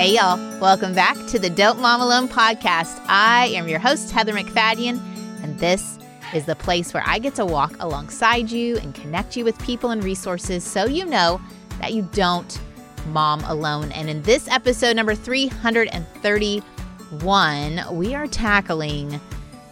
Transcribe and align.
Hey, 0.00 0.14
y'all. 0.14 0.38
Welcome 0.60 0.94
back 0.94 1.18
to 1.26 1.38
the 1.38 1.50
Don't 1.50 1.78
Mom 1.78 2.00
Alone 2.00 2.26
podcast. 2.26 3.04
I 3.06 3.48
am 3.48 3.68
your 3.68 3.78
host, 3.78 4.10
Heather 4.10 4.32
MacFadyen, 4.32 4.98
and 5.42 5.58
this 5.58 5.98
is 6.34 6.46
the 6.46 6.56
place 6.56 6.94
where 6.94 7.02
I 7.04 7.18
get 7.18 7.34
to 7.34 7.44
walk 7.44 7.76
alongside 7.80 8.50
you 8.50 8.78
and 8.78 8.94
connect 8.94 9.36
you 9.36 9.44
with 9.44 9.58
people 9.58 9.90
and 9.90 10.02
resources 10.02 10.64
so 10.64 10.86
you 10.86 11.04
know 11.04 11.38
that 11.80 11.92
you 11.92 12.08
don't 12.12 12.58
mom 13.08 13.44
alone. 13.44 13.92
And 13.92 14.08
in 14.08 14.22
this 14.22 14.48
episode, 14.48 14.96
number 14.96 15.14
331, 15.14 17.82
we 17.92 18.14
are 18.14 18.26
tackling 18.26 19.20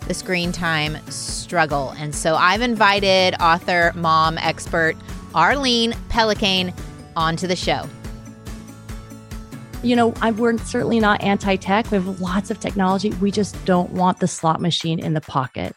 the 0.07 0.13
screen 0.13 0.53
time 0.53 0.99
struggle. 1.09 1.95
And 1.97 2.15
so 2.15 2.35
I've 2.35 2.61
invited 2.61 3.35
author, 3.41 3.93
mom, 3.95 4.37
expert 4.37 4.95
Arlene 5.35 5.93
Pellicane 6.11 6.75
onto 7.17 7.47
the 7.47 7.57
show 7.57 7.89
you 9.83 9.95
know, 9.95 10.13
I'm, 10.21 10.37
we're 10.37 10.59
certainly 10.59 11.01
not 11.01 11.23
anti 11.23 11.57
tech. 11.57 11.91
We 11.91 11.97
have 11.97 12.21
lots 12.21 12.51
of 12.51 12.61
technology. 12.61 13.11
We 13.11 13.31
just 13.31 13.63
don't 13.65 13.91
want 13.93 14.21
the 14.21 14.29
slot 14.29 14.61
machine 14.61 14.99
in 14.99 15.15
the 15.15 15.21
pocket. 15.21 15.75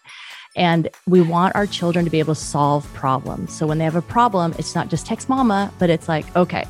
And 0.56 0.90
we 1.08 1.22
want 1.22 1.56
our 1.56 1.66
children 1.66 2.04
to 2.04 2.12
be 2.12 2.20
able 2.20 2.36
to 2.36 2.42
solve 2.42 2.92
problems. 2.94 3.56
So 3.56 3.66
when 3.66 3.78
they 3.78 3.86
have 3.86 3.96
a 3.96 4.02
problem, 4.02 4.54
it's 4.58 4.76
not 4.76 4.90
just 4.90 5.06
text 5.06 5.30
mama, 5.30 5.72
but 5.80 5.90
it's 5.90 6.10
like, 6.10 6.36
okay, 6.36 6.66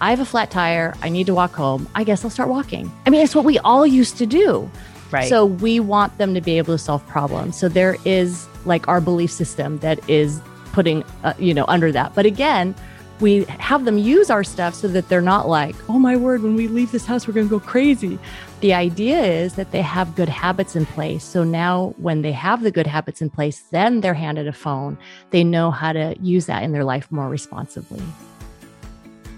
I 0.00 0.10
have 0.10 0.20
a 0.20 0.24
flat 0.24 0.50
tire. 0.50 0.94
I 1.02 1.10
need 1.10 1.26
to 1.26 1.34
walk 1.34 1.52
home. 1.52 1.88
I 1.94 2.04
guess 2.04 2.24
I'll 2.24 2.30
start 2.30 2.48
walking. 2.48 2.90
I 3.06 3.10
mean, 3.10 3.20
it's 3.20 3.34
what 3.34 3.44
we 3.44 3.58
all 3.58 3.86
used 3.86 4.16
to 4.18 4.26
do. 4.26 4.70
Right. 5.10 5.28
So 5.28 5.44
we 5.44 5.78
want 5.78 6.16
them 6.16 6.32
to 6.34 6.40
be 6.40 6.56
able 6.56 6.74
to 6.74 6.78
solve 6.78 7.06
problems. 7.06 7.58
So 7.58 7.68
there 7.68 7.98
is 8.06 8.48
like 8.64 8.88
our 8.88 9.00
belief 9.00 9.30
system 9.30 9.78
that 9.78 10.08
is 10.08 10.40
putting, 10.72 11.04
uh, 11.22 11.34
you 11.38 11.52
know, 11.52 11.66
under 11.68 11.92
that. 11.92 12.14
But 12.14 12.24
again, 12.24 12.74
we 13.22 13.44
have 13.44 13.84
them 13.84 13.98
use 13.98 14.30
our 14.30 14.42
stuff 14.42 14.74
so 14.74 14.88
that 14.88 15.08
they're 15.08 15.22
not 15.22 15.48
like, 15.48 15.76
oh 15.88 15.98
my 15.98 16.16
word, 16.16 16.42
when 16.42 16.56
we 16.56 16.66
leave 16.66 16.90
this 16.90 17.06
house, 17.06 17.26
we're 17.26 17.32
going 17.32 17.48
to 17.48 17.58
go 17.58 17.64
crazy. 17.64 18.18
The 18.60 18.74
idea 18.74 19.22
is 19.22 19.54
that 19.54 19.70
they 19.70 19.80
have 19.80 20.16
good 20.16 20.28
habits 20.28 20.74
in 20.74 20.86
place. 20.86 21.22
So 21.22 21.44
now, 21.44 21.94
when 21.98 22.22
they 22.22 22.32
have 22.32 22.62
the 22.62 22.72
good 22.72 22.86
habits 22.86 23.22
in 23.22 23.30
place, 23.30 23.60
then 23.70 24.00
they're 24.00 24.12
handed 24.12 24.48
a 24.48 24.52
phone. 24.52 24.98
They 25.30 25.44
know 25.44 25.70
how 25.70 25.92
to 25.92 26.16
use 26.20 26.46
that 26.46 26.64
in 26.64 26.72
their 26.72 26.84
life 26.84 27.10
more 27.12 27.28
responsibly. 27.28 28.02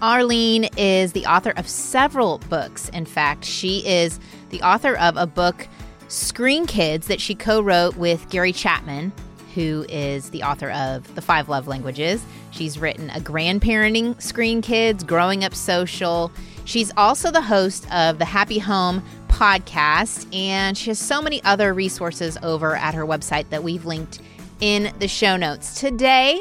Arlene 0.01 0.67
is 0.77 1.13
the 1.13 1.25
author 1.27 1.53
of 1.55 1.67
several 1.69 2.39
books. 2.49 2.89
In 2.89 3.05
fact, 3.05 3.45
she 3.45 3.85
is 3.87 4.19
the 4.49 4.61
author 4.63 4.97
of 4.97 5.15
a 5.15 5.27
book, 5.27 5.67
Screen 6.07 6.65
Kids, 6.65 7.07
that 7.07 7.21
she 7.21 7.35
co 7.35 7.61
wrote 7.61 7.95
with 7.97 8.27
Gary 8.29 8.51
Chapman, 8.51 9.13
who 9.55 9.85
is 9.87 10.29
the 10.29 10.43
author 10.43 10.69
of 10.69 11.15
The 11.15 11.21
Five 11.21 11.49
Love 11.49 11.67
Languages. 11.67 12.23
She's 12.51 12.77
written 12.77 13.09
a 13.09 13.19
grandparenting 13.19 14.21
screen 14.21 14.61
kids, 14.61 15.03
growing 15.03 15.43
up 15.43 15.55
social. 15.55 16.31
She's 16.65 16.91
also 16.97 17.31
the 17.31 17.41
host 17.41 17.91
of 17.91 18.19
the 18.19 18.25
Happy 18.25 18.59
Home 18.59 19.01
podcast, 19.29 20.33
and 20.35 20.77
she 20.77 20.89
has 20.89 20.99
so 20.99 21.21
many 21.21 21.41
other 21.43 21.73
resources 21.73 22.37
over 22.43 22.75
at 22.75 22.93
her 22.93 23.05
website 23.05 23.49
that 23.49 23.63
we've 23.63 23.85
linked 23.85 24.19
in 24.59 24.93
the 24.99 25.07
show 25.07 25.37
notes. 25.37 25.79
Today, 25.79 26.39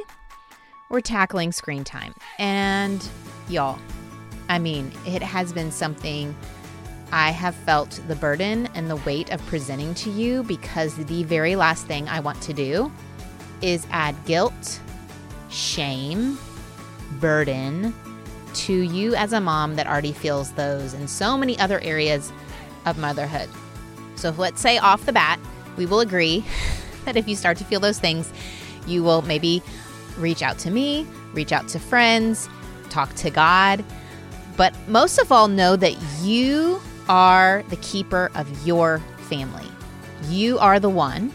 we're 0.91 1.01
tackling 1.01 1.53
screen 1.53 1.84
time. 1.84 2.15
And 2.39 3.09
y'all, 3.49 3.78
I 4.49 4.59
mean, 4.59 4.93
it 5.06 5.23
has 5.23 5.53
been 5.53 5.71
something 5.71 6.34
I 7.12 7.31
have 7.31 7.55
felt 7.55 8.01
the 8.09 8.17
burden 8.17 8.69
and 8.75 8.91
the 8.91 8.97
weight 8.97 9.31
of 9.31 9.45
presenting 9.47 9.95
to 9.95 10.11
you 10.11 10.43
because 10.43 10.97
the 10.97 11.23
very 11.25 11.55
last 11.55 11.87
thing 11.87 12.09
I 12.09 12.19
want 12.19 12.41
to 12.43 12.53
do 12.53 12.91
is 13.65 13.87
add 13.91 14.15
guilt 14.27 14.81
shame, 15.48 16.39
burden 17.19 17.95
to 18.53 18.73
you 18.73 19.15
as 19.15 19.33
a 19.33 19.41
mom 19.41 19.77
that 19.77 19.87
already 19.87 20.12
feels 20.12 20.53
those 20.53 20.95
in 20.95 21.09
so 21.09 21.39
many 21.39 21.59
other 21.59 21.81
areas 21.81 22.33
of 22.84 22.99
motherhood. 22.99 23.49
So, 24.16 24.31
let's 24.37 24.61
say 24.61 24.78
off 24.78 25.06
the 25.06 25.12
bat, 25.12 25.41
we 25.77 25.87
will 25.87 26.00
agree 26.00 26.44
that 27.05 27.16
if 27.16 27.27
you 27.27 27.37
start 27.37 27.56
to 27.59 27.65
feel 27.65 27.81
those 27.81 27.99
things, 27.99 28.31
you 28.87 29.03
will 29.03 29.22
maybe 29.22 29.62
reach 30.19 30.43
out 30.43 30.59
to 30.59 30.71
me, 30.71 31.06
reach 31.33 31.53
out 31.53 31.67
to 31.69 31.78
friends, 31.78 32.49
talk 32.91 33.12
to 33.15 33.31
God. 33.31 33.84
But 34.56 34.75
most 34.87 35.19
of 35.19 35.33
all, 35.33 35.49
know 35.49 35.75
that 35.75 35.97
you 36.22 36.81
are 37.09 37.65
the 37.71 37.77
keeper 37.77 38.31
of 38.34 38.67
your 38.67 39.00
family. 39.28 39.67
You 40.28 40.59
are 40.59 40.78
the 40.78 40.91
one 40.91 41.33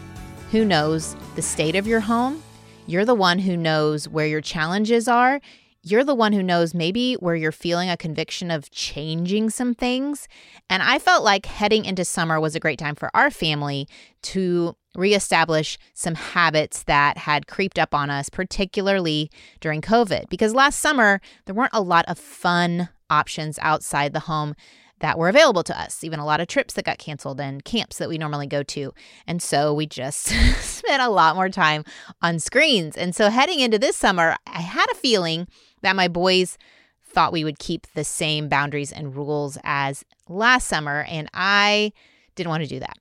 who 0.50 0.64
knows 0.64 1.14
the 1.34 1.42
state 1.42 1.76
of 1.76 1.86
your 1.86 2.00
home 2.00 2.42
you're 2.90 3.04
the 3.04 3.14
one 3.14 3.38
who 3.38 3.56
knows 3.56 4.08
where 4.08 4.26
your 4.26 4.40
challenges 4.40 5.06
are. 5.06 5.40
You're 5.82 6.02
the 6.02 6.14
one 6.14 6.32
who 6.32 6.42
knows 6.42 6.74
maybe 6.74 7.14
where 7.14 7.36
you're 7.36 7.52
feeling 7.52 7.88
a 7.88 7.96
conviction 7.96 8.50
of 8.50 8.68
changing 8.72 9.50
some 9.50 9.74
things. 9.76 10.26
And 10.68 10.82
I 10.82 10.98
felt 10.98 11.22
like 11.22 11.46
heading 11.46 11.84
into 11.84 12.04
summer 12.04 12.40
was 12.40 12.56
a 12.56 12.60
great 12.60 12.80
time 12.80 12.96
for 12.96 13.08
our 13.14 13.30
family 13.30 13.86
to 14.22 14.76
reestablish 14.96 15.78
some 15.94 16.16
habits 16.16 16.82
that 16.82 17.16
had 17.16 17.46
creeped 17.46 17.78
up 17.78 17.94
on 17.94 18.10
us, 18.10 18.28
particularly 18.28 19.30
during 19.60 19.80
COVID. 19.80 20.28
Because 20.28 20.52
last 20.52 20.80
summer, 20.80 21.20
there 21.46 21.54
weren't 21.54 21.70
a 21.72 21.80
lot 21.80 22.04
of 22.08 22.18
fun 22.18 22.88
options 23.08 23.56
outside 23.62 24.12
the 24.12 24.20
home 24.20 24.56
that 25.00 25.18
were 25.18 25.28
available 25.28 25.62
to 25.64 25.78
us, 25.78 26.04
even 26.04 26.20
a 26.20 26.24
lot 26.24 26.40
of 26.40 26.48
trips 26.48 26.74
that 26.74 26.84
got 26.84 26.98
canceled 26.98 27.40
and 27.40 27.64
camps 27.64 27.98
that 27.98 28.08
we 28.08 28.18
normally 28.18 28.46
go 28.46 28.62
to. 28.62 28.92
And 29.26 29.42
so 29.42 29.74
we 29.74 29.86
just 29.86 30.26
spent 30.60 31.02
a 31.02 31.08
lot 31.08 31.36
more 31.36 31.48
time 31.48 31.84
on 32.22 32.38
screens. 32.38 32.96
And 32.96 33.14
so 33.14 33.30
heading 33.30 33.60
into 33.60 33.78
this 33.78 33.96
summer, 33.96 34.36
I 34.46 34.60
had 34.60 34.86
a 34.92 34.96
feeling 34.96 35.48
that 35.82 35.96
my 35.96 36.08
boys 36.08 36.58
thought 37.02 37.32
we 37.32 37.44
would 37.44 37.58
keep 37.58 37.86
the 37.94 38.04
same 38.04 38.48
boundaries 38.48 38.92
and 38.92 39.16
rules 39.16 39.58
as 39.64 40.04
last 40.28 40.68
summer. 40.68 41.04
And 41.08 41.28
I 41.34 41.92
didn't 42.34 42.50
want 42.50 42.62
to 42.62 42.68
do 42.68 42.80
that. 42.80 42.96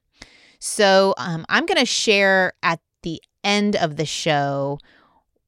So 0.59 1.13
um, 1.17 1.45
I'm 1.49 1.65
going 1.65 1.79
to 1.79 1.85
share 1.85 2.53
at 2.63 2.79
the 3.03 3.21
end 3.43 3.75
of 3.75 3.97
the 3.97 4.05
show 4.05 4.79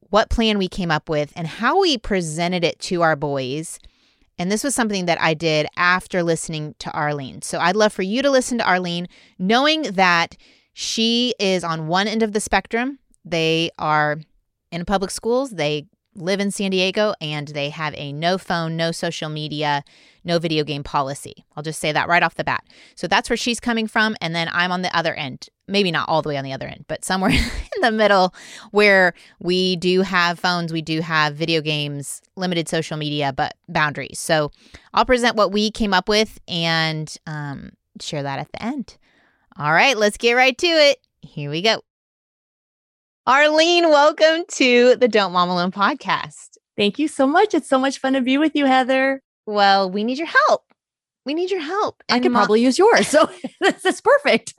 what 0.09 0.29
plan 0.29 0.57
we 0.57 0.67
came 0.67 0.91
up 0.91 1.09
with 1.09 1.31
and 1.35 1.47
how 1.47 1.79
we 1.79 1.97
presented 1.97 2.63
it 2.63 2.77
to 2.79 3.01
our 3.01 3.15
boys 3.15 3.79
and 4.41 4.51
this 4.51 4.63
was 4.63 4.73
something 4.73 5.05
that 5.05 5.21
I 5.21 5.35
did 5.35 5.67
after 5.77 6.23
listening 6.23 6.73
to 6.79 6.91
Arlene. 6.93 7.43
So 7.43 7.59
I'd 7.59 7.75
love 7.75 7.93
for 7.93 8.01
you 8.01 8.23
to 8.23 8.31
listen 8.31 8.57
to 8.57 8.67
Arlene, 8.67 9.07
knowing 9.37 9.83
that 9.83 10.35
she 10.73 11.35
is 11.37 11.63
on 11.63 11.85
one 11.85 12.07
end 12.07 12.23
of 12.23 12.31
the 12.31 12.39
spectrum. 12.39 12.97
They 13.23 13.69
are 13.77 14.17
in 14.71 14.83
public 14.85 15.11
schools, 15.11 15.51
they 15.51 15.85
live 16.15 16.39
in 16.39 16.51
San 16.51 16.71
Diego, 16.71 17.13
and 17.21 17.47
they 17.49 17.69
have 17.69 17.93
a 17.97 18.11
no 18.11 18.37
phone, 18.37 18.75
no 18.75 18.91
social 18.91 19.29
media, 19.29 19.83
no 20.23 20.39
video 20.39 20.63
game 20.63 20.83
policy. 20.83 21.45
I'll 21.55 21.63
just 21.63 21.79
say 21.79 21.91
that 21.91 22.07
right 22.07 22.23
off 22.23 22.35
the 22.35 22.43
bat. 22.43 22.63
So 22.95 23.07
that's 23.07 23.29
where 23.29 23.37
she's 23.37 23.59
coming 23.59 23.87
from. 23.87 24.15
And 24.21 24.35
then 24.35 24.49
I'm 24.51 24.71
on 24.71 24.81
the 24.81 24.95
other 24.95 25.13
end. 25.13 25.47
Maybe 25.67 25.91
not 25.91 26.09
all 26.09 26.21
the 26.21 26.29
way 26.29 26.37
on 26.37 26.43
the 26.43 26.53
other 26.53 26.67
end, 26.67 26.85
but 26.87 27.05
somewhere 27.05 27.31
in 27.31 27.81
the 27.81 27.91
middle 27.91 28.33
where 28.71 29.13
we 29.39 29.77
do 29.77 30.01
have 30.01 30.39
phones, 30.39 30.73
we 30.73 30.81
do 30.81 31.01
have 31.01 31.35
video 31.35 31.61
games, 31.61 32.21
limited 32.35 32.67
social 32.67 32.97
media, 32.97 33.33
but 33.33 33.55
boundaries. 33.69 34.19
So 34.19 34.51
I'll 34.93 35.05
present 35.05 35.35
what 35.35 35.51
we 35.51 35.71
came 35.71 35.93
up 35.93 36.09
with 36.09 36.39
and 36.47 37.13
um, 37.25 37.71
share 37.99 38.23
that 38.23 38.39
at 38.39 38.51
the 38.51 38.63
end. 38.63 38.97
All 39.57 39.71
right, 39.71 39.97
let's 39.97 40.17
get 40.17 40.33
right 40.33 40.57
to 40.57 40.67
it. 40.67 40.97
Here 41.21 41.49
we 41.49 41.61
go. 41.61 41.81
Arlene, 43.31 43.87
welcome 43.87 44.43
to 44.55 44.97
the 44.97 45.07
Don't 45.07 45.31
Mom 45.31 45.47
Alone 45.47 45.71
podcast. 45.71 46.57
Thank 46.75 46.99
you 46.99 47.07
so 47.07 47.25
much. 47.25 47.53
It's 47.53 47.69
so 47.69 47.79
much 47.79 47.97
fun 47.99 48.11
to 48.11 48.19
be 48.19 48.37
with 48.37 48.57
you, 48.57 48.65
Heather. 48.65 49.21
Well, 49.45 49.89
we 49.89 50.03
need 50.03 50.17
your 50.17 50.27
help. 50.27 50.65
We 51.25 51.33
need 51.33 51.49
your 51.49 51.61
help. 51.61 52.03
And 52.09 52.17
I 52.17 52.19
could 52.19 52.33
probably 52.33 52.59
use 52.61 52.77
yours. 52.77 53.07
So 53.07 53.29
this 53.61 53.85
is 53.85 54.01
perfect. 54.01 54.53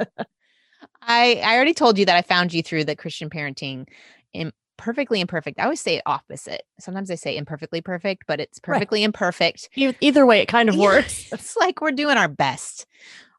I 1.02 1.42
I 1.44 1.54
already 1.54 1.74
told 1.74 1.98
you 1.98 2.06
that 2.06 2.16
I 2.16 2.22
found 2.22 2.54
you 2.54 2.62
through 2.62 2.84
the 2.84 2.96
Christian 2.96 3.28
parenting 3.28 3.88
in 4.32 4.54
perfectly 4.78 5.20
imperfect. 5.20 5.60
I 5.60 5.64
always 5.64 5.82
say 5.82 6.00
opposite. 6.06 6.62
Sometimes 6.80 7.10
I 7.10 7.16
say 7.16 7.36
imperfectly 7.36 7.82
perfect, 7.82 8.24
but 8.26 8.40
it's 8.40 8.58
perfectly 8.58 9.00
right. 9.00 9.04
imperfect. 9.04 9.68
Either 10.00 10.24
way, 10.24 10.40
it 10.40 10.48
kind 10.48 10.70
of 10.70 10.78
works. 10.78 11.28
it's 11.32 11.58
like 11.58 11.82
we're 11.82 11.90
doing 11.90 12.16
our 12.16 12.26
best, 12.26 12.86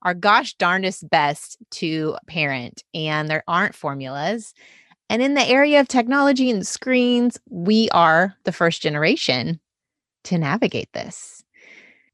our 0.04 0.14
gosh 0.14 0.54
darndest 0.54 1.10
best 1.10 1.58
to 1.72 2.18
parent, 2.28 2.84
and 2.94 3.28
there 3.28 3.44
aren't 3.48 3.74
formulas. 3.74 4.54
And 5.10 5.22
in 5.22 5.34
the 5.34 5.48
area 5.48 5.80
of 5.80 5.88
technology 5.88 6.50
and 6.50 6.66
screens, 6.66 7.40
we 7.50 7.90
are 7.90 8.36
the 8.46 8.52
first 8.52 8.82
generation 8.82 9.60
to 10.26 10.38
navigate 10.38 10.92
this. 10.94 11.44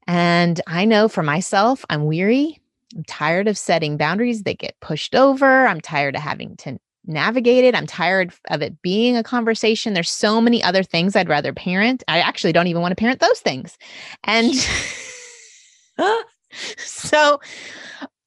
And 0.06 0.60
I 0.66 0.84
know 0.84 1.08
for 1.08 1.22
myself, 1.22 1.84
I'm 1.88 2.04
weary. 2.04 2.60
I'm 2.96 3.04
tired 3.04 3.46
of 3.46 3.56
setting 3.56 3.96
boundaries 3.96 4.42
that 4.42 4.58
get 4.58 4.80
pushed 4.80 5.14
over. 5.14 5.66
I'm 5.66 5.80
tired 5.80 6.16
of 6.16 6.22
having 6.22 6.56
to 6.58 6.78
navigate 7.06 7.64
it. 7.64 7.74
I'm 7.74 7.86
tired 7.86 8.32
of 8.50 8.62
it 8.62 8.82
being 8.82 9.16
a 9.16 9.22
conversation. 9.22 9.94
There's 9.94 10.10
so 10.10 10.40
many 10.40 10.62
other 10.62 10.82
things 10.82 11.14
I'd 11.14 11.28
rather 11.28 11.52
parent. 11.52 12.02
I 12.08 12.20
actually 12.20 12.52
don't 12.52 12.66
even 12.66 12.82
want 12.82 12.92
to 12.92 12.96
parent 12.96 13.20
those 13.20 13.40
things. 13.40 13.78
And 14.24 14.52
so 16.78 17.40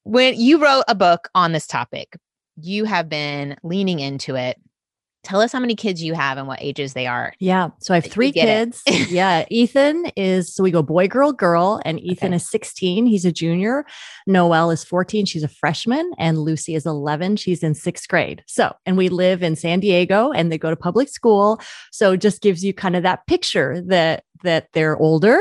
when 0.04 0.39
you 0.39 0.62
wrote 0.62 0.83
a 0.88 0.95
book 0.95 1.30
on 1.36 1.51
this 1.51 1.68
topic, 1.68 2.18
you 2.62 2.86
have 2.86 3.10
been 3.10 3.58
leaning 3.64 4.00
into 4.00 4.36
it 4.36 4.58
Tell 5.24 5.40
us 5.40 5.54
how 5.54 5.60
many 5.62 5.74
kids 5.74 6.04
you 6.04 6.14
have 6.16 6.38
and 6.38 6.48
what 6.48 6.62
ages 6.62 6.94
they 6.94 7.08
are. 7.08 7.34
Yeah. 7.40 7.70
So 7.80 7.94
I 7.94 7.98
have 7.98 8.12
three 8.12 8.34
kids. 8.34 8.84
yeah. 9.10 9.46
Ethan 9.50 10.08
is, 10.18 10.54
so 10.54 10.64
we 10.64 10.70
go 10.70 10.84
boy, 10.84 11.08
girl, 11.08 11.32
girl. 11.32 11.82
And 11.86 11.98
Ethan 12.04 12.30
okay. 12.30 12.36
is 12.36 12.50
16. 12.50 13.06
He's 13.06 13.24
a 13.24 13.32
junior. 13.32 13.86
Noelle 14.28 14.70
is 14.70 14.84
14. 14.84 15.26
She's 15.26 15.44
a 15.44 15.48
freshman. 15.48 16.12
And 16.18 16.40
Lucy 16.40 16.76
is 16.76 16.86
11. 16.86 17.38
She's 17.38 17.64
in 17.64 17.74
sixth 17.74 18.10
grade. 18.10 18.44
So, 18.48 18.76
and 18.86 18.98
we 18.98 19.08
live 19.08 19.44
in 19.44 19.56
San 19.56 19.80
Diego 19.80 20.32
and 20.32 20.52
they 20.52 20.58
go 20.58 20.70
to 20.70 20.76
public 20.76 21.08
school. 21.08 21.62
So 21.92 22.18
just 22.18 22.42
gives 22.42 22.64
you 22.66 22.74
kind 22.74 22.98
of 22.98 23.04
that 23.04 23.26
picture 23.26 23.82
that, 23.88 24.26
that 24.44 24.68
they're 24.74 24.98
older 24.98 25.40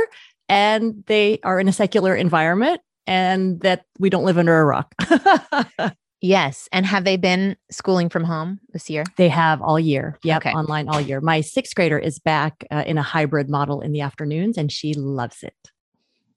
and 0.49 1.03
they 1.06 1.41
are 1.43 1.58
in 1.58 1.67
a 1.67 1.73
secular 1.73 2.15
environment 2.15 2.81
and 3.08 3.58
that 3.62 3.85
we 3.99 4.11
don't 4.11 4.25
live 4.25 4.38
under 4.38 4.61
a 4.61 4.65
rock. 4.65 4.94
Yes. 6.22 6.69
And 6.70 6.86
have 6.86 7.02
they 7.02 7.16
been 7.16 7.56
schooling 7.69 8.08
from 8.08 8.22
home 8.22 8.60
this 8.72 8.88
year? 8.88 9.02
They 9.16 9.28
have 9.28 9.60
all 9.60 9.78
year. 9.78 10.19
Yep. 10.22 10.46
Okay. 10.46 10.52
Online 10.52 10.88
all 10.88 11.00
year. 11.00 11.20
My 11.20 11.40
sixth 11.40 11.74
grader 11.74 11.98
is 11.98 12.20
back 12.20 12.64
uh, 12.70 12.84
in 12.86 12.96
a 12.96 13.02
hybrid 13.02 13.50
model 13.50 13.80
in 13.80 13.90
the 13.90 14.02
afternoons 14.02 14.56
and 14.56 14.70
she 14.70 14.94
loves 14.94 15.42
it. 15.42 15.56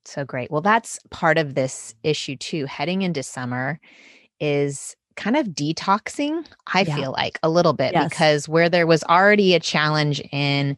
So 0.04 0.24
great. 0.24 0.50
Well, 0.50 0.60
that's 0.60 0.98
part 1.10 1.38
of 1.38 1.54
this 1.54 1.94
issue 2.02 2.36
too. 2.36 2.66
Heading 2.66 3.02
into 3.02 3.22
summer 3.22 3.78
is 4.40 4.96
kind 5.14 5.36
of 5.36 5.46
detoxing, 5.48 6.44
I 6.74 6.82
yeah. 6.82 6.94
feel 6.94 7.12
like 7.12 7.38
a 7.42 7.48
little 7.48 7.72
bit, 7.72 7.92
yes. 7.94 8.08
because 8.08 8.48
where 8.48 8.68
there 8.68 8.86
was 8.86 9.02
already 9.04 9.54
a 9.54 9.60
challenge 9.60 10.20
in 10.32 10.76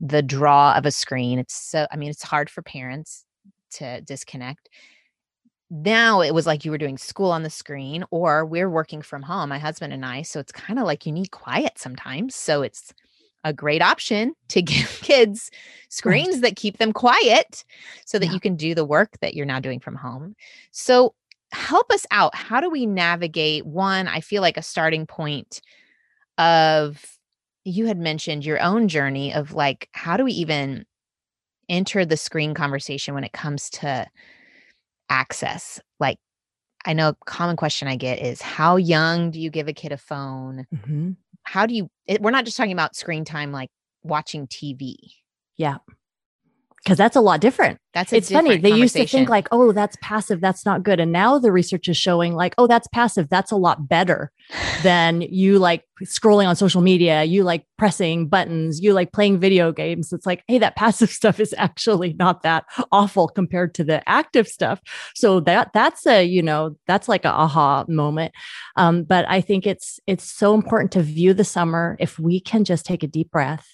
the 0.00 0.22
draw 0.22 0.74
of 0.74 0.86
a 0.86 0.90
screen, 0.90 1.38
it's 1.38 1.54
so, 1.54 1.86
I 1.92 1.96
mean, 1.96 2.10
it's 2.10 2.22
hard 2.22 2.50
for 2.50 2.62
parents 2.62 3.24
to 3.72 4.00
disconnect 4.00 4.68
now 5.70 6.20
it 6.20 6.34
was 6.34 6.46
like 6.46 6.64
you 6.64 6.70
were 6.70 6.78
doing 6.78 6.98
school 6.98 7.30
on 7.30 7.44
the 7.44 7.50
screen 7.50 8.04
or 8.10 8.44
we're 8.44 8.68
working 8.68 9.00
from 9.00 9.22
home 9.22 9.48
my 9.48 9.58
husband 9.58 9.92
and 9.92 10.04
i 10.04 10.20
so 10.20 10.40
it's 10.40 10.52
kind 10.52 10.78
of 10.78 10.84
like 10.84 11.06
you 11.06 11.12
need 11.12 11.30
quiet 11.30 11.78
sometimes 11.78 12.34
so 12.34 12.62
it's 12.62 12.92
a 13.44 13.52
great 13.52 13.80
option 13.80 14.34
to 14.48 14.60
give 14.60 14.88
kids 15.02 15.50
screens 15.88 16.34
right. 16.34 16.42
that 16.42 16.56
keep 16.56 16.78
them 16.78 16.92
quiet 16.92 17.64
so 18.04 18.18
that 18.18 18.26
yeah. 18.26 18.32
you 18.32 18.40
can 18.40 18.56
do 18.56 18.74
the 18.74 18.84
work 18.84 19.10
that 19.20 19.34
you're 19.34 19.46
now 19.46 19.60
doing 19.60 19.80
from 19.80 19.94
home 19.94 20.34
so 20.72 21.14
help 21.52 21.90
us 21.90 22.04
out 22.10 22.34
how 22.34 22.60
do 22.60 22.68
we 22.68 22.84
navigate 22.84 23.64
one 23.64 24.08
i 24.08 24.20
feel 24.20 24.42
like 24.42 24.56
a 24.56 24.62
starting 24.62 25.06
point 25.06 25.60
of 26.36 27.16
you 27.64 27.86
had 27.86 27.98
mentioned 27.98 28.44
your 28.44 28.60
own 28.60 28.88
journey 28.88 29.32
of 29.32 29.52
like 29.52 29.88
how 29.92 30.16
do 30.16 30.24
we 30.24 30.32
even 30.32 30.84
enter 31.68 32.04
the 32.04 32.16
screen 32.16 32.54
conversation 32.54 33.14
when 33.14 33.24
it 33.24 33.32
comes 33.32 33.70
to 33.70 34.06
access? 35.10 35.80
Like, 35.98 36.18
I 36.86 36.94
know 36.94 37.10
a 37.10 37.16
common 37.26 37.56
question 37.56 37.88
I 37.88 37.96
get 37.96 38.20
is 38.20 38.40
how 38.40 38.76
young 38.76 39.30
do 39.30 39.40
you 39.40 39.50
give 39.50 39.68
a 39.68 39.74
kid 39.74 39.92
a 39.92 39.98
phone? 39.98 40.66
Mm-hmm. 40.74 41.10
How 41.42 41.66
do 41.66 41.74
you, 41.74 41.90
it, 42.06 42.22
we're 42.22 42.30
not 42.30 42.46
just 42.46 42.56
talking 42.56 42.72
about 42.72 42.96
screen 42.96 43.24
time 43.24 43.52
like 43.52 43.68
watching 44.02 44.46
TV. 44.46 44.96
Yeah 45.56 45.78
because 46.84 46.96
that's 46.96 47.16
a 47.16 47.20
lot 47.20 47.40
different. 47.40 47.78
That's 47.92 48.12
it's 48.12 48.30
funny. 48.30 48.56
They 48.56 48.72
used 48.72 48.94
to 48.96 49.06
think 49.06 49.28
like, 49.28 49.48
oh, 49.52 49.72
that's 49.72 49.96
passive, 50.00 50.40
that's 50.40 50.64
not 50.64 50.82
good, 50.82 51.00
and 51.00 51.12
now 51.12 51.38
the 51.38 51.52
research 51.52 51.88
is 51.88 51.96
showing 51.96 52.34
like, 52.34 52.54
oh, 52.56 52.66
that's 52.66 52.88
passive, 52.88 53.28
that's 53.28 53.50
a 53.50 53.56
lot 53.56 53.88
better 53.88 54.32
than 54.82 55.22
you 55.22 55.58
like 55.58 55.84
scrolling 56.04 56.46
on 56.46 56.56
social 56.56 56.80
media, 56.80 57.24
you 57.24 57.42
like 57.44 57.66
pressing 57.76 58.28
buttons, 58.28 58.80
you 58.80 58.94
like 58.94 59.12
playing 59.12 59.38
video 59.38 59.72
games. 59.72 60.12
It's 60.12 60.24
like, 60.24 60.42
hey, 60.48 60.58
that 60.58 60.76
passive 60.76 61.10
stuff 61.10 61.38
is 61.38 61.54
actually 61.58 62.14
not 62.14 62.42
that 62.42 62.64
awful 62.92 63.28
compared 63.28 63.74
to 63.74 63.84
the 63.84 64.08
active 64.08 64.48
stuff. 64.48 64.80
So 65.14 65.40
that 65.40 65.72
that's 65.74 66.06
a 66.06 66.24
you 66.24 66.42
know 66.42 66.76
that's 66.86 67.08
like 67.08 67.24
a 67.24 67.32
aha 67.32 67.84
moment. 67.88 68.32
Um, 68.76 69.02
but 69.02 69.26
I 69.28 69.42
think 69.42 69.66
it's 69.66 70.00
it's 70.06 70.24
so 70.24 70.54
important 70.54 70.92
to 70.92 71.02
view 71.02 71.34
the 71.34 71.44
summer 71.44 71.96
if 72.00 72.18
we 72.18 72.40
can 72.40 72.64
just 72.64 72.86
take 72.86 73.02
a 73.02 73.08
deep 73.08 73.30
breath 73.30 73.66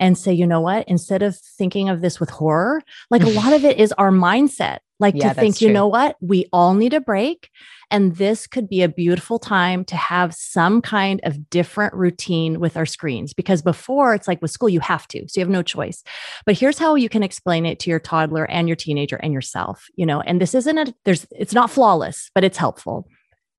and 0.00 0.16
say, 0.16 0.32
you 0.32 0.46
know 0.46 0.60
what, 0.60 0.86
instead 0.88 1.22
of 1.22 1.36
thinking 1.36 1.88
of 1.88 2.00
this 2.00 2.20
with 2.20 2.30
horror, 2.30 2.82
like 3.10 3.22
a 3.22 3.28
lot 3.30 3.52
of 3.52 3.64
it 3.66 3.78
is 3.78 3.92
our 3.92 4.10
mindset. 4.10 4.78
Like 5.00 5.14
yeah, 5.16 5.32
to 5.32 5.40
think, 5.40 5.60
you 5.60 5.72
know 5.72 5.86
what, 5.86 6.16
we 6.20 6.46
all 6.52 6.74
need 6.74 6.92
a 6.92 7.00
break. 7.00 7.50
And 7.90 8.16
this 8.16 8.46
could 8.46 8.68
be 8.68 8.82
a 8.82 8.88
beautiful 8.88 9.38
time 9.38 9.84
to 9.86 9.96
have 9.96 10.34
some 10.34 10.82
kind 10.82 11.20
of 11.22 11.48
different 11.50 11.94
routine 11.94 12.58
with 12.60 12.76
our 12.76 12.84
screens 12.84 13.32
because 13.32 13.62
before 13.62 14.12
it's 14.14 14.28
like 14.28 14.42
with 14.42 14.50
school, 14.50 14.68
you 14.68 14.80
have 14.80 15.06
to. 15.08 15.26
So 15.28 15.40
you 15.40 15.44
have 15.44 15.50
no 15.50 15.62
choice. 15.62 16.02
But 16.44 16.58
here's 16.58 16.78
how 16.78 16.96
you 16.96 17.08
can 17.08 17.22
explain 17.22 17.64
it 17.64 17.78
to 17.80 17.90
your 17.90 18.00
toddler 18.00 18.44
and 18.50 18.68
your 18.68 18.76
teenager 18.76 19.16
and 19.16 19.32
yourself, 19.32 19.86
you 19.94 20.04
know, 20.04 20.20
and 20.20 20.40
this 20.40 20.54
isn't 20.54 20.78
a, 20.78 20.94
there's, 21.04 21.26
it's 21.30 21.54
not 21.54 21.70
flawless, 21.70 22.30
but 22.34 22.44
it's 22.44 22.58
helpful. 22.58 23.08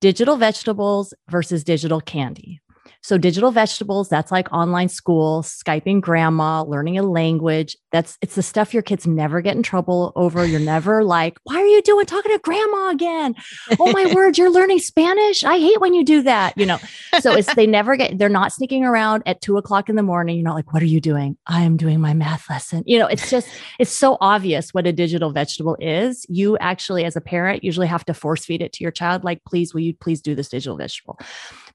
Digital 0.02 0.36
vegetables 0.36 1.14
versus 1.30 1.64
digital 1.64 2.02
candy. 2.02 2.62
So 3.02 3.18
digital 3.18 3.52
vegetables, 3.52 4.10
that's 4.10 4.32
like 4.32 4.52
online 4.52 4.90
school, 4.90 5.42
Skyping 5.42 6.02
grandma, 6.02 6.64
learning 6.64 6.98
a 6.98 7.04
language. 7.04 7.78
That's 7.92 8.18
it's 8.22 8.36
the 8.36 8.44
stuff 8.44 8.74
your 8.74 8.84
kids 8.84 9.08
never 9.08 9.42
get 9.42 9.56
in 9.56 9.64
trouble 9.64 10.12
over. 10.16 10.46
You're 10.46 10.60
never 10.60 11.04
like, 11.04 11.38
why 11.44 11.56
are 11.56 11.66
you 11.66 11.82
doing 11.82 12.06
talking 12.06 12.32
to 12.32 12.40
grandma 12.40 12.90
again? 12.90 13.36
Oh 13.80 13.92
my 13.92 14.14
word, 14.16 14.38
you're 14.38 14.52
learning 14.52 14.80
Spanish. 14.80 15.44
I 15.44 15.58
hate 15.58 15.80
when 15.80 15.94
you 15.94 16.04
do 16.04 16.22
that. 16.24 16.58
You 16.58 16.66
know, 16.66 16.80
so 17.20 17.34
it's 17.34 17.54
they 17.56 17.68
never 17.68 17.96
get 17.96 18.18
they're 18.18 18.30
not 18.30 18.52
sneaking 18.52 18.84
around 18.84 19.24
at 19.26 19.42
two 19.42 19.58
o'clock 19.58 19.90
in 19.90 19.96
the 19.96 20.04
morning. 20.04 20.36
You're 20.38 20.46
not 20.46 20.56
like, 20.56 20.74
what 20.74 20.84
are 20.84 20.88
you 20.88 21.02
doing? 21.02 21.38
I 21.48 21.62
am 21.62 21.78
doing 21.78 22.02
my 22.02 22.14
math 22.14 22.50
lesson. 22.50 22.84
You 22.86 23.00
know, 23.00 23.08
it's 23.08 23.30
just 23.30 23.48
it's 23.80 23.92
so 23.92 24.18
obvious 24.20 24.74
what 24.74 24.86
a 24.86 24.92
digital 24.92 25.32
vegetable 25.32 25.78
is. 25.80 26.26
You 26.28 26.58
actually, 26.58 27.06
as 27.06 27.16
a 27.16 27.22
parent, 27.22 27.64
usually 27.64 27.88
have 27.88 28.06
to 28.06 28.14
force 28.14 28.46
feed 28.46 28.62
it 28.62 28.74
to 28.74 28.84
your 28.84 28.92
child, 28.92 29.24
like, 29.24 29.44
please, 29.46 29.74
will 29.74 29.82
you 29.82 29.94
please 29.94 30.22
do 30.22 30.36
this 30.36 30.50
digital 30.50 30.78
vegetable? 30.78 31.20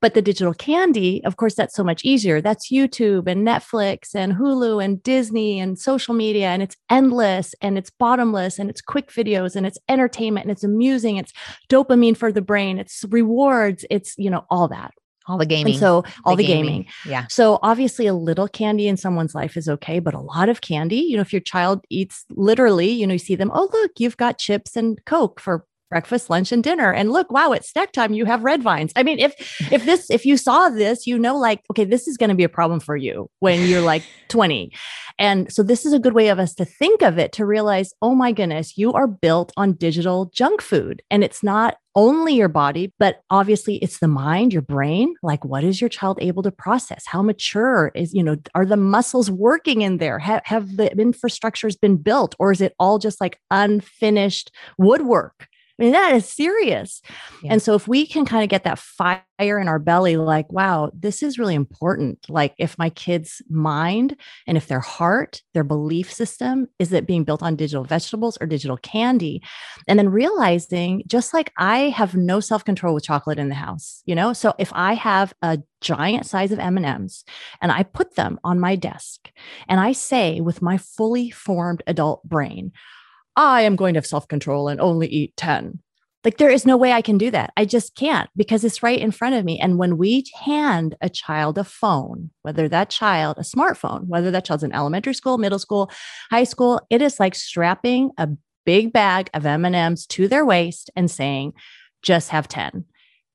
But 0.05 0.13
the 0.13 0.21
digital 0.21 0.53
candy, 0.53 1.25
of 1.25 1.39
course, 1.39 1.55
that's 1.55 1.75
so 1.75 1.83
much 1.83 2.05
easier. 2.05 2.43
That's 2.43 2.71
YouTube 2.71 3.27
and 3.27 3.47
Netflix 3.47 4.15
and 4.15 4.35
Hulu 4.35 4.85
and 4.85 5.03
Disney 5.03 5.59
and 5.59 5.79
social 5.79 6.13
media. 6.13 6.49
And 6.49 6.63
it's 6.63 6.77
endless 6.91 7.55
and 7.63 7.79
it's 7.79 7.89
bottomless 7.89 8.59
and 8.59 8.69
it's 8.69 8.83
quick 8.83 9.11
videos 9.11 9.57
and 9.57 9.65
it's 9.65 9.79
entertainment 9.89 10.45
and 10.45 10.53
it's 10.53 10.63
amusing. 10.63 11.17
It's 11.17 11.33
dopamine 11.71 12.19
for 12.19 12.31
the 12.31 12.43
brain. 12.43 12.79
It's 12.79 13.03
rewards. 13.09 13.87
It's, 13.89 14.15
you 14.19 14.29
know, 14.29 14.45
all 14.51 14.69
that 14.69 14.93
all 15.27 15.39
the 15.39 15.47
gaming. 15.47 15.73
And 15.73 15.81
so 15.81 16.05
all 16.27 16.37
the, 16.37 16.43
the 16.43 16.49
gaming. 16.49 16.83
gaming. 16.83 16.87
Yeah. 17.07 17.27
So 17.31 17.59
obviously 17.63 18.07
a 18.07 18.13
little 18.13 18.47
candy 18.47 18.89
in 18.89 18.99
someone's 18.99 19.35
life 19.35 19.57
is 19.57 19.71
okay, 19.71 20.01
but 20.01 20.13
a 20.13 20.21
lot 20.21 20.51
of 20.51 20.61
candy, 20.61 20.97
you 20.97 21.17
know, 21.17 21.23
if 21.23 21.33
your 21.33 21.41
child 21.41 21.83
eats 21.89 22.27
literally, 22.29 22.91
you 22.91 23.07
know, 23.07 23.15
you 23.15 23.19
see 23.19 23.37
them, 23.37 23.51
oh, 23.55 23.71
look, 23.73 23.93
you've 23.99 24.19
got 24.19 24.37
chips 24.37 24.77
and 24.77 25.03
Coke 25.07 25.41
for 25.41 25.65
breakfast, 25.91 26.31
lunch, 26.31 26.53
and 26.53 26.63
dinner. 26.63 26.93
And 26.93 27.13
look, 27.13 27.31
wow, 27.31 27.53
it's 27.53 27.71
snack 27.71 27.93
time. 27.93 28.15
You 28.15 28.25
have 28.25 28.43
red 28.43 28.63
vines. 28.63 28.93
I 28.97 29.03
mean, 29.03 29.19
if 29.19 29.35
if 29.73 29.85
this 29.85 30.11
if 30.11 30.27
you 30.27 30.37
saw 30.37 30.69
this, 30.69 31.07
you 31.07 31.19
know, 31.19 31.37
like, 31.37 31.61
okay, 31.71 31.85
this 31.85 32.09
is 32.09 32.17
going 32.17 32.31
to 32.31 32.37
be 32.37 32.45
a 32.45 32.49
problem 32.49 32.81
for 32.81 32.97
you 32.97 33.29
when 33.41 33.69
you're 33.69 33.81
like 33.81 34.03
20. 34.29 34.73
And 35.19 35.53
so 35.53 35.63
this 35.63 35.87
is 35.87 35.93
a 35.93 35.99
good 35.99 36.15
way 36.15 36.29
of 36.29 36.39
us 36.39 36.55
to 36.55 36.65
think 36.65 37.03
of 37.03 37.19
it 37.19 37.33
to 37.33 37.47
realize, 37.47 37.93
oh 38.03 38.15
my 38.15 38.33
goodness, 38.33 38.77
you 38.77 38.93
are 38.93 39.07
built 39.07 39.53
on 39.57 39.75
digital 39.75 40.31
junk 40.35 40.61
food. 40.61 41.03
And 41.11 41.23
it's 41.23 41.43
not 41.43 41.77
only 41.95 42.35
your 42.35 42.49
body, 42.49 42.93
but 42.99 43.21
obviously 43.31 43.77
it's 43.77 44.01
the 44.01 44.09
mind, 44.09 44.53
your 44.53 44.63
brain. 44.63 45.15
Like, 45.23 45.45
what 45.45 45.63
is 45.63 45.81
your 45.81 45.89
child 45.89 46.19
able 46.21 46.43
to 46.43 46.51
process? 46.51 47.05
How 47.07 47.23
mature 47.23 47.93
is, 47.95 48.13
you 48.13 48.23
know, 48.23 48.37
are 48.55 48.67
the 48.67 48.77
muscles 48.77 49.31
working 49.31 49.83
in 49.83 49.99
there? 49.99 50.19
Have, 50.19 50.43
have 50.45 50.77
the 50.77 50.91
infrastructures 50.91 51.81
been 51.81 51.97
built, 51.97 52.35
or 52.39 52.51
is 52.51 52.61
it 52.61 52.75
all 52.81 52.99
just 52.99 53.21
like 53.21 53.39
unfinished 53.51 54.51
woodwork? 54.79 55.47
I 55.79 55.83
mean, 55.83 55.93
that 55.93 56.15
is 56.15 56.29
serious. 56.29 57.03
Yeah. 57.43 57.53
And 57.53 57.63
so, 57.63 57.75
if 57.75 57.89
we 57.89 58.07
can 58.07 58.25
kind 58.25 58.45
of 58.45 58.49
get 58.49 58.63
that 58.65 58.79
fire 58.79 59.25
in 59.39 59.67
our 59.67 59.81
belly, 59.81 60.17
like, 60.17 60.53
wow, 60.53 60.91
this 60.95 61.23
is 61.23 61.39
really 61.39 61.57
important. 61.57 62.27
Like, 62.29 62.55
if 62.59 62.79
my 62.79 62.91
kid's 62.91 63.43
mind 63.51 64.17
and 64.47 64.57
if 64.57 64.69
their 64.69 64.81
heart, 64.81 65.43
their 65.53 65.65
belief 65.65 66.13
system 66.13 66.69
is 66.79 66.93
it 66.93 67.09
being 67.09 67.25
built 67.25 67.43
on 67.43 67.57
digital 67.57 67.83
vegetables 67.83 68.39
or 68.41 68.47
digital 68.47 68.77
candy, 68.77 69.43
and 69.89 69.99
then 69.99 70.11
realizing 70.11 71.03
just 71.09 71.35
like 71.35 71.53
I 71.59 71.89
have 71.91 72.15
no 72.15 72.39
self 72.39 72.65
control 72.65 72.95
with 72.95 73.05
chocolate 73.05 73.39
in 73.41 73.49
the 73.49 73.55
house, 73.57 74.03
you 74.07 74.15
know, 74.15 74.33
so 74.33 74.55
if 74.59 74.73
I 74.75 74.95
have 74.95 75.35
a 75.43 75.59
giant 75.81 76.27
size 76.27 76.53
of 76.53 76.59
M&Ms 76.59 77.25
and 77.61 77.71
I 77.73 77.83
put 77.83 78.15
them 78.15 78.39
on 78.45 78.61
my 78.61 78.77
desk 78.77 79.31
and 79.69 79.81
I 79.81 79.93
say 79.93 80.41
with 80.41 80.63
my 80.63 80.79
fully 80.79 81.31
formed 81.31 81.83
adult 81.87 82.23
brain, 82.25 82.73
I 83.37 83.63
am 83.63 83.77
going 83.77 83.95
to 83.95 83.99
have 83.99 84.07
self 84.07 84.29
control 84.29 84.69
and 84.69 84.81
only 84.81 85.09
eat 85.09 85.37
10. 85.37 85.81
Like, 86.25 86.39
there 86.39 86.51
is 86.51 86.65
no 86.65 86.79
way 86.79 86.93
I 86.93 87.03
can 87.03 87.19
do 87.19 87.31
that. 87.33 87.53
I 87.55 87.67
just 87.67 87.95
can't 87.97 88.31
because 88.35 88.65
it's 88.65 88.83
right 88.83 88.99
in 88.99 89.11
front 89.11 89.35
of 89.35 89.45
me. 89.45 89.61
And 89.61 89.77
when 89.77 89.99
we 89.99 90.25
hand 90.43 90.97
a 91.03 91.11
child 91.11 91.59
a 91.59 91.65
phone, 91.65 92.31
whether 92.41 92.67
that 92.69 92.89
child, 92.89 93.37
a 93.37 93.43
smartphone, 93.43 94.07
whether 94.07 94.31
that 94.31 94.47
child's 94.47 94.63
in 94.63 94.73
elementary 94.73 95.13
school, 95.13 95.37
middle 95.37 95.59
school, 95.59 95.91
high 96.31 96.45
school, 96.45 96.81
it 96.89 97.03
is 97.03 97.21
like 97.21 97.35
strapping 97.35 98.11
a 98.17 98.31
big 98.65 98.91
bag 98.91 99.29
of 99.35 99.45
M&Ms 99.45 100.07
to 100.07 100.27
their 100.27 100.47
waist 100.47 100.91
and 100.97 101.11
saying, 101.11 101.53
just 102.01 102.31
have 102.31 102.49
10. 102.49 102.87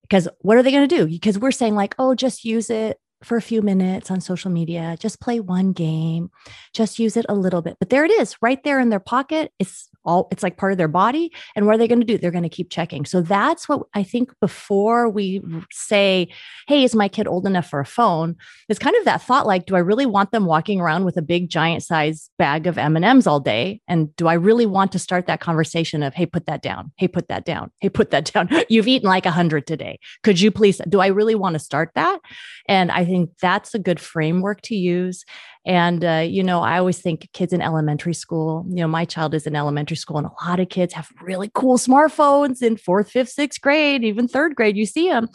Because 0.01 0.27
what 0.39 0.57
are 0.57 0.63
they 0.63 0.71
going 0.71 0.87
to 0.87 0.95
do? 0.97 1.05
Because 1.05 1.37
we're 1.37 1.51
saying, 1.51 1.75
like, 1.75 1.93
oh, 1.99 2.15
just 2.15 2.43
use 2.43 2.71
it 2.71 2.97
for 3.23 3.37
a 3.37 3.41
few 3.41 3.61
minutes 3.61 4.09
on 4.09 4.21
social 4.21 4.51
media, 4.51 4.95
just 4.99 5.19
play 5.19 5.39
one 5.39 5.73
game, 5.73 6.29
just 6.73 6.99
use 6.99 7.17
it 7.17 7.25
a 7.27 7.35
little 7.35 7.61
bit. 7.61 7.77
But 7.79 7.89
there 7.89 8.05
it 8.05 8.11
is, 8.11 8.35
right 8.41 8.63
there 8.63 8.79
in 8.79 8.89
their 8.89 8.99
pocket. 8.99 9.51
It's 9.59 9.89
all 10.05 10.27
it's 10.31 10.43
like 10.43 10.57
part 10.57 10.71
of 10.71 10.77
their 10.77 10.87
body 10.87 11.31
and 11.55 11.65
what 11.65 11.75
are 11.75 11.77
they 11.77 11.87
going 11.87 11.99
to 11.99 12.05
do? 12.05 12.17
They're 12.17 12.31
going 12.31 12.43
to 12.43 12.49
keep 12.49 12.69
checking. 12.69 13.05
So 13.05 13.21
that's 13.21 13.67
what 13.67 13.81
i 13.93 14.03
think 14.03 14.31
before 14.39 15.09
we 15.09 15.41
say 15.71 16.27
hey 16.67 16.83
is 16.83 16.95
my 16.95 17.07
kid 17.07 17.27
old 17.27 17.45
enough 17.45 17.69
for 17.69 17.79
a 17.79 17.85
phone? 17.85 18.35
It's 18.67 18.79
kind 18.79 18.95
of 18.95 19.05
that 19.05 19.21
thought 19.21 19.47
like 19.47 19.65
do 19.65 19.75
i 19.75 19.79
really 19.79 20.05
want 20.05 20.31
them 20.31 20.45
walking 20.45 20.79
around 20.79 21.05
with 21.05 21.17
a 21.17 21.21
big 21.21 21.49
giant 21.49 21.83
size 21.83 22.29
bag 22.37 22.67
of 22.67 22.77
m&ms 22.77 23.27
all 23.27 23.39
day? 23.39 23.81
And 23.87 24.15
do 24.15 24.27
i 24.27 24.33
really 24.33 24.65
want 24.65 24.91
to 24.93 24.99
start 24.99 25.27
that 25.27 25.41
conversation 25.41 26.03
of 26.03 26.13
hey 26.13 26.25
put 26.25 26.45
that 26.45 26.61
down. 26.61 26.91
Hey 26.97 27.07
put 27.07 27.27
that 27.27 27.45
down. 27.45 27.71
Hey 27.79 27.89
put 27.89 28.11
that 28.11 28.31
down. 28.31 28.49
You've 28.69 28.87
eaten 28.87 29.07
like 29.07 29.25
a 29.25 29.31
hundred 29.31 29.67
today. 29.67 29.99
Could 30.23 30.39
you 30.39 30.51
please 30.51 30.81
do 30.87 30.99
i 30.99 31.07
really 31.07 31.35
want 31.35 31.53
to 31.53 31.59
start 31.59 31.91
that? 31.95 32.19
And 32.67 32.91
i 32.91 33.05
think 33.05 33.31
that's 33.41 33.73
a 33.73 33.79
good 33.79 33.99
framework 33.99 34.61
to 34.61 34.75
use 34.75 35.25
and, 35.65 36.03
uh, 36.05 36.25
you 36.25 36.41
know, 36.41 36.61
I 36.61 36.79
always 36.79 36.99
think 36.99 37.29
kids 37.33 37.51
in 37.51 37.61
elementary 37.61 38.13
school, 38.13 38.65
you 38.69 38.77
know, 38.77 38.87
my 38.87 39.05
child 39.05 39.33
is 39.33 39.45
in 39.45 39.55
elementary 39.55 39.97
school, 39.97 40.17
and 40.17 40.27
a 40.27 40.45
lot 40.45 40.59
of 40.59 40.69
kids 40.69 40.93
have 40.93 41.09
really 41.21 41.51
cool 41.53 41.77
smartphones 41.77 42.61
in 42.61 42.77
fourth, 42.77 43.11
fifth, 43.11 43.29
sixth 43.29 43.59
grade, 43.61 44.03
even 44.03 44.27
third 44.27 44.55
grade. 44.55 44.77
You 44.77 44.85
see 44.85 45.09
them 45.09 45.27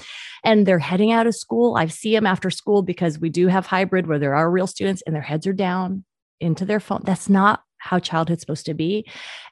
and 0.43 0.66
they're 0.66 0.78
heading 0.78 1.12
out 1.12 1.26
of 1.26 1.35
school. 1.35 1.76
I 1.76 1.87
see 1.87 2.12
them 2.12 2.26
after 2.26 2.50
school 2.50 2.83
because 2.83 3.19
we 3.19 3.28
do 3.28 3.49
have 3.49 3.66
hybrid 3.66 4.07
where 4.07 4.19
there 4.19 4.35
are 4.35 4.50
real 4.50 4.66
students 4.66 5.02
and 5.07 5.14
their 5.14 5.23
heads 5.23 5.47
are 5.47 5.52
down 5.52 6.04
into 6.40 6.64
their 6.64 6.81
phone. 6.81 7.02
That's 7.04 7.28
not 7.28 7.62
how 7.78 7.99
childhood's 7.99 8.40
supposed 8.40 8.66
to 8.66 8.75
be. 8.75 9.07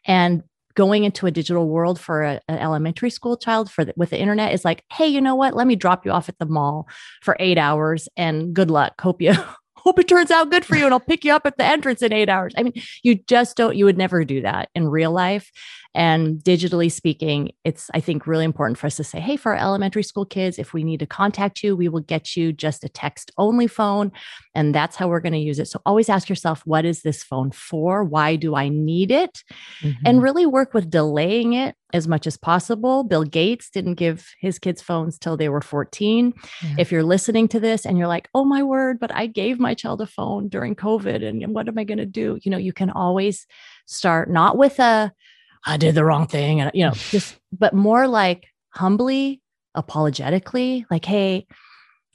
And 0.06 0.42
going 0.74 1.04
into 1.04 1.26
a 1.26 1.30
digital 1.30 1.68
world 1.68 2.00
for 2.00 2.22
a, 2.22 2.40
an 2.48 2.58
elementary 2.58 3.10
school 3.10 3.36
child 3.36 3.70
for 3.70 3.84
the, 3.84 3.92
with 3.94 4.08
the 4.08 4.18
internet 4.18 4.54
is 4.54 4.64
like 4.64 4.82
hey 4.90 5.06
you 5.06 5.20
know 5.20 5.34
what 5.34 5.54
let 5.54 5.66
me 5.66 5.76
drop 5.76 6.06
you 6.06 6.10
off 6.10 6.30
at 6.30 6.38
the 6.38 6.46
mall 6.46 6.88
for 7.20 7.36
eight 7.38 7.58
hours 7.58 8.08
and 8.16 8.54
good 8.54 8.70
luck 8.70 8.98
hope 8.98 9.20
you 9.20 9.34
hope 9.82 9.98
it 9.98 10.08
turns 10.08 10.30
out 10.30 10.50
good 10.50 10.64
for 10.64 10.76
you 10.76 10.84
and 10.84 10.94
I'll 10.94 11.00
pick 11.00 11.24
you 11.24 11.32
up 11.32 11.46
at 11.46 11.56
the 11.56 11.64
entrance 11.64 12.02
in 12.02 12.12
eight 12.12 12.28
hours. 12.28 12.54
I 12.56 12.62
mean, 12.62 12.74
you 13.02 13.16
just 13.26 13.56
don't, 13.56 13.76
you 13.76 13.84
would 13.84 13.98
never 13.98 14.24
do 14.24 14.42
that 14.42 14.68
in 14.74 14.88
real 14.88 15.12
life. 15.12 15.50
And 15.94 16.38
digitally 16.38 16.90
speaking, 16.90 17.52
it's, 17.64 17.90
I 17.92 18.00
think, 18.00 18.26
really 18.26 18.44
important 18.44 18.78
for 18.78 18.86
us 18.86 18.96
to 18.96 19.04
say, 19.04 19.20
hey, 19.20 19.36
for 19.36 19.52
our 19.52 19.58
elementary 19.58 20.02
school 20.02 20.24
kids, 20.24 20.58
if 20.58 20.72
we 20.72 20.84
need 20.84 21.00
to 21.00 21.06
contact 21.06 21.62
you, 21.62 21.76
we 21.76 21.88
will 21.88 22.00
get 22.00 22.36
you 22.36 22.52
just 22.52 22.84
a 22.84 22.88
text 22.88 23.30
only 23.36 23.66
phone. 23.66 24.10
And 24.54 24.74
that's 24.74 24.96
how 24.96 25.08
we're 25.08 25.20
going 25.20 25.32
to 25.34 25.38
use 25.38 25.58
it. 25.58 25.68
So 25.68 25.80
always 25.84 26.08
ask 26.08 26.28
yourself, 26.28 26.62
what 26.64 26.84
is 26.84 27.02
this 27.02 27.22
phone 27.22 27.50
for? 27.50 28.04
Why 28.04 28.36
do 28.36 28.54
I 28.54 28.68
need 28.68 29.10
it? 29.10 29.42
Mm-hmm. 29.82 30.06
And 30.06 30.22
really 30.22 30.46
work 30.46 30.72
with 30.72 30.90
delaying 30.90 31.52
it 31.52 31.76
as 31.92 32.08
much 32.08 32.26
as 32.26 32.38
possible. 32.38 33.04
Bill 33.04 33.24
Gates 33.24 33.68
didn't 33.68 33.94
give 33.94 34.30
his 34.40 34.58
kids 34.58 34.80
phones 34.80 35.18
till 35.18 35.36
they 35.36 35.50
were 35.50 35.60
14. 35.60 36.32
Yeah. 36.62 36.74
If 36.78 36.90
you're 36.90 37.02
listening 37.02 37.48
to 37.48 37.60
this 37.60 37.84
and 37.84 37.98
you're 37.98 38.08
like, 38.08 38.30
oh 38.34 38.46
my 38.46 38.62
word, 38.62 38.98
but 38.98 39.14
I 39.14 39.26
gave 39.26 39.60
my 39.60 39.74
child 39.74 40.00
a 40.00 40.06
phone 40.06 40.48
during 40.48 40.74
COVID 40.74 41.22
and 41.26 41.54
what 41.54 41.68
am 41.68 41.76
I 41.76 41.84
going 41.84 41.98
to 41.98 42.06
do? 42.06 42.38
You 42.42 42.50
know, 42.50 42.56
you 42.56 42.72
can 42.72 42.88
always 42.88 43.46
start 43.84 44.30
not 44.30 44.56
with 44.56 44.78
a, 44.78 45.12
I 45.64 45.76
did 45.76 45.94
the 45.94 46.04
wrong 46.04 46.26
thing. 46.26 46.60
And, 46.60 46.70
you 46.74 46.84
know, 46.84 46.92
just, 47.10 47.36
but 47.56 47.74
more 47.74 48.06
like 48.08 48.46
humbly, 48.70 49.40
apologetically, 49.74 50.86
like, 50.90 51.04
hey, 51.04 51.46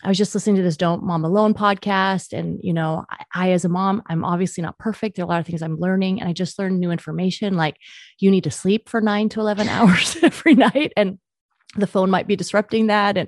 I 0.04 0.10
was 0.10 0.18
just 0.18 0.36
listening 0.36 0.58
to 0.58 0.62
this 0.62 0.78
Don't 0.78 1.04
Mom 1.04 1.26
Alone 1.26 1.56
podcast. 1.56 2.38
And, 2.38 2.60
you 2.62 2.72
know, 2.72 3.04
I, 3.10 3.26
I, 3.34 3.52
as 3.52 3.66
a 3.66 3.70
mom, 3.70 4.04
I'm 4.08 4.24
obviously 4.24 4.62
not 4.62 4.78
perfect. 4.78 5.16
There 5.16 5.24
are 5.24 5.28
a 5.28 5.30
lot 5.30 5.40
of 5.40 5.48
things 5.48 5.64
I'm 5.64 5.80
learning. 5.80 6.20
And 6.20 6.30
I 6.30 6.34
just 6.34 6.60
learned 6.60 6.80
new 6.80 6.92
information 6.92 7.56
like 7.56 7.78
you 8.20 8.30
need 8.30 8.44
to 8.44 8.52
sleep 8.52 8.90
for 8.90 9.02
nine 9.02 9.30
to 9.30 9.40
11 9.40 9.68
hours 9.70 10.18
every 10.22 10.54
night. 10.54 10.94
And 10.96 11.18
the 11.76 11.88
phone 11.88 12.10
might 12.10 12.28
be 12.28 12.36
disrupting 12.36 12.88
that. 12.88 13.18
And, 13.18 13.28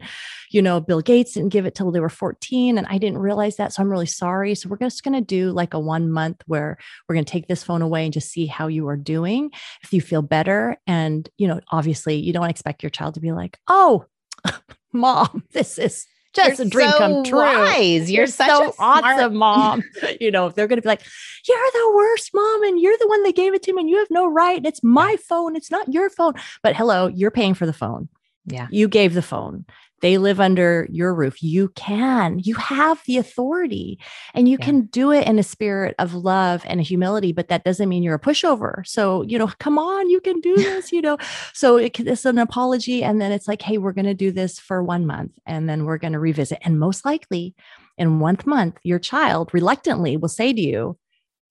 you 0.50 0.62
know, 0.62 0.80
Bill 0.80 1.02
Gates 1.02 1.34
didn't 1.34 1.50
give 1.50 1.66
it 1.66 1.76
till 1.76 1.92
they 1.92 2.00
were 2.00 2.10
14. 2.10 2.78
And 2.78 2.88
I 2.88 2.98
didn't 2.98 3.20
realize 3.20 3.58
that. 3.58 3.74
So 3.74 3.84
I'm 3.84 3.90
really 3.90 4.06
sorry. 4.06 4.56
So 4.56 4.70
we're 4.70 4.78
just 4.78 5.04
going 5.04 5.14
to 5.14 5.22
do 5.22 5.52
like 5.52 5.74
a 5.74 5.80
one 5.80 6.10
month 6.10 6.42
where 6.48 6.78
we're 7.08 7.16
going 7.16 7.26
to 7.26 7.32
take 7.32 7.48
this 7.48 7.64
phone 7.64 7.82
away 7.82 8.06
and 8.06 8.14
just 8.14 8.32
see 8.32 8.46
how 8.46 8.68
you 8.68 8.88
are 8.88 8.98
doing. 8.98 9.52
If 9.84 9.94
you 9.94 10.02
feel 10.02 10.22
better. 10.22 10.78
And, 10.88 11.30
you 11.38 11.48
know, 11.48 11.60
obviously 11.72 12.16
you 12.16 12.34
don't 12.34 12.50
expect 12.50 12.82
your 12.82 12.90
child 12.90 13.16
to 13.16 13.20
be 13.20 13.32
like, 13.32 13.60
oh, 13.68 14.06
mom, 14.94 15.44
this 15.52 15.78
is 15.78 16.08
just 16.34 16.60
You're 16.60 16.68
a 16.68 16.70
dream 16.70 16.90
so 16.92 16.98
come 16.98 17.24
true. 17.24 17.40
Wise. 17.40 18.10
You're, 18.10 18.22
You're 18.22 18.28
such 18.28 18.50
so 18.50 18.74
awesome, 18.78 19.36
mom. 19.36 19.84
you 20.22 20.32
know, 20.32 20.48
if 20.48 20.56
they're 20.56 20.68
going 20.68 20.78
to 20.78 20.82
be 20.82 20.88
like, 20.88 21.02
"You're 21.48 21.72
the 21.74 21.94
worst, 21.96 22.32
mom, 22.34 22.64
and 22.64 22.80
you're 22.80 22.98
the 23.00 23.08
one 23.08 23.24
that 23.24 23.36
gave 23.36 23.54
it 23.54 23.64
to 23.64 23.74
me, 23.74 23.82
and 23.82 23.90
you 23.90 23.98
have 23.98 24.12
no 24.12 24.28
right. 24.28 24.64
It's 24.64 24.84
my 24.84 25.16
phone. 25.18 25.56
It's 25.56 25.72
not 25.72 25.92
your 25.92 26.10
phone." 26.10 26.34
But 26.62 26.76
hello, 26.76 27.08
you're 27.08 27.32
paying 27.32 27.56
for 27.56 27.66
the 27.66 27.74
phone. 27.74 28.10
Yeah. 28.52 28.68
You 28.72 28.88
gave 28.88 29.14
the 29.14 29.22
phone. 29.22 29.66
They 30.02 30.18
live 30.18 30.40
under 30.40 30.88
your 30.90 31.14
roof. 31.14 31.44
You 31.44 31.68
can. 31.76 32.40
You 32.40 32.56
have 32.56 33.02
the 33.06 33.18
authority, 33.18 34.00
and 34.34 34.48
you 34.48 34.56
Yeah. 34.58 34.66
can 34.66 34.82
do 34.86 35.12
it 35.12 35.28
in 35.28 35.38
a 35.38 35.44
spirit 35.44 35.94
of 36.00 36.14
love 36.14 36.64
and 36.66 36.82
humility. 36.82 37.34
But 37.34 37.50
that 37.50 37.66
doesn't 37.66 37.90
mean 37.90 38.02
you're 38.02 38.16
a 38.16 38.20
pushover. 38.20 38.88
So 38.88 39.24
you 39.24 39.38
know, 39.38 39.48
come 39.60 39.78
on, 39.78 40.10
you 40.10 40.22
can 40.22 40.40
do 40.40 40.56
this. 40.56 40.92
You 40.94 41.02
know, 41.02 41.18
so 41.54 41.76
it, 41.78 42.00
it's 42.00 42.24
an 42.26 42.38
apology, 42.38 43.04
and 43.04 43.20
then 43.20 43.32
it's 43.34 43.48
like, 43.48 43.62
hey, 43.62 43.78
we're 43.78 43.92
going 43.92 44.06
to 44.06 44.14
do 44.14 44.32
this 44.32 44.58
for 44.58 44.82
one 44.82 45.06
month, 45.06 45.34
and 45.46 45.68
then 45.68 45.84
we're 45.84 45.98
going 45.98 46.14
to 46.14 46.20
revisit. 46.20 46.60
And 46.62 46.80
most 46.80 47.04
likely, 47.04 47.54
in 47.98 48.20
one 48.22 48.38
month, 48.46 48.78
your 48.84 49.00
child 49.00 49.50
reluctantly 49.54 50.16
will 50.16 50.30
say 50.30 50.54
to 50.54 50.62
you, 50.62 50.98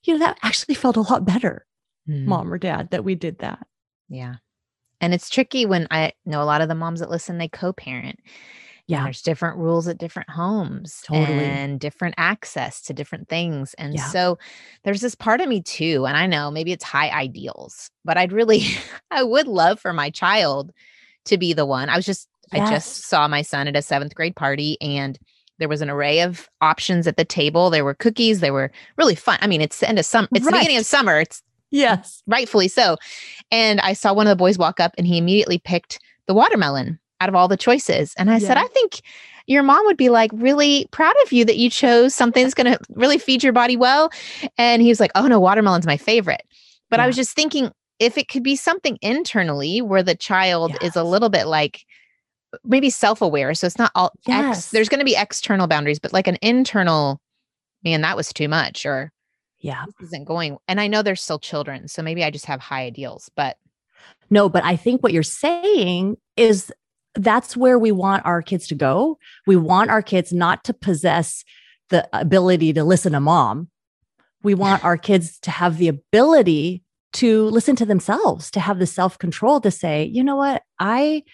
you 0.04 0.14
know, 0.14 0.20
that 0.20 0.38
actually 0.42 0.74
felt 0.74 0.96
a 0.96 1.02
lot 1.02 1.26
better, 1.26 1.66
Mm, 2.08 2.24
mom 2.24 2.50
or 2.50 2.56
dad, 2.56 2.92
that 2.92 3.04
we 3.04 3.14
did 3.14 3.40
that. 3.40 3.66
Yeah. 4.08 4.36
And 5.00 5.14
it's 5.14 5.30
tricky 5.30 5.66
when 5.66 5.86
I 5.90 6.12
know 6.26 6.42
a 6.42 6.44
lot 6.44 6.60
of 6.60 6.68
the 6.68 6.74
moms 6.74 7.00
that 7.00 7.10
listen, 7.10 7.38
they 7.38 7.48
co 7.48 7.72
parent. 7.72 8.18
Yeah. 8.86 9.04
There's 9.04 9.20
different 9.20 9.58
rules 9.58 9.86
at 9.86 9.98
different 9.98 10.30
homes 10.30 11.02
Totally. 11.04 11.44
and 11.44 11.78
different 11.78 12.14
access 12.16 12.80
to 12.82 12.94
different 12.94 13.28
things. 13.28 13.74
And 13.74 13.94
Yeah. 13.94 14.06
so 14.06 14.38
there's 14.82 15.02
this 15.02 15.14
part 15.14 15.42
of 15.42 15.48
me 15.48 15.60
too. 15.60 16.06
And 16.06 16.16
I 16.16 16.26
know 16.26 16.50
maybe 16.50 16.72
it's 16.72 16.84
high 16.84 17.10
ideals, 17.10 17.90
but 18.06 18.16
I'd 18.16 18.32
really, 18.32 18.62
I 19.10 19.22
would 19.22 19.46
love 19.46 19.78
for 19.78 19.92
my 19.92 20.08
child 20.08 20.72
to 21.26 21.36
be 21.36 21.52
the 21.52 21.66
one. 21.66 21.90
I 21.90 21.96
was 21.96 22.06
just, 22.06 22.28
I 22.50 22.60
just 22.70 23.06
saw 23.06 23.28
my 23.28 23.42
son 23.42 23.68
at 23.68 23.76
a 23.76 23.82
seventh 23.82 24.14
grade 24.14 24.34
party 24.34 24.78
and 24.80 25.18
there 25.58 25.68
was 25.68 25.82
an 25.82 25.90
array 25.90 26.22
of 26.22 26.48
options 26.62 27.06
at 27.06 27.18
the 27.18 27.26
table. 27.26 27.68
There 27.68 27.84
were 27.84 27.92
cookies. 27.92 28.40
They 28.40 28.50
were 28.50 28.70
really 28.96 29.16
fun. 29.16 29.38
I 29.42 29.48
mean, 29.48 29.60
it's 29.60 29.80
the 29.80 29.88
end 29.88 29.98
of 29.98 30.06
summer. 30.06 30.28
It's 30.32 30.46
the 30.46 30.52
beginning 30.52 30.78
of 30.78 30.86
summer. 30.86 31.20
It's 31.20 31.42
Yes. 31.70 32.22
rightfully 32.26 32.68
so. 32.68 32.96
And 33.50 33.80
I 33.80 33.92
saw 33.92 34.12
one 34.12 34.26
of 34.26 34.30
the 34.30 34.36
boys 34.36 34.58
walk 34.58 34.80
up 34.80 34.92
and 34.98 35.06
he 35.06 35.18
immediately 35.18 35.58
picked 35.58 35.98
the 36.26 36.34
watermelon 36.34 36.98
out 37.20 37.28
of 37.28 37.34
all 37.34 37.48
the 37.48 37.56
choices. 37.56 38.14
And 38.16 38.30
I 38.30 38.38
said, 38.38 38.56
I 38.56 38.66
think 38.68 39.00
your 39.46 39.62
mom 39.62 39.84
would 39.86 39.96
be 39.96 40.08
like 40.08 40.30
really 40.34 40.86
proud 40.92 41.14
of 41.24 41.32
you 41.32 41.44
that 41.46 41.56
you 41.56 41.68
chose 41.70 42.14
something 42.14 42.42
that's 42.44 42.54
going 42.54 42.72
to 42.72 42.78
really 42.90 43.18
feed 43.18 43.42
your 43.42 43.52
body 43.52 43.76
well. 43.76 44.10
And 44.56 44.82
he 44.82 44.88
was 44.88 45.00
like, 45.00 45.10
Oh 45.14 45.26
no, 45.26 45.40
watermelon's 45.40 45.86
my 45.86 45.96
favorite. 45.96 46.42
But 46.90 47.00
I 47.00 47.06
was 47.06 47.16
just 47.16 47.34
thinking 47.34 47.70
if 47.98 48.16
it 48.16 48.28
could 48.28 48.42
be 48.42 48.56
something 48.56 48.98
internally 49.02 49.82
where 49.82 50.02
the 50.02 50.14
child 50.14 50.76
is 50.80 50.96
a 50.96 51.02
little 51.02 51.28
bit 51.28 51.46
like 51.46 51.84
maybe 52.64 52.88
self-aware. 52.90 53.54
So 53.54 53.66
it's 53.66 53.78
not 53.78 53.90
all 53.94 54.12
ex, 54.28 54.46
Yes. 54.48 54.70
there's 54.70 54.88
going 54.88 55.00
to 55.00 55.04
be 55.04 55.16
external 55.16 55.66
boundaries, 55.66 55.98
but 55.98 56.12
like 56.12 56.28
an 56.28 56.38
internal, 56.40 57.20
man, 57.84 58.02
that 58.02 58.16
was 58.16 58.32
too 58.32 58.48
much 58.48 58.86
or 58.86 59.12
Yeah. 59.60 59.84
this 59.86 60.08
isn't 60.08 60.26
going. 60.26 60.58
And 60.68 60.80
I 60.80 60.86
know 60.86 61.02
they're 61.02 61.16
still 61.16 61.38
children. 61.38 61.88
So 61.88 62.02
maybe 62.02 62.24
I 62.24 62.30
just 62.30 62.46
have 62.46 62.60
high 62.60 62.84
ideals, 62.84 63.30
but 63.34 63.56
No, 64.30 64.48
but 64.48 64.64
I 64.64 64.76
think 64.76 65.02
what 65.02 65.12
you're 65.12 65.22
saying 65.22 66.16
is 66.36 66.72
that's 67.14 67.56
where 67.56 67.78
we 67.78 67.90
want 67.90 68.24
our 68.24 68.42
kids 68.42 68.68
to 68.68 68.74
go. 68.74 69.18
We 69.46 69.56
want 69.56 69.90
our 69.90 70.02
kids 70.02 70.32
not 70.32 70.64
to 70.64 70.74
possess 70.74 71.44
the 71.90 72.08
ability 72.12 72.72
to 72.74 72.84
listen 72.84 73.12
to 73.12 73.20
mom. 73.20 73.68
We 74.42 74.54
want 74.54 74.84
our 74.84 74.96
kids 74.96 75.38
to 75.40 75.50
have 75.50 75.78
the 75.78 75.88
ability 75.88 76.82
to 77.14 77.46
listen 77.46 77.74
to 77.76 77.86
themselves, 77.86 78.50
to 78.52 78.60
have 78.60 78.78
the 78.78 78.86
self 78.86 79.18
control 79.18 79.60
to 79.62 79.70
say, 79.70 80.04
you 80.04 80.22
know 80.22 80.36
what, 80.36 80.62
I 80.78 81.24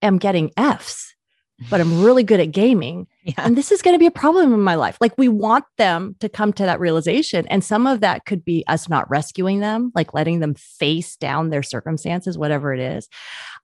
am 0.00 0.18
getting 0.18 0.50
F's, 0.56 1.14
but 1.68 1.80
I'm 1.80 2.02
really 2.02 2.22
good 2.22 2.40
at 2.40 2.52
gaming. 2.52 3.06
yeah. 3.24 3.34
and 3.38 3.56
this 3.56 3.70
is 3.70 3.82
going 3.82 3.94
to 3.94 3.98
be 3.98 4.06
a 4.06 4.10
problem 4.10 4.52
in 4.52 4.60
my 4.60 4.74
life. 4.74 4.96
Like 5.00 5.16
we 5.18 5.28
want 5.28 5.64
them 5.76 6.16
to 6.20 6.28
come 6.28 6.52
to 6.54 6.64
that 6.64 6.80
realization. 6.80 7.46
And 7.48 7.62
some 7.62 7.86
of 7.86 8.00
that 8.00 8.24
could 8.24 8.44
be 8.44 8.64
us 8.66 8.88
not 8.88 9.08
rescuing 9.10 9.60
them, 9.60 9.92
like 9.94 10.14
letting 10.14 10.40
them 10.40 10.54
face 10.54 11.16
down 11.16 11.50
their 11.50 11.62
circumstances, 11.62 12.38
whatever 12.38 12.72
it 12.74 12.80
is. 12.80 13.08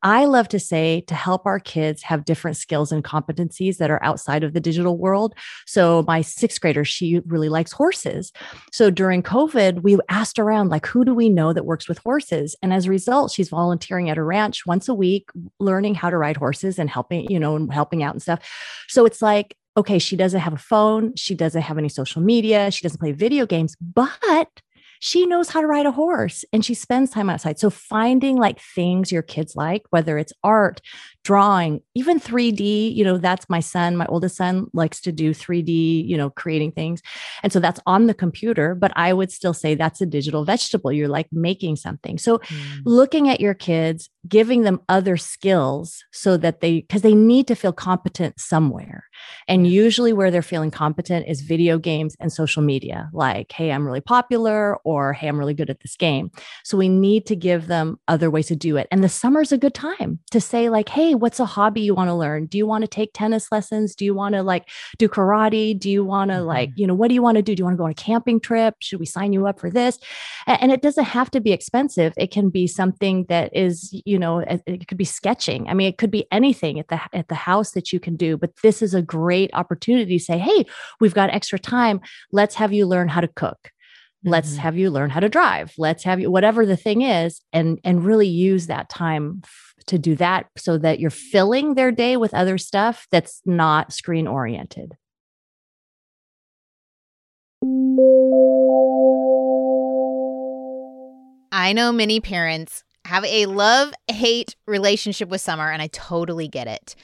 I 0.02 0.26
love 0.26 0.48
to 0.48 0.60
say 0.60 1.00
to 1.02 1.14
help 1.14 1.46
our 1.46 1.58
kids 1.58 2.02
have 2.02 2.24
different 2.24 2.56
skills 2.56 2.92
and 2.92 3.02
competencies 3.02 3.78
that 3.78 3.90
are 3.90 4.02
outside 4.04 4.44
of 4.44 4.52
the 4.52 4.60
digital 4.60 4.98
world. 4.98 5.34
So 5.66 6.04
my 6.06 6.20
sixth 6.20 6.60
grader, 6.60 6.84
she 6.84 7.20
really 7.26 7.48
likes 7.48 7.72
horses. 7.72 8.32
So 8.72 8.90
during 8.90 9.22
COVID, 9.22 9.82
we 9.82 9.98
asked 10.08 10.38
around, 10.38 10.68
like, 10.68 10.86
who 10.86 11.04
do 11.04 11.14
we 11.14 11.28
know 11.28 11.52
that 11.52 11.64
works 11.64 11.88
with 11.88 11.98
horses? 11.98 12.54
And 12.62 12.72
as 12.72 12.86
a 12.86 12.90
result, 12.90 13.32
she's 13.32 13.48
volunteering 13.48 14.10
at 14.10 14.18
a 14.18 14.22
ranch 14.22 14.66
once 14.66 14.88
a 14.88 14.94
week, 14.94 15.28
learning 15.58 15.94
how 15.94 16.10
to 16.10 16.18
ride 16.18 16.36
horses 16.36 16.78
and 16.78 16.90
helping, 16.90 17.30
you 17.30 17.40
know, 17.40 17.56
and 17.56 17.72
helping 17.72 18.02
out 18.02 18.14
and 18.14 18.22
stuff. 18.22 18.40
So 18.88 19.06
it's 19.06 19.22
like, 19.22 19.55
okay, 19.76 19.98
she 19.98 20.16
doesn't 20.16 20.40
have 20.40 20.54
a 20.54 20.58
phone. 20.58 21.14
She 21.16 21.34
doesn't 21.34 21.62
have 21.62 21.78
any 21.78 21.88
social 21.88 22.22
media. 22.22 22.70
She 22.70 22.82
doesn't 22.82 23.00
play 23.00 23.12
video 23.12 23.46
games, 23.46 23.76
but 23.80 24.62
she 25.00 25.26
knows 25.26 25.50
how 25.50 25.60
to 25.60 25.66
ride 25.66 25.86
a 25.86 25.92
horse 25.92 26.44
and 26.52 26.64
she 26.64 26.74
spends 26.74 27.10
time 27.10 27.28
outside. 27.28 27.58
So 27.58 27.70
finding 27.70 28.36
like 28.36 28.60
things 28.60 29.12
your 29.12 29.22
kids 29.22 29.54
like, 29.54 29.82
whether 29.90 30.18
it's 30.18 30.32
art, 30.42 30.80
drawing, 31.26 31.80
even 31.96 32.20
3D, 32.20 32.94
you 32.94 33.02
know, 33.02 33.18
that's 33.18 33.50
my 33.50 33.58
son, 33.58 33.96
my 33.96 34.06
oldest 34.06 34.36
son 34.36 34.68
likes 34.72 35.00
to 35.00 35.10
do 35.10 35.34
3D, 35.34 36.06
you 36.06 36.16
know, 36.16 36.30
creating 36.30 36.70
things. 36.70 37.02
And 37.42 37.52
so 37.52 37.58
that's 37.58 37.80
on 37.84 38.06
the 38.06 38.14
computer, 38.14 38.76
but 38.76 38.92
I 38.94 39.12
would 39.12 39.32
still 39.32 39.52
say 39.52 39.74
that's 39.74 40.00
a 40.00 40.06
digital 40.06 40.44
vegetable. 40.44 40.92
You're 40.92 41.08
like 41.08 41.26
making 41.32 41.76
something. 41.76 42.16
So 42.16 42.38
mm. 42.38 42.80
looking 42.84 43.28
at 43.28 43.40
your 43.40 43.54
kids, 43.54 44.08
giving 44.28 44.62
them 44.62 44.80
other 44.88 45.16
skills 45.16 46.04
so 46.12 46.36
that 46.36 46.60
they, 46.60 46.82
because 46.82 47.02
they 47.02 47.14
need 47.14 47.48
to 47.48 47.56
feel 47.56 47.72
competent 47.72 48.38
somewhere. 48.38 49.04
And 49.48 49.66
usually 49.66 50.12
where 50.12 50.30
they're 50.30 50.42
feeling 50.42 50.70
competent 50.70 51.26
is 51.26 51.40
video 51.40 51.76
games 51.76 52.14
and 52.20 52.32
social 52.32 52.62
media, 52.62 53.10
like, 53.12 53.50
hey, 53.50 53.72
I'm 53.72 53.84
really 53.84 54.00
popular 54.00 54.76
or 54.84 55.12
hey, 55.12 55.26
I'm 55.26 55.38
really 55.38 55.54
good 55.54 55.70
at 55.70 55.80
this 55.80 55.96
game. 55.96 56.30
So 56.62 56.78
we 56.78 56.88
need 56.88 57.26
to 57.26 57.34
give 57.34 57.66
them 57.66 57.98
other 58.06 58.30
ways 58.30 58.46
to 58.46 58.56
do 58.56 58.76
it. 58.76 58.86
And 58.92 59.02
the 59.02 59.08
summer's 59.08 59.50
a 59.50 59.58
good 59.58 59.74
time 59.74 60.20
to 60.30 60.40
say, 60.40 60.68
like, 60.68 60.88
hey, 60.88 61.15
what's 61.16 61.40
a 61.40 61.44
hobby 61.44 61.80
you 61.80 61.94
want 61.94 62.08
to 62.08 62.14
learn? 62.14 62.46
Do 62.46 62.58
you 62.58 62.66
want 62.66 62.82
to 62.82 62.88
take 62.88 63.10
tennis 63.12 63.50
lessons? 63.50 63.94
Do 63.94 64.04
you 64.04 64.14
want 64.14 64.34
to 64.34 64.42
like 64.42 64.68
do 64.98 65.08
karate? 65.08 65.78
Do 65.78 65.90
you 65.90 66.04
want 66.04 66.30
to 66.30 66.38
mm-hmm. 66.38 66.46
like, 66.46 66.70
you 66.76 66.86
know, 66.86 66.94
what 66.94 67.08
do 67.08 67.14
you 67.14 67.22
want 67.22 67.36
to 67.36 67.42
do? 67.42 67.54
Do 67.54 67.60
you 67.60 67.64
want 67.64 67.74
to 67.74 67.78
go 67.78 67.84
on 67.84 67.90
a 67.90 67.94
camping 67.94 68.40
trip? 68.40 68.74
Should 68.80 69.00
we 69.00 69.06
sign 69.06 69.32
you 69.32 69.46
up 69.46 69.60
for 69.60 69.70
this? 69.70 69.98
And 70.46 70.70
it 70.70 70.82
doesn't 70.82 71.04
have 71.04 71.30
to 71.32 71.40
be 71.40 71.52
expensive. 71.52 72.12
It 72.16 72.30
can 72.30 72.50
be 72.50 72.66
something 72.66 73.24
that 73.28 73.54
is, 73.56 73.90
you 74.04 74.18
know, 74.18 74.38
it 74.40 74.88
could 74.88 74.98
be 74.98 75.04
sketching. 75.04 75.68
I 75.68 75.74
mean, 75.74 75.88
it 75.88 75.98
could 75.98 76.10
be 76.10 76.26
anything 76.30 76.78
at 76.78 76.88
the 76.88 77.00
at 77.12 77.28
the 77.28 77.34
house 77.34 77.72
that 77.72 77.92
you 77.92 78.00
can 78.00 78.16
do, 78.16 78.36
but 78.36 78.56
this 78.62 78.82
is 78.82 78.94
a 78.94 79.02
great 79.02 79.50
opportunity 79.54 80.18
to 80.18 80.24
say, 80.24 80.38
hey, 80.38 80.64
we've 81.00 81.14
got 81.14 81.30
extra 81.30 81.58
time. 81.58 82.00
Let's 82.32 82.54
have 82.56 82.72
you 82.72 82.86
learn 82.86 83.08
how 83.08 83.20
to 83.20 83.28
cook 83.28 83.70
let's 84.24 84.52
mm-hmm. 84.52 84.60
have 84.60 84.76
you 84.76 84.90
learn 84.90 85.10
how 85.10 85.20
to 85.20 85.28
drive 85.28 85.72
let's 85.78 86.02
have 86.02 86.18
you 86.18 86.30
whatever 86.30 86.66
the 86.66 86.76
thing 86.76 87.02
is 87.02 87.40
and 87.52 87.78
and 87.84 88.04
really 88.04 88.26
use 88.26 88.66
that 88.66 88.88
time 88.88 89.42
to 89.86 89.98
do 89.98 90.14
that 90.16 90.46
so 90.56 90.78
that 90.78 91.00
you're 91.00 91.10
filling 91.10 91.74
their 91.74 91.92
day 91.92 92.16
with 92.16 92.34
other 92.34 92.58
stuff 92.58 93.06
that's 93.10 93.40
not 93.44 93.92
screen 93.92 94.26
oriented 94.26 94.96
I 101.52 101.72
know 101.72 101.90
many 101.90 102.20
parents 102.20 102.84
have 103.06 103.24
a 103.24 103.46
love 103.46 103.94
hate 104.08 104.56
relationship 104.66 105.28
with 105.28 105.40
summer, 105.40 105.70
and 105.70 105.80
I 105.80 105.86
totally 105.88 106.48
get 106.48 106.66
it. 106.66 106.94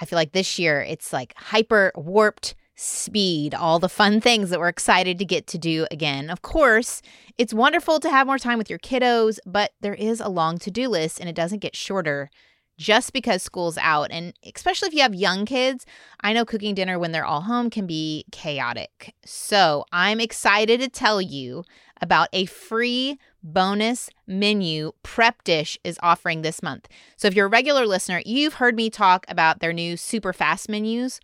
I 0.00 0.04
feel 0.04 0.16
like 0.16 0.32
this 0.32 0.58
year 0.58 0.80
it's 0.80 1.12
like 1.12 1.32
hyper 1.36 1.92
warped 1.94 2.54
speed, 2.80 3.54
all 3.54 3.78
the 3.78 3.88
fun 3.88 4.20
things 4.20 4.48
that 4.48 4.58
we're 4.58 4.68
excited 4.68 5.18
to 5.18 5.24
get 5.24 5.46
to 5.46 5.58
do 5.58 5.86
again. 5.90 6.30
Of 6.30 6.40
course, 6.40 7.02
it's 7.36 7.52
wonderful 7.52 8.00
to 8.00 8.08
have 8.08 8.26
more 8.26 8.38
time 8.38 8.56
with 8.56 8.70
your 8.70 8.78
kiddos, 8.78 9.38
but 9.44 9.72
there 9.80 9.94
is 9.94 10.20
a 10.20 10.28
long 10.28 10.58
to 10.60 10.70
do 10.70 10.88
list 10.88 11.20
and 11.20 11.28
it 11.28 11.34
doesn't 11.34 11.58
get 11.58 11.76
shorter 11.76 12.30
just 12.78 13.12
because 13.12 13.42
school's 13.42 13.76
out. 13.76 14.10
And 14.10 14.32
especially 14.54 14.88
if 14.88 14.94
you 14.94 15.02
have 15.02 15.14
young 15.14 15.44
kids, 15.44 15.84
I 16.22 16.32
know 16.32 16.46
cooking 16.46 16.74
dinner 16.74 16.98
when 16.98 17.12
they're 17.12 17.26
all 17.26 17.42
home 17.42 17.68
can 17.68 17.86
be 17.86 18.24
chaotic. 18.32 19.14
So 19.26 19.84
I'm 19.92 20.18
excited 20.18 20.80
to 20.80 20.88
tell 20.88 21.20
you 21.20 21.64
about 22.00 22.28
a 22.32 22.46
free 22.46 23.18
bonus 23.42 24.08
menu 24.26 24.92
Prep 25.02 25.44
Dish 25.44 25.78
is 25.84 25.98
offering 26.02 26.40
this 26.40 26.62
month. 26.62 26.88
So 27.16 27.28
if 27.28 27.34
you're 27.34 27.46
a 27.46 27.50
regular 27.50 27.86
listener, 27.86 28.22
you've 28.24 28.54
heard 28.54 28.74
me 28.74 28.88
talk 28.88 29.26
about 29.28 29.60
their 29.60 29.74
new 29.74 29.98
super 29.98 30.32
fast 30.32 30.70
menus. 30.70 31.20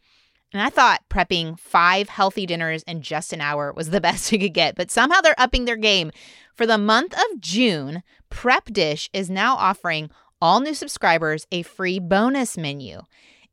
And 0.53 0.63
I 0.63 0.71
thought 0.71 1.03
prepping 1.11 1.59
five 1.59 2.09
healthy 2.09 2.47
dinners 2.47 2.83
in 2.85 3.03
just 3.03 3.33
an 3.33 3.41
hour 3.41 3.73
was 3.73 3.91
the 3.91 4.01
best 4.07 4.31
you 4.33 4.39
could 4.39 4.55
get, 4.55 4.77
but 4.77 4.91
somehow 4.91 5.21
they're 5.21 5.35
upping 5.39 5.65
their 5.65 5.77
game. 5.77 6.11
For 6.55 6.67
the 6.67 6.79
month 6.79 7.13
of 7.13 7.41
June, 7.41 8.03
Prep 8.31 8.67
Dish 8.67 9.11
is 9.13 9.29
now 9.29 9.57
offering 9.57 10.11
all 10.41 10.61
new 10.61 10.75
subscribers 10.75 11.47
a 11.51 11.63
free 11.63 11.99
bonus 11.99 12.57
menu. 12.57 13.03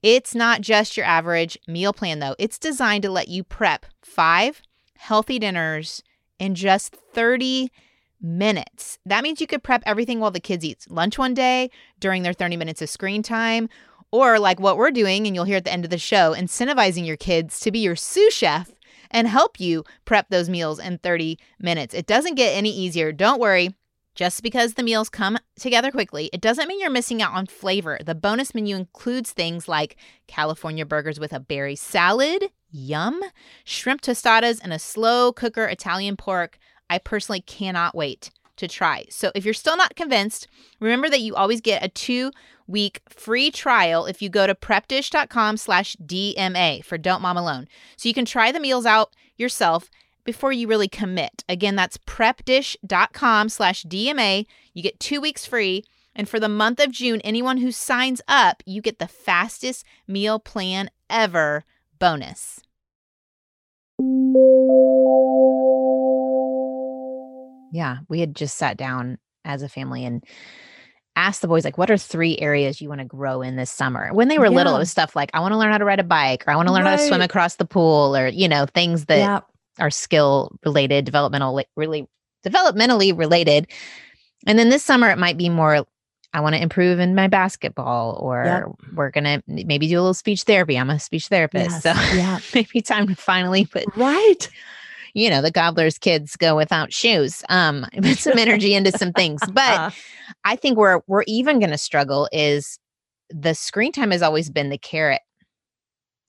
It's 0.02 0.36
not 0.36 0.62
just 0.62 0.98
your 0.98 1.06
average 1.06 1.58
meal 1.68 1.94
plan, 1.94 2.20
though. 2.20 2.36
It's 2.38 2.60
designed 2.60 3.04
to 3.04 3.10
let 3.10 3.30
you 3.30 3.44
prep 3.44 3.86
five 4.02 4.62
healthy 4.98 5.40
dinners 5.40 6.04
in 6.40 6.56
just 6.56 6.96
30 6.96 7.72
minutes. 8.22 9.00
That 9.06 9.24
means 9.24 9.42
you 9.42 9.48
could 9.48 9.64
prep 9.64 9.84
everything 9.86 10.20
while 10.20 10.32
the 10.32 10.40
kids 10.40 10.64
eat 10.64 10.86
lunch 10.90 11.18
one 11.18 11.34
day 11.34 11.70
during 12.00 12.24
their 12.24 12.34
30 12.34 12.58
minutes 12.58 12.82
of 12.82 12.90
screen 12.90 13.22
time, 13.24 13.70
or 14.14 14.38
like 14.38 14.60
what 14.60 14.78
we're 14.78 14.92
doing, 14.92 15.26
and 15.26 15.36
you'll 15.36 15.44
hear 15.44 15.58
at 15.58 15.66
the 15.66 15.74
end 15.74 15.86
of 15.86 15.90
the 15.90 15.98
show, 15.98 16.36
incentivizing 16.36 17.04
your 17.04 17.18
kids 17.18 17.60
to 17.60 17.72
be 17.72 17.80
your 17.80 17.96
sous 17.96 18.32
chef 18.32 18.72
and 19.10 19.28
help 19.28 19.60
you 19.60 19.84
prep 20.06 20.30
those 20.30 20.50
meals 20.50 20.78
in 20.78 21.00
30 21.00 21.40
minutes. 21.60 21.96
It 21.96 22.06
doesn't 22.06 22.36
get 22.36 22.56
any 22.56 22.70
easier. 22.70 23.12
Don't 23.12 23.42
worry. 23.42 23.74
Just 24.14 24.44
because 24.44 24.76
the 24.76 24.84
meals 24.84 25.10
come 25.10 25.40
together 25.60 25.90
quickly, 25.90 26.30
it 26.32 26.42
doesn't 26.42 26.68
mean 26.68 26.80
you're 26.80 26.92
missing 26.92 27.24
out 27.24 27.34
on 27.34 27.48
flavor. 27.48 27.98
The 28.06 28.14
bonus 28.14 28.54
menu 28.54 28.76
includes 28.76 29.32
things 29.32 29.68
like 29.68 29.96
California 30.28 30.86
burgers 30.86 31.20
with 31.20 31.34
a 31.34 31.40
berry 31.40 31.76
salad, 31.76 32.52
yum, 32.70 33.20
shrimp 33.64 34.02
tostadas, 34.02 34.60
and 34.64 34.72
a 34.72 34.78
slow 34.78 35.34
cooker 35.34 35.66
Italian 35.66 36.18
pork. 36.18 36.60
I 36.88 37.00
personally 37.00 37.42
cannot 37.42 37.96
wait 37.96 38.30
to 38.58 38.68
try. 38.68 39.06
So 39.10 39.32
if 39.36 39.46
you're 39.46 39.54
still 39.54 39.78
not 39.78 39.96
convinced, 39.96 40.48
remember 40.80 41.10
that 41.10 41.22
you 41.22 41.36
always 41.36 41.62
get 41.62 41.84
a 41.84 41.90
two 41.90 42.32
week 42.68 43.02
free 43.10 43.52
trial 43.52 44.06
if 44.06 44.22
you 44.22 44.30
go 44.30 44.48
to 44.48 44.56
prepdish.com 44.56 45.58
slash 45.58 45.96
DMA 45.98 46.84
for 46.84 46.98
Don't 46.98 47.22
Mom 47.22 47.38
Alone. 47.38 47.68
So 47.98 48.08
you 48.08 48.14
can 48.14 48.26
try 48.26 48.52
the 48.52 48.60
meals 48.60 48.86
out 48.86 49.14
yourself 49.38 49.90
before 50.24 50.54
you 50.54 50.68
really 50.68 50.88
commit. 50.88 51.44
Again, 51.50 51.76
that's 51.76 51.98
prepdish.com 51.98 53.50
slash 53.50 53.84
DMA. 53.84 54.46
You 54.74 54.84
get 54.84 55.00
two 55.00 55.20
weeks 55.20 55.46
free. 55.46 55.84
And 56.16 56.30
for 56.30 56.40
the 56.40 56.50
month 56.50 56.80
of 56.80 56.92
June, 56.92 57.22
anyone 57.22 57.58
who 57.58 57.72
signs 57.72 58.22
up, 58.28 58.62
you 58.66 58.82
get 58.82 59.00
the 59.00 59.08
fastest 59.08 59.84
meal 60.08 60.40
plan 60.40 60.92
ever 61.10 61.66
bonus. 62.00 62.62
Yeah, 67.74 67.98
we 68.08 68.20
had 68.20 68.36
just 68.36 68.56
sat 68.56 68.78
down 68.78 69.18
as 69.44 69.62
a 69.62 69.68
family 69.68 70.06
and 70.06 70.24
asked 71.16 71.42
the 71.42 71.48
boys 71.48 71.64
like 71.64 71.78
what 71.78 71.92
are 71.92 71.98
three 71.98 72.38
areas 72.40 72.82
you 72.82 72.90
want 72.90 73.00
to 73.00 73.06
grow 73.06 73.42
in 73.42 73.56
this 73.56 73.70
summer 73.70 74.12
when 74.14 74.30
they 74.30 74.40
were 74.40 74.46
yeah. 74.46 74.52
little 74.52 74.76
it 74.76 74.80
was 74.80 74.90
stuff 74.90 75.16
like 75.16 75.30
i 75.34 75.40
want 75.40 75.52
to 75.52 75.58
learn 75.58 75.72
how 75.72 75.78
to 75.78 75.86
ride 75.86 76.00
a 76.00 76.04
bike 76.04 76.44
or 76.48 76.52
i 76.52 76.56
want 76.56 76.68
to 76.68 76.74
learn 76.74 76.84
right. 76.84 76.92
how 76.92 76.98
to 76.98 77.08
swim 77.08 77.22
across 77.22 77.58
the 77.58 77.66
pool 77.66 78.16
or 78.16 78.28
you 78.28 78.48
know 78.48 78.66
things 78.66 79.06
that 79.06 79.18
yeah. 79.18 79.40
are 79.80 79.92
skill 79.92 80.52
related 80.66 81.06
developmental 81.06 81.62
really 81.76 82.08
developmentally 82.44 83.16
related 83.16 83.68
and 84.48 84.58
then 84.58 84.70
this 84.70 84.84
summer 84.84 85.10
it 85.10 85.20
might 85.20 85.38
be 85.38 85.50
more 85.50 85.86
i 86.34 86.40
want 86.40 86.56
to 86.56 86.62
improve 86.62 86.98
in 86.98 87.14
my 87.14 87.28
basketball 87.28 88.18
or 88.20 88.44
yep. 88.44 88.64
we're 88.96 89.12
gonna 89.12 89.44
maybe 89.46 89.88
do 89.88 89.96
a 89.96 90.02
little 90.02 90.16
speech 90.16 90.44
therapy 90.44 90.80
i'm 90.80 90.90
a 90.90 91.00
speech 91.00 91.28
therapist 91.28 91.70
yes. 91.70 91.84
so 91.84 92.16
yeah 92.16 92.40
maybe 92.56 92.82
time 92.82 93.08
to 93.08 93.16
finally 93.16 93.66
put 93.66 93.86
right 93.96 94.50
you 95.14 95.30
know, 95.30 95.42
the 95.42 95.52
gobbler's 95.52 95.98
kids 95.98 96.36
go 96.36 96.56
without 96.56 96.92
shoes. 96.92 97.44
Um, 97.50 97.86
put 98.02 98.18
some 98.18 98.38
energy 98.38 98.74
into 98.74 98.92
some 98.92 99.14
things. 99.14 99.42
But 99.54 99.94
I 100.44 100.56
think 100.56 100.78
where 100.78 101.02
we're 101.08 101.24
even 101.28 101.60
going 101.60 101.70
to 101.70 101.78
struggle 101.78 102.28
is 102.32 102.80
the 103.30 103.54
screen 103.54 103.92
time 103.92 104.12
has 104.12 104.22
always 104.22 104.50
been 104.50 104.70
the 104.70 104.78
carrot, 104.78 105.22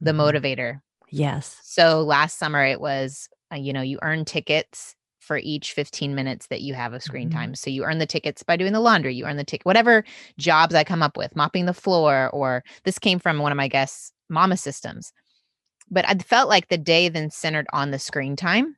the 0.01 0.12
mm-hmm. 0.12 0.20
motivator. 0.20 0.81
Yes. 1.11 1.59
So 1.62 2.03
last 2.03 2.38
summer 2.38 2.64
it 2.64 2.81
was, 2.81 3.29
uh, 3.53 3.57
you 3.57 3.73
know, 3.73 3.81
you 3.81 3.99
earn 4.03 4.25
tickets 4.25 4.94
for 5.20 5.38
each 5.38 5.73
15 5.73 6.14
minutes 6.14 6.49
that 6.49 6.61
you 6.61 6.75
have 6.75 6.92
of 6.92 7.03
screen 7.03 7.31
mm-hmm. 7.31 7.38
time. 7.38 7.55
So 7.55 7.70
you 7.70 7.85
earn 7.85 7.99
the 7.99 8.07
tickets 8.07 8.42
by 8.42 8.57
doing 8.57 8.73
the 8.73 8.81
laundry, 8.81 9.14
you 9.14 9.25
earn 9.25 9.37
the 9.37 9.44
ticket, 9.44 9.64
whatever 9.64 10.05
jobs 10.38 10.75
I 10.75 10.85
come 10.85 11.03
up 11.03 11.16
with, 11.16 11.35
mopping 11.35 11.64
the 11.64 11.73
floor, 11.73 12.29
or 12.31 12.62
this 12.85 12.99
came 12.99 13.18
from 13.18 13.38
one 13.38 13.53
of 13.53 13.57
my 13.57 13.68
guests' 13.68 14.12
mama 14.29 14.57
systems 14.57 15.12
but 15.90 16.09
I 16.09 16.14
felt 16.14 16.49
like 16.49 16.68
the 16.68 16.79
day 16.79 17.09
then 17.09 17.31
centered 17.31 17.66
on 17.73 17.90
the 17.90 17.99
screen 17.99 18.37
time, 18.37 18.77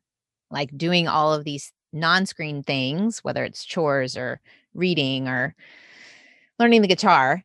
like 0.50 0.76
doing 0.76 1.08
all 1.08 1.32
of 1.32 1.44
these 1.44 1.72
non 1.92 2.26
screen 2.26 2.62
things, 2.62 3.20
whether 3.20 3.44
it's 3.44 3.64
chores 3.64 4.16
or 4.16 4.40
reading 4.74 5.28
or 5.28 5.54
learning 6.58 6.82
the 6.82 6.88
guitar, 6.88 7.44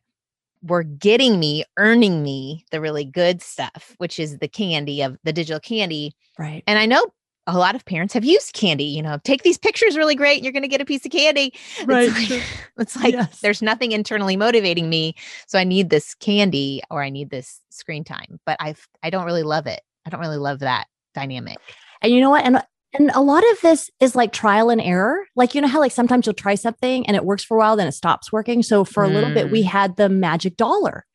were 0.62 0.82
getting 0.82 1.40
me, 1.40 1.64
earning 1.76 2.22
me 2.22 2.64
the 2.70 2.80
really 2.80 3.04
good 3.04 3.42
stuff, 3.42 3.94
which 3.98 4.18
is 4.20 4.38
the 4.38 4.48
candy 4.48 5.02
of 5.02 5.18
the 5.24 5.32
digital 5.32 5.60
candy. 5.60 6.14
Right. 6.38 6.62
And 6.66 6.78
I 6.78 6.86
know 6.86 7.04
a 7.46 7.58
lot 7.58 7.74
of 7.74 7.84
parents 7.84 8.14
have 8.14 8.24
used 8.24 8.52
candy, 8.52 8.84
you 8.84 9.02
know, 9.02 9.18
take 9.24 9.42
these 9.42 9.58
pictures 9.58 9.96
really 9.96 10.14
great 10.14 10.42
you're 10.42 10.52
going 10.52 10.62
to 10.62 10.68
get 10.68 10.80
a 10.80 10.84
piece 10.84 11.04
of 11.04 11.10
candy. 11.10 11.52
Right. 11.84 12.08
It's 12.08 12.30
like, 12.30 12.42
it's 12.78 12.96
like 12.96 13.14
yes. 13.14 13.40
there's 13.40 13.62
nothing 13.62 13.92
internally 13.92 14.36
motivating 14.36 14.88
me. 14.88 15.14
So 15.46 15.58
I 15.58 15.64
need 15.64 15.90
this 15.90 16.14
candy 16.14 16.82
or 16.90 17.02
I 17.02 17.10
need 17.10 17.30
this 17.30 17.60
screen 17.70 18.04
time, 18.04 18.38
but 18.46 18.56
I've, 18.60 18.86
I 19.02 19.10
don't 19.10 19.24
really 19.24 19.42
love 19.42 19.66
it. 19.66 19.80
I 20.06 20.10
don't 20.10 20.20
really 20.20 20.36
love 20.36 20.60
that 20.60 20.86
dynamic. 21.14 21.58
And 22.00 22.12
you 22.12 22.20
know 22.20 22.30
what? 22.30 22.44
And 22.44 22.62
And 22.94 23.10
a 23.14 23.22
lot 23.22 23.42
of 23.52 23.60
this 23.62 23.90
is 24.00 24.14
like 24.14 24.32
trial 24.32 24.68
and 24.68 24.80
error. 24.80 25.24
Like, 25.34 25.54
you 25.54 25.60
know 25.62 25.68
how, 25.68 25.80
like, 25.80 25.92
sometimes 25.92 26.26
you'll 26.26 26.34
try 26.34 26.54
something 26.56 27.06
and 27.06 27.16
it 27.16 27.24
works 27.24 27.42
for 27.42 27.56
a 27.56 27.60
while, 27.60 27.74
then 27.76 27.86
it 27.88 27.92
stops 27.92 28.30
working. 28.32 28.62
So, 28.62 28.84
for 28.84 29.02
a 29.02 29.08
little 29.08 29.30
bit, 29.30 29.50
we 29.50 29.62
Mm. 29.62 29.66
had 29.68 29.96
the 29.96 30.08
magic 30.10 30.56
dollar. 30.56 31.06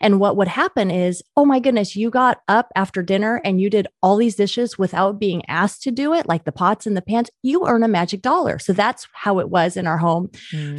And 0.00 0.18
what 0.20 0.36
would 0.36 0.48
happen 0.48 0.90
is, 0.90 1.22
oh 1.36 1.44
my 1.44 1.60
goodness, 1.60 1.94
you 1.96 2.10
got 2.10 2.40
up 2.48 2.68
after 2.74 3.02
dinner 3.02 3.40
and 3.44 3.60
you 3.60 3.70
did 3.70 3.86
all 4.02 4.16
these 4.16 4.34
dishes 4.34 4.76
without 4.76 5.18
being 5.20 5.42
asked 5.48 5.82
to 5.84 5.90
do 5.92 6.12
it, 6.12 6.26
like 6.26 6.44
the 6.44 6.52
pots 6.52 6.86
and 6.86 6.96
the 6.96 7.02
pans, 7.02 7.30
you 7.42 7.66
earn 7.68 7.82
a 7.84 7.88
magic 7.88 8.20
dollar. 8.20 8.58
So, 8.58 8.72
that's 8.74 9.06
how 9.14 9.38
it 9.38 9.48
was 9.48 9.76
in 9.76 9.86
our 9.86 9.98
home 9.98 10.28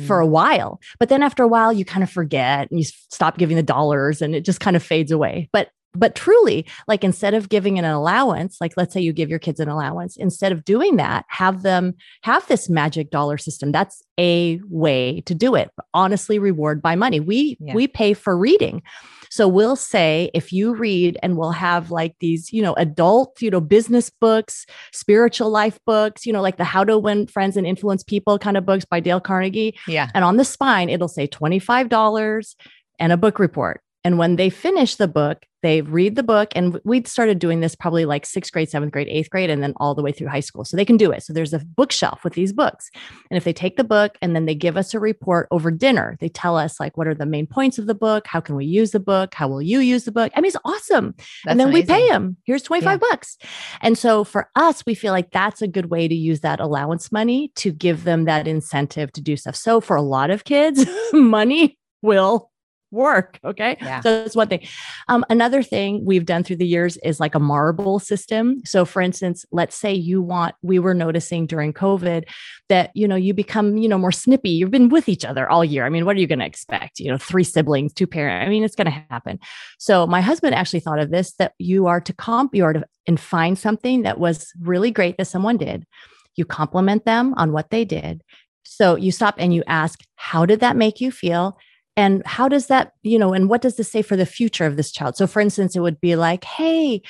for 0.06 0.20
Mm. 0.20 0.24
a 0.24 0.28
while. 0.28 0.80
But 1.00 1.10
then 1.10 1.24
after 1.24 1.42
a 1.42 1.48
while, 1.48 1.74
you 1.74 1.84
kind 1.86 2.04
of 2.04 2.10
forget 2.12 2.70
and 2.70 2.80
you 2.80 2.86
stop 3.10 3.38
giving 3.38 3.56
the 3.58 3.63
dollars 3.63 4.22
and 4.22 4.36
it 4.36 4.42
just 4.46 4.60
kind 4.60 4.76
of 4.76 4.84
fades 4.84 5.12
away. 5.12 5.50
But 5.52 5.70
but 5.95 6.15
truly, 6.15 6.65
like 6.88 7.03
instead 7.03 7.34
of 7.34 7.49
giving 7.49 7.77
an 7.77 7.86
allowance, 7.86 8.58
like 8.60 8.73
let's 8.77 8.93
say 8.93 9.01
you 9.01 9.13
give 9.13 9.29
your 9.29 9.39
kids 9.39 9.60
an 9.60 9.69
allowance, 9.69 10.17
instead 10.17 10.51
of 10.51 10.65
doing 10.65 10.95
that, 10.97 11.25
have 11.27 11.62
them 11.62 11.95
have 12.23 12.45
this 12.47 12.69
magic 12.69 13.12
dollar 13.12 13.38
system. 13.38 13.71
That's 13.71 14.01
a 14.19 14.60
way 14.69 15.21
to 15.25 15.36
do 15.36 15.56
it. 15.56 15.69
Honestly, 15.93 16.39
reward 16.39 16.82
by 16.82 16.95
money. 16.95 17.19
We 17.19 17.58
Yeah. 17.60 17.73
we 17.73 17.88
pay 17.88 18.13
for 18.13 18.38
reading. 18.38 18.82
So 19.29 19.47
we'll 19.47 19.75
say 19.75 20.29
if 20.36 20.53
you 20.53 20.75
read 20.75 21.17
and 21.23 21.38
we'll 21.38 21.53
have 21.53 21.89
like 21.89 22.15
these, 22.19 22.53
you 22.53 22.62
know, 22.62 22.73
adult, 22.73 23.41
you 23.41 23.49
know, 23.49 23.60
business 23.62 24.12
books, 24.12 24.67
spiritual 24.91 25.49
life 25.49 25.79
books, 25.88 26.27
you 26.27 26.32
know, 26.32 26.41
like 26.41 26.58
the 26.58 26.63
How 26.63 26.84
to 26.84 26.99
Win 26.99 27.25
Friends 27.25 27.58
and 27.58 27.65
Influence 27.65 28.03
People 28.03 28.38
kind 28.38 28.58
of 28.58 28.65
books 28.65 28.86
by 28.86 28.99
Dale 28.99 29.19
Carnegie. 29.19 29.75
Yeah. 29.88 30.10
And 30.13 30.23
on 30.23 30.38
the 30.38 30.45
spine, 30.45 30.88
it'll 30.88 31.08
say 31.08 31.27
$25 31.27 32.56
and 32.99 33.12
a 33.12 33.17
book 33.17 33.39
report. 33.39 33.82
And 34.04 34.18
when 34.18 34.36
they 34.36 34.50
finish 34.50 34.96
the 34.96 35.08
book, 35.08 35.46
they 35.63 35.82
read 35.82 36.16
the 36.16 36.24
book. 36.24 36.50
And 36.56 36.80
we 36.84 37.04
started 37.06 37.39
doing 37.39 37.62
this 37.62 37.74
probably 37.74 38.04
like 38.06 38.26
sixth 38.26 38.52
grade, 38.52 38.70
seventh 38.70 38.92
grade, 38.92 39.08
eighth 39.10 39.30
grade, 39.30 39.50
and 39.50 39.63
then 39.63 39.74
all 39.78 39.96
the 39.96 40.04
way 40.04 40.12
through 40.12 40.28
high 40.28 40.42
school. 40.42 40.66
So 40.66 40.76
they 40.76 40.84
can 40.84 40.98
do 40.98 41.10
it. 41.12 41.24
So 41.24 41.32
there's 41.32 41.54
a 41.54 41.60
bookshelf 41.60 42.24
with 42.24 42.34
these 42.34 42.52
books. 42.52 42.92
And 43.32 43.38
if 43.38 43.46
they 43.46 43.54
take 43.54 43.78
the 43.78 43.84
book 43.86 44.18
and 44.22 44.36
then 44.36 44.46
they 44.46 44.56
give 44.56 44.76
us 44.76 44.94
a 44.94 45.00
report 45.00 45.48
over 45.52 45.72
dinner, 45.72 46.18
they 46.20 46.28
tell 46.28 46.58
us 46.58 46.80
like 46.80 46.98
what 46.98 47.08
are 47.08 47.16
the 47.16 47.26
main 47.26 47.48
points 47.48 47.80
of 47.80 47.88
the 47.88 47.96
book? 47.96 48.28
How 48.28 48.42
can 48.42 48.56
we 48.56 48.66
use 48.66 48.92
the 48.92 49.00
book? 49.00 49.34
How 49.34 49.48
will 49.48 49.62
you 49.62 49.80
use 49.80 50.04
the 50.04 50.12
book? 50.12 50.34
I 50.36 50.42
mean, 50.42 50.50
it's 50.50 50.58
awesome 50.66 51.16
and 51.48 51.60
then 51.60 51.72
we 51.72 51.84
pay 51.84 52.10
them. 52.10 52.36
Here's 52.44 52.63
25 52.63 53.00
bucks. 53.00 53.38
And 53.82 53.98
so 53.98 54.26
for 54.26 54.50
us, 54.56 54.86
we 54.86 54.96
feel 54.96 55.13
like 55.13 55.32
that's 55.32 55.62
a 55.62 55.68
good 55.68 55.89
way 55.89 56.10
to 56.10 56.16
use 56.16 56.42
that 56.42 56.60
allowance 56.60 57.12
money 57.12 57.54
to 57.56 57.72
give 57.72 58.04
them 58.04 58.26
that 58.26 58.48
incentive 58.48 59.13
to 59.13 59.22
do 59.22 59.38
stuff. 59.38 59.56
So 59.56 59.80
for 59.80 59.96
a 59.96 60.02
lot 60.02 60.30
of 60.30 60.44
kids, 60.44 60.86
money 61.13 61.78
will 62.02 62.52
work. 62.93 63.39
Okay. 63.43 63.75
Yeah. 63.82 63.99
So 64.01 64.23
that's 64.23 64.36
one 64.36 64.47
thing. 64.47 64.65
Um, 65.10 65.25
another 65.29 65.63
thing 65.63 66.06
we've 66.06 66.25
done 66.25 66.43
through 66.43 66.58
the 66.58 66.67
years 66.67 66.97
is 66.97 67.19
like 67.19 67.36
a 67.36 67.39
marble 67.39 67.99
system. 67.99 68.62
So 68.63 68.86
for 68.86 69.01
instance, 69.01 69.45
let's 69.51 69.75
say 69.75 69.93
you 69.93 70.21
want, 70.21 70.56
we 70.62 70.79
were 70.79 70.93
noticing 70.93 71.45
during 71.47 71.73
COVID 71.73 72.25
that, 72.69 72.91
you 72.93 73.08
know, 73.08 73.15
you 73.15 73.34
become, 73.34 73.77
you 73.77 73.89
know, 73.89 73.97
more 73.97 74.12
snippy. 74.12 74.51
You've 74.51 74.71
been 74.71 74.89
with 74.89 75.10
each 75.10 75.25
other 75.25 75.49
all 75.49 75.65
year. 75.65 75.86
I 75.86 75.89
mean, 75.89 76.06
what 76.06 76.15
are 76.15 76.19
you 76.19 76.27
going 76.27 76.39
to 76.39 76.45
expect? 76.45 76.99
You 76.99 77.12
know, 77.12 77.17
three 77.17 77.43
siblings, 77.43 77.93
two 77.93 78.08
parents. 78.08 78.45
I 78.45 78.49
mean, 78.49 78.63
it's 78.63 78.75
going 78.75 78.86
to 78.86 79.06
happen. 79.10 79.39
So 79.79 80.08
my 80.08 80.21
husband 80.21 80.56
actually 80.56 80.82
thought 80.82 80.99
of 80.99 81.12
this 81.12 81.34
that 81.34 81.53
you 81.58 81.88
are 81.88 81.99
to 81.99 82.13
comp, 82.13 82.56
you 82.56 82.63
are 82.63 82.73
to 82.73 82.86
and 83.06 83.19
find 83.19 83.58
something 83.58 84.03
that 84.03 84.19
was 84.19 84.51
really 84.62 84.91
great 84.91 85.17
that 85.17 85.25
someone 85.25 85.58
did. 85.58 85.86
You 86.36 86.45
compliment 86.45 87.06
them 87.06 87.34
on 87.38 87.51
what 87.51 87.69
they 87.69 87.86
did. 87.86 88.21
So 88.63 88.95
you 88.95 89.12
stop 89.12 89.36
and 89.38 89.53
you 89.53 89.63
ask, 89.67 89.99
how 90.15 90.45
did 90.45 90.62
that 90.62 90.77
make 90.77 91.01
you 91.01 91.12
feel? 91.12 91.58
And 91.95 92.25
how 92.25 92.47
does 92.47 92.67
that, 92.67 92.93
you 93.03 93.19
know, 93.19 93.34
and 93.34 93.49
what 93.49 93.62
does 93.62 93.75
this 93.75 93.91
say 93.91 94.01
for 94.01 94.15
the 94.15 94.25
future 94.25 94.65
of 94.65 94.77
this 94.77 94.91
child? 94.91 95.15
So, 95.15 95.27
for 95.27 95.39
instance, 95.39 95.75
it 95.75 95.82
would 95.82 96.01
be 96.01 96.15
like, 96.15 96.43
hey, 96.43 97.01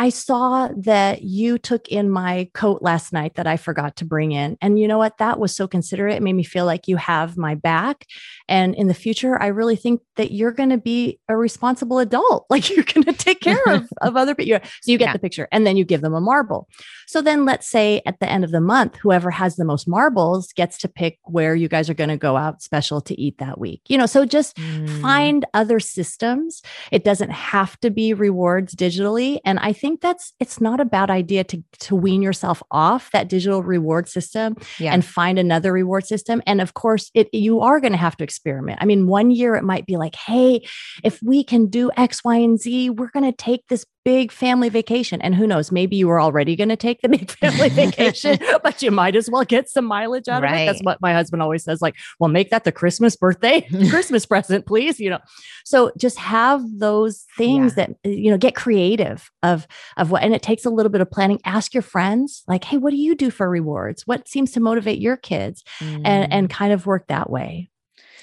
I 0.00 0.08
saw 0.08 0.68
that 0.78 1.22
you 1.22 1.58
took 1.58 1.88
in 1.88 2.08
my 2.08 2.48
coat 2.54 2.80
last 2.80 3.12
night 3.12 3.34
that 3.34 3.46
I 3.46 3.58
forgot 3.58 3.96
to 3.96 4.06
bring 4.06 4.32
in. 4.32 4.56
And 4.62 4.78
you 4.78 4.88
know 4.88 4.96
what? 4.96 5.18
That 5.18 5.38
was 5.38 5.54
so 5.54 5.68
considerate. 5.68 6.16
It 6.16 6.22
made 6.22 6.32
me 6.32 6.42
feel 6.42 6.64
like 6.64 6.88
you 6.88 6.96
have 6.96 7.36
my 7.36 7.54
back. 7.54 8.06
And 8.48 8.74
in 8.74 8.86
the 8.88 8.94
future, 8.94 9.40
I 9.40 9.48
really 9.48 9.76
think 9.76 10.00
that 10.16 10.32
you're 10.32 10.52
going 10.52 10.70
to 10.70 10.78
be 10.78 11.20
a 11.28 11.36
responsible 11.36 11.98
adult. 11.98 12.46
Like 12.50 12.70
you're 12.70 12.84
going 12.84 13.04
to 13.04 13.12
take 13.12 13.40
care 13.50 13.62
of, 13.68 13.88
of 14.00 14.16
other 14.16 14.34
people. 14.34 14.58
So 14.82 14.90
you 14.90 14.96
get 14.98 15.08
Yeah. 15.08 15.12
the 15.12 15.18
picture 15.18 15.46
and 15.52 15.66
then 15.66 15.76
you 15.76 15.84
give 15.84 16.00
them 16.00 16.14
a 16.14 16.20
marble. 16.20 16.66
So 17.06 17.20
then 17.20 17.44
let's 17.44 17.66
say 17.68 18.00
at 18.06 18.20
the 18.20 18.28
end 18.30 18.44
of 18.44 18.52
the 18.52 18.60
month, 18.60 18.96
whoever 18.96 19.30
has 19.30 19.56
the 19.56 19.64
most 19.64 19.86
marbles 19.86 20.52
gets 20.54 20.78
to 20.78 20.88
pick 20.88 21.18
where 21.24 21.54
you 21.54 21.68
guys 21.68 21.90
are 21.90 21.94
going 21.94 22.10
to 22.10 22.16
go 22.16 22.36
out 22.36 22.62
special 22.62 23.00
to 23.02 23.20
eat 23.20 23.36
that 23.38 23.58
week. 23.58 23.82
You 23.88 23.98
know, 23.98 24.06
so 24.06 24.24
just 24.24 24.56
Mm. 24.56 24.88
find 25.02 25.44
other 25.54 25.78
systems. 25.80 26.62
It 26.92 27.02
doesn't 27.04 27.30
have 27.30 27.78
to 27.80 27.90
be 27.90 28.14
rewards 28.14 28.74
digitally. 28.74 29.38
And 29.44 29.58
I 29.58 29.72
think 29.72 29.89
that's 30.00 30.32
it's 30.40 30.60
not 30.60 30.80
a 30.80 30.84
bad 30.84 31.10
idea 31.10 31.44
to 31.44 31.62
to 31.80 31.96
wean 31.96 32.22
yourself 32.22 32.62
off 32.70 33.10
that 33.12 33.28
digital 33.28 33.62
reward 33.62 34.08
system 34.08 34.56
Yeah. 34.78 34.92
and 34.92 35.04
find 35.04 35.38
another 35.38 35.72
reward 35.72 36.06
system. 36.06 36.42
And 36.46 36.60
of 36.60 36.74
course, 36.74 37.10
it 37.14 37.28
you 37.32 37.60
are 37.60 37.80
going 37.80 37.92
to 37.92 37.98
have 37.98 38.16
to 38.18 38.24
experiment. 38.24 38.78
I 38.80 38.84
mean, 38.84 39.06
one 39.06 39.30
year 39.30 39.54
it 39.56 39.64
might 39.64 39.86
be 39.86 39.96
like, 39.96 40.14
hey, 40.14 40.66
if 41.02 41.20
we 41.22 41.42
can 41.44 41.66
do 41.66 41.90
X, 41.96 42.22
Y, 42.24 42.36
and 42.36 42.58
Z, 42.60 42.90
we're 42.90 43.10
going 43.10 43.24
to 43.30 43.36
take 43.36 43.66
this 43.68 43.84
big 44.04 44.32
family 44.32 44.68
vacation. 44.68 45.20
And 45.20 45.34
who 45.34 45.46
knows, 45.46 45.70
maybe 45.70 45.96
you 45.96 46.08
were 46.08 46.20
already 46.20 46.56
going 46.56 46.68
to 46.68 46.76
take 46.76 47.02
the 47.02 47.08
big 47.08 47.30
family 47.30 47.68
vacation, 47.70 48.38
but 48.62 48.82
you 48.82 48.90
might 48.90 49.16
as 49.16 49.30
well 49.30 49.44
get 49.44 49.68
some 49.68 49.84
mileage 49.84 50.28
out 50.28 50.44
of 50.44 50.50
it. 50.50 50.66
That's 50.66 50.82
what 50.82 51.00
my 51.00 51.12
husband 51.12 51.42
always 51.42 51.64
says, 51.64 51.82
like, 51.82 51.96
well, 52.18 52.30
make 52.30 52.50
that 52.50 52.64
the 52.64 52.72
Christmas 52.72 53.16
birthday, 53.16 53.60
Christmas 53.90 54.26
present, 54.26 54.66
please. 54.66 54.98
You 54.98 55.10
know, 55.10 55.18
so 55.64 55.92
just 55.98 56.18
have 56.18 56.62
those 56.78 57.26
things 57.36 57.74
that 57.74 57.90
uh, 58.04 58.08
you 58.08 58.30
know, 58.30 58.38
get 58.38 58.54
creative 58.54 59.30
of 59.42 59.66
of 59.96 60.10
what 60.10 60.22
and 60.22 60.34
it 60.34 60.42
takes 60.42 60.64
a 60.64 60.70
little 60.70 60.90
bit 60.90 61.00
of 61.00 61.10
planning. 61.10 61.40
Ask 61.44 61.74
your 61.74 61.82
friends, 61.82 62.42
like, 62.46 62.64
hey, 62.64 62.78
what 62.78 62.90
do 62.90 62.96
you 62.96 63.14
do 63.14 63.30
for 63.30 63.48
rewards? 63.48 64.06
What 64.06 64.28
seems 64.28 64.52
to 64.52 64.60
motivate 64.60 64.98
your 64.98 65.16
kids? 65.16 65.62
Mm. 65.80 66.02
And 66.04 66.32
and 66.32 66.50
kind 66.50 66.72
of 66.72 66.86
work 66.86 67.06
that 67.08 67.30
way. 67.30 67.70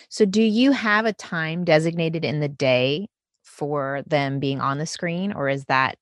So, 0.10 0.26
do 0.26 0.42
you 0.42 0.72
have 0.72 1.06
a 1.06 1.14
time 1.14 1.66
designated 1.66 2.24
in 2.24 2.40
the 2.40 2.48
day 2.48 3.10
for 3.58 4.04
them 4.08 4.40
being 4.40 4.62
on 4.62 4.78
the 4.78 4.86
screen, 4.86 5.34
or 5.34 5.50
is 5.50 5.66
that 5.66 5.98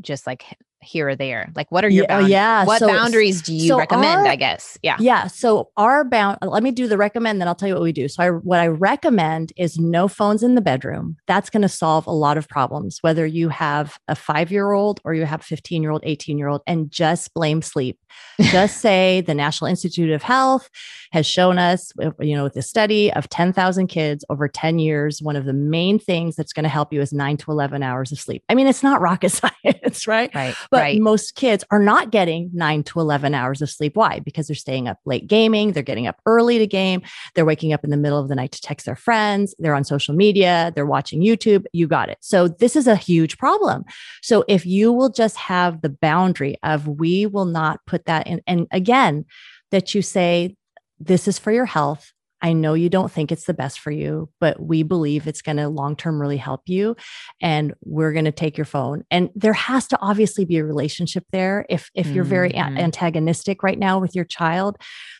just 0.00 0.26
like 0.26 0.44
here 0.84 1.08
or 1.08 1.16
there? 1.16 1.50
Like, 1.56 1.70
what 1.72 1.84
are 1.84 1.88
your 1.88 2.04
Yeah, 2.08 2.18
oh, 2.18 2.26
yeah. 2.26 2.64
What 2.64 2.78
So- 2.78 2.86
boundaries 2.88 3.42
do 3.42 3.54
you 3.54 3.68
so 3.68 3.78
recommend? 3.78 4.20
our- 4.20 4.26
I 4.26 4.36
guess. 4.36 4.78
Yeah. 4.82 4.96
Yeah. 5.00 5.26
So 5.26 5.70
our 5.76 6.04
bound, 6.04 6.38
let 6.42 6.62
me 6.62 6.70
do 6.70 6.86
the 6.88 6.96
recommend, 6.96 7.40
then 7.40 7.48
I'll 7.48 7.54
tell 7.54 7.68
you 7.68 7.74
what 7.74 7.82
we 7.82 7.92
do. 7.92 8.08
So 8.08 8.22
I, 8.22 8.30
what 8.30 8.60
I 8.60 8.68
recommend 8.68 9.52
is 9.56 9.78
no 9.78 10.08
phones 10.08 10.42
in 10.42 10.54
the 10.54 10.60
bedroom. 10.60 11.16
That's 11.26 11.50
going 11.50 11.62
to 11.62 11.68
solve 11.68 12.06
a 12.06 12.12
lot 12.12 12.36
of 12.38 12.48
problems, 12.48 12.98
whether 13.02 13.26
you 13.26 13.48
have 13.48 13.98
a 14.08 14.14
five 14.14 14.50
year 14.52 14.72
old 14.72 15.00
or 15.04 15.14
you 15.14 15.24
have 15.24 15.40
a 15.40 15.44
15 15.44 15.82
year 15.82 15.90
old, 15.90 16.02
18 16.04 16.38
year 16.38 16.48
old, 16.48 16.62
and 16.66 16.90
just 16.90 17.32
blame 17.34 17.62
sleep. 17.62 17.98
Just 18.40 18.78
say 18.80 19.20
the 19.22 19.34
National 19.34 19.68
Institute 19.68 20.10
of 20.10 20.22
Health 20.22 20.68
has 21.12 21.26
shown 21.26 21.58
us, 21.58 21.92
you 22.20 22.34
know, 22.36 22.44
with 22.44 22.56
a 22.56 22.62
study 22.62 23.12
of 23.12 23.28
10,000 23.28 23.86
kids 23.88 24.24
over 24.30 24.48
10 24.48 24.78
years, 24.78 25.20
one 25.22 25.36
of 25.36 25.44
the 25.44 25.52
main 25.52 25.98
things 25.98 26.36
that's 26.36 26.52
going 26.52 26.64
to 26.64 26.68
help 26.68 26.92
you 26.92 27.00
is 27.00 27.12
nine 27.12 27.36
to 27.38 27.50
11 27.50 27.82
hours 27.82 28.12
of 28.12 28.18
sleep. 28.18 28.42
I 28.48 28.54
mean, 28.54 28.66
it's 28.66 28.82
not 28.82 29.00
rocket 29.00 29.30
science, 29.64 30.06
right? 30.06 30.34
Right. 30.34 30.54
But 30.74 30.80
right. 30.80 31.00
most 31.00 31.36
kids 31.36 31.62
are 31.70 31.78
not 31.78 32.10
getting 32.10 32.50
nine 32.52 32.82
to 32.84 32.98
11 32.98 33.32
hours 33.32 33.62
of 33.62 33.70
sleep. 33.70 33.94
Why? 33.94 34.18
Because 34.18 34.48
they're 34.48 34.56
staying 34.56 34.88
up 34.88 34.98
late 35.04 35.28
gaming. 35.28 35.70
They're 35.70 35.84
getting 35.84 36.08
up 36.08 36.20
early 36.26 36.58
to 36.58 36.66
game. 36.66 37.00
They're 37.34 37.44
waking 37.44 37.72
up 37.72 37.84
in 37.84 37.90
the 37.90 37.96
middle 37.96 38.18
of 38.18 38.28
the 38.28 38.34
night 38.34 38.50
to 38.52 38.60
text 38.60 38.84
their 38.84 38.96
friends. 38.96 39.54
They're 39.60 39.76
on 39.76 39.84
social 39.84 40.16
media. 40.16 40.72
They're 40.74 40.84
watching 40.84 41.22
YouTube. 41.22 41.64
You 41.72 41.86
got 41.86 42.08
it. 42.08 42.18
So, 42.20 42.48
this 42.48 42.74
is 42.74 42.88
a 42.88 42.96
huge 42.96 43.38
problem. 43.38 43.84
So, 44.20 44.44
if 44.48 44.66
you 44.66 44.92
will 44.92 45.10
just 45.10 45.36
have 45.36 45.82
the 45.82 45.90
boundary 45.90 46.56
of 46.64 46.88
we 46.88 47.26
will 47.26 47.44
not 47.44 47.78
put 47.86 48.06
that 48.06 48.26
in, 48.26 48.42
and 48.48 48.66
again, 48.72 49.26
that 49.70 49.94
you 49.94 50.02
say, 50.02 50.56
this 50.98 51.28
is 51.28 51.38
for 51.38 51.52
your 51.52 51.66
health. 51.66 52.13
I 52.44 52.52
know 52.52 52.74
you 52.74 52.90
don't 52.90 53.10
think 53.10 53.32
it's 53.32 53.46
the 53.46 53.54
best 53.54 53.80
for 53.80 53.90
you, 53.90 54.28
but 54.38 54.60
we 54.60 54.82
believe 54.82 55.26
it's 55.26 55.40
going 55.40 55.56
to 55.56 55.68
long 55.70 55.96
term 55.96 56.20
really 56.20 56.36
help 56.36 56.60
you. 56.66 56.94
And 57.40 57.72
we're 57.82 58.12
going 58.12 58.26
to 58.26 58.32
take 58.32 58.58
your 58.58 58.66
phone. 58.66 59.02
And 59.10 59.30
there 59.34 59.54
has 59.54 59.88
to 59.88 59.98
obviously 60.02 60.44
be 60.44 60.58
a 60.58 60.64
relationship 60.64 61.24
there. 61.32 61.64
If 61.70 61.88
if 61.94 62.08
you're 62.08 62.22
very 62.24 62.50
Mhm. 62.50 62.78
antagonistic 62.78 63.62
right 63.62 63.78
now 63.78 63.98
with 63.98 64.14
your 64.14 64.26
child, 64.26 64.76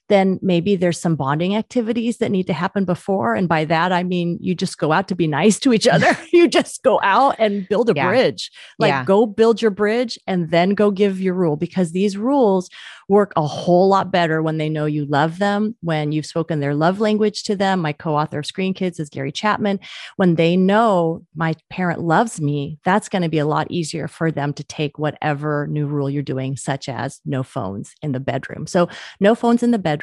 then 0.08 0.38
maybe 0.42 0.76
there's 0.76 1.00
some 1.00 1.16
bonding 1.16 1.56
activities 1.56 2.18
that 2.18 2.30
need 2.30 2.46
to 2.46 2.52
happen 2.52 2.84
before. 2.84 3.34
And 3.34 3.48
by 3.48 3.64
that 3.64 3.92
I 3.92 4.02
mean 4.02 4.38
you 4.40 4.54
just 4.54 4.78
go 4.78 4.92
out 4.92 5.08
to 5.08 5.14
be 5.14 5.26
nice 5.26 5.58
to 5.60 5.72
each 5.72 5.86
other. 5.86 6.16
you 6.32 6.48
just 6.48 6.82
go 6.82 7.00
out 7.02 7.36
and 7.38 7.66
build 7.68 7.90
a 7.90 7.94
Yeah. 7.96 8.08
bridge. 8.08 8.50
Like 8.78 8.90
Yeah. 8.90 9.04
go 9.04 9.26
build 9.26 9.62
your 9.62 9.70
bridge 9.70 10.18
and 10.26 10.50
then 10.50 10.70
go 10.74 10.90
give 10.90 11.20
your 11.20 11.34
rule 11.34 11.56
because 11.56 11.92
these 11.92 12.16
rules 12.16 12.68
work 13.08 13.32
a 13.36 13.46
whole 13.46 13.88
lot 13.88 14.10
better 14.10 14.42
when 14.42 14.56
they 14.58 14.68
know 14.68 14.86
you 14.86 15.04
love 15.06 15.38
them, 15.38 15.76
when 15.82 16.10
you've 16.12 16.24
spoken 16.26 16.60
their 16.60 16.74
love 16.74 17.00
language 17.00 17.42
to 17.44 17.54
them. 17.54 17.80
My 17.80 17.92
co 17.92 18.14
author 18.16 18.38
of 18.38 18.46
Screen 18.46 18.72
Kids 18.74 18.98
is 18.98 19.10
Gary 19.10 19.30
Chapman. 19.32 19.78
When 20.16 20.36
they 20.36 20.56
know 20.56 21.22
my 21.34 21.54
parent 21.68 22.00
loves 22.00 22.40
me, 22.40 22.78
that's 22.84 23.08
going 23.10 23.22
to 23.22 23.28
be 23.28 23.38
a 23.38 23.46
lot 23.46 23.66
easier 23.70 24.08
for 24.08 24.30
them 24.30 24.52
to 24.54 24.64
take 24.64 24.98
whatever 24.98 25.66
new 25.70 25.86
rule 25.86 26.08
you're 26.08 26.22
doing, 26.22 26.56
such 26.56 26.88
as 26.88 27.20
no 27.26 27.42
phones 27.42 27.92
in 28.00 28.12
the 28.12 28.20
bedroom. 28.20 28.66
So, 28.66 28.88
no 29.20 29.34
phones 29.34 29.62
in 29.62 29.70
the 29.70 29.78
bedroom. 29.78 29.93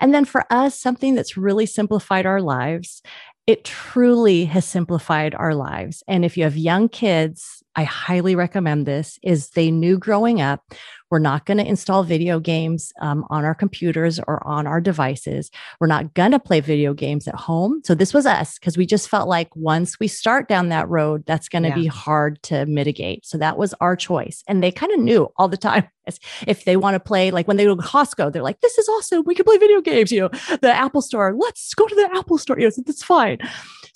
And 0.00 0.14
then 0.14 0.24
for 0.24 0.44
us, 0.50 0.78
something 0.78 1.14
that's 1.14 1.36
really 1.36 1.66
simplified 1.66 2.26
our 2.26 2.40
lives. 2.40 3.02
It 3.46 3.64
truly 3.64 4.44
has 4.46 4.64
simplified 4.64 5.34
our 5.34 5.54
lives. 5.54 6.02
And 6.06 6.24
if 6.24 6.36
you 6.36 6.44
have 6.44 6.56
young 6.56 6.88
kids, 6.88 7.57
I 7.78 7.84
highly 7.84 8.34
recommend 8.34 8.86
this, 8.86 9.20
is 9.22 9.50
they 9.50 9.70
knew 9.70 9.98
growing 9.98 10.40
up 10.40 10.74
we're 11.10 11.18
not 11.18 11.46
going 11.46 11.58
to 11.58 11.66
install 11.66 12.02
video 12.02 12.38
games 12.38 12.92
um, 13.00 13.24
on 13.30 13.44
our 13.44 13.54
computers 13.54 14.20
or 14.26 14.46
on 14.46 14.66
our 14.66 14.80
devices. 14.80 15.50
We're 15.80 15.86
not 15.86 16.14
going 16.14 16.32
to 16.32 16.38
play 16.38 16.60
video 16.60 16.92
games 16.92 17.26
at 17.26 17.34
home. 17.34 17.80
So 17.84 17.94
this 17.94 18.12
was 18.12 18.26
us 18.26 18.58
because 18.58 18.76
we 18.76 18.84
just 18.84 19.08
felt 19.08 19.28
like 19.28 19.54
once 19.56 19.98
we 19.98 20.08
start 20.08 20.48
down 20.48 20.68
that 20.68 20.88
road, 20.88 21.24
that's 21.26 21.48
going 21.48 21.62
to 21.62 21.70
yeah. 21.70 21.74
be 21.74 21.86
hard 21.86 22.42
to 22.44 22.66
mitigate. 22.66 23.24
So 23.24 23.38
that 23.38 23.56
was 23.56 23.74
our 23.80 23.96
choice. 23.96 24.42
And 24.46 24.62
they 24.62 24.70
kind 24.70 24.92
of 24.92 25.00
knew 25.00 25.28
all 25.36 25.48
the 25.48 25.56
time 25.56 25.88
if 26.46 26.64
they 26.64 26.76
want 26.76 26.94
to 26.94 27.00
play, 27.00 27.30
like 27.30 27.48
when 27.48 27.56
they 27.56 27.64
go 27.64 27.74
to 27.74 27.82
Costco, 27.82 28.32
they're 28.32 28.42
like, 28.42 28.60
this 28.60 28.76
is 28.76 28.88
awesome. 28.88 29.22
We 29.24 29.34
can 29.34 29.44
play 29.44 29.56
video 29.56 29.80
games, 29.80 30.12
you 30.12 30.20
know, 30.20 30.30
the 30.60 30.72
Apple 30.74 31.02
store, 31.02 31.34
let's 31.38 31.72
go 31.74 31.86
to 31.86 31.94
the 31.94 32.10
Apple 32.16 32.38
store. 32.38 32.58
You 32.58 32.66
know, 32.66 32.72
that's 32.84 33.02
fine. 33.02 33.38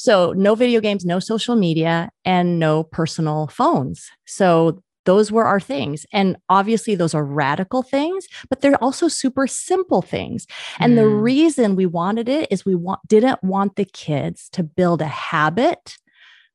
So 0.02 0.32
no 0.32 0.56
video 0.56 0.80
games, 0.80 1.04
no 1.04 1.20
social 1.20 1.54
media, 1.54 2.10
and 2.24 2.58
no 2.58 2.82
personal 2.82 3.46
phones. 3.46 4.10
So 4.24 4.82
those 5.04 5.30
were 5.30 5.44
our 5.44 5.60
things. 5.60 6.04
And 6.12 6.36
obviously, 6.48 6.96
those 6.96 7.14
are 7.14 7.24
radical 7.24 7.84
things, 7.84 8.26
but 8.48 8.62
they're 8.62 8.82
also 8.82 9.06
super 9.06 9.46
simple 9.46 10.02
things. 10.02 10.48
And 10.80 10.94
mm. 10.94 10.96
the 10.96 11.06
reason 11.06 11.76
we 11.76 11.86
wanted 11.86 12.28
it 12.28 12.50
is 12.50 12.64
we 12.64 12.74
want, 12.74 12.98
didn't 13.06 13.44
want 13.44 13.76
the 13.76 13.84
kids 13.84 14.48
to 14.54 14.64
build 14.64 15.02
a 15.02 15.06
habit 15.06 15.96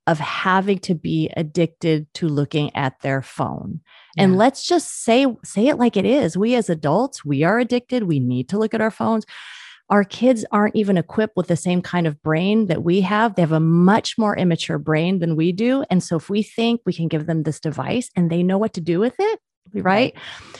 of 0.07 0.19
having 0.19 0.79
to 0.79 0.93
be 0.93 1.31
addicted 1.37 2.13
to 2.15 2.27
looking 2.27 2.75
at 2.75 2.99
their 2.99 3.21
phone. 3.21 3.79
Yeah. 4.17 4.25
And 4.25 4.37
let's 4.37 4.67
just 4.67 5.05
say 5.05 5.25
say 5.45 5.67
it 5.67 5.77
like 5.77 5.95
it 5.95 6.05
is. 6.05 6.35
We 6.35 6.53
as 6.55 6.69
adults, 6.69 7.23
we 7.23 7.43
are 7.43 7.59
addicted. 7.59 8.03
We 8.03 8.19
need 8.19 8.49
to 8.49 8.57
look 8.57 8.73
at 8.73 8.81
our 8.81 8.91
phones 8.91 9.25
our 9.89 10.03
kids 10.03 10.45
aren't 10.51 10.75
even 10.75 10.97
equipped 10.97 11.37
with 11.37 11.47
the 11.47 11.55
same 11.55 11.81
kind 11.81 12.07
of 12.07 12.21
brain 12.21 12.67
that 12.67 12.83
we 12.83 13.01
have. 13.01 13.35
They 13.35 13.41
have 13.41 13.51
a 13.51 13.59
much 13.59 14.17
more 14.17 14.37
immature 14.37 14.77
brain 14.77 15.19
than 15.19 15.35
we 15.35 15.51
do. 15.51 15.83
And 15.89 16.03
so 16.03 16.17
if 16.17 16.29
we 16.29 16.43
think 16.43 16.81
we 16.85 16.93
can 16.93 17.07
give 17.07 17.25
them 17.25 17.43
this 17.43 17.59
device 17.59 18.09
and 18.15 18.29
they 18.29 18.43
know 18.43 18.57
what 18.57 18.73
to 18.73 18.81
do 18.81 18.99
with 18.99 19.15
it, 19.17 19.39
right? 19.73 20.13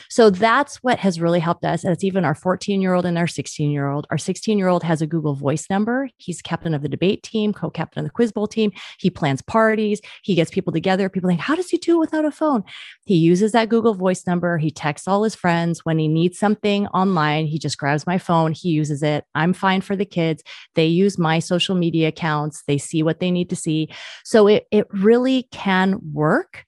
So 0.08 0.30
that's 0.30 0.76
what 0.76 0.98
has 0.98 1.20
really 1.20 1.40
helped 1.40 1.64
us. 1.64 1.84
And 1.84 1.92
it's 1.92 2.04
even 2.04 2.24
our 2.24 2.34
14 2.34 2.80
year 2.80 2.94
old 2.94 3.04
and 3.04 3.18
our 3.18 3.26
16 3.26 3.70
year 3.70 3.88
old. 3.88 4.06
Our 4.10 4.18
16 4.18 4.58
year 4.58 4.68
old 4.68 4.82
has 4.82 5.02
a 5.02 5.06
Google 5.06 5.34
Voice 5.34 5.68
number. 5.68 6.08
He's 6.16 6.42
captain 6.42 6.74
of 6.74 6.82
the 6.82 6.88
debate 6.88 7.22
team, 7.22 7.52
co 7.52 7.70
captain 7.70 8.00
of 8.00 8.04
the 8.04 8.10
quiz 8.10 8.32
bowl 8.32 8.46
team. 8.46 8.72
He 8.98 9.10
plans 9.10 9.42
parties. 9.42 10.00
He 10.22 10.34
gets 10.34 10.50
people 10.50 10.72
together. 10.72 11.08
People 11.08 11.28
think, 11.28 11.40
how 11.40 11.54
does 11.54 11.70
he 11.70 11.76
do 11.76 11.96
it 11.96 12.00
without 12.00 12.24
a 12.24 12.30
phone? 12.30 12.64
He 13.06 13.16
uses 13.16 13.52
that 13.52 13.68
Google 13.68 13.94
Voice 13.94 14.26
number. 14.26 14.58
He 14.58 14.70
texts 14.70 15.08
all 15.08 15.22
his 15.22 15.34
friends. 15.34 15.84
When 15.84 15.98
he 15.98 16.08
needs 16.08 16.38
something 16.38 16.86
online, 16.88 17.46
he 17.46 17.58
just 17.58 17.78
grabs 17.78 18.06
my 18.06 18.18
phone. 18.18 18.52
He 18.52 18.70
uses 18.70 19.02
it. 19.02 19.24
I'm 19.34 19.52
fine 19.52 19.80
for 19.80 19.96
the 19.96 20.04
kids. 20.04 20.42
They 20.74 20.86
use 20.86 21.18
my 21.18 21.38
social 21.38 21.74
media 21.74 22.08
accounts. 22.08 22.62
They 22.66 22.78
see 22.78 23.02
what 23.02 23.20
they 23.20 23.30
need 23.30 23.50
to 23.50 23.56
see. 23.56 23.88
So 24.24 24.46
it, 24.46 24.66
it 24.70 24.86
really 24.92 25.48
can 25.52 25.98
work. 26.12 26.64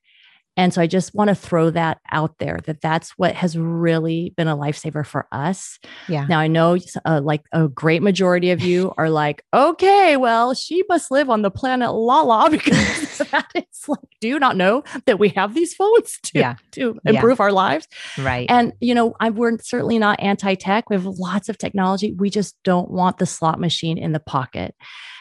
And 0.61 0.75
so 0.75 0.83
I 0.83 0.87
just 0.87 1.15
want 1.15 1.29
to 1.29 1.35
throw 1.35 1.71
that 1.71 2.03
out 2.13 2.37
there 2.39 2.61
that 2.67 2.83
that's 2.83 3.13
what 3.17 3.35
has 3.35 3.57
really 3.57 4.35
been 4.37 4.47
a 4.47 4.55
lifesaver 4.55 5.07
for 5.07 5.27
us. 5.33 5.79
Yeah. 6.07 6.27
Now 6.27 6.39
I 6.39 6.49
know 6.49 6.77
uh, 7.07 7.23
like 7.25 7.41
a 7.51 7.67
great 7.67 8.03
majority 8.03 8.51
of 8.51 8.61
you 8.61 8.93
are 8.99 9.09
like, 9.09 9.43
okay, 9.55 10.19
well, 10.19 10.53
she 10.53 10.85
must 10.87 11.11
live 11.11 11.31
on 11.31 11.41
the 11.41 11.51
planet 11.51 11.93
Lala 11.93 12.51
because 12.51 13.19
that 13.31 13.47
is 13.55 13.89
like, 13.89 14.01
do 14.21 14.29
you 14.29 14.39
not 14.39 14.55
know 14.55 14.85
that 15.07 15.19
we 15.19 15.31
have 15.31 15.55
these 15.55 15.73
phones 15.73 16.19
to, 16.25 16.39
yeah. 16.39 16.57
to 16.73 17.01
improve 17.07 17.39
yeah. 17.39 17.45
our 17.45 17.53
lives? 17.53 17.89
Right. 18.19 18.45
And, 18.51 18.75
you 18.81 18.95
know, 18.95 19.15
I, 19.19 19.31
we're 19.31 19.57
certainly 19.63 19.99
not 19.99 20.21
anti 20.21 20.57
tech. 20.57 20.91
We 20.91 20.97
have 20.97 21.07
lots 21.07 21.49
of 21.49 21.57
technology. 21.57 22.13
We 22.13 22.29
just 22.29 22.55
don't 22.65 22.91
want 22.91 23.17
the 23.17 23.25
slot 23.25 23.59
machine 23.61 23.97
in 23.97 24.13
the 24.13 24.21
pocket. 24.21 24.75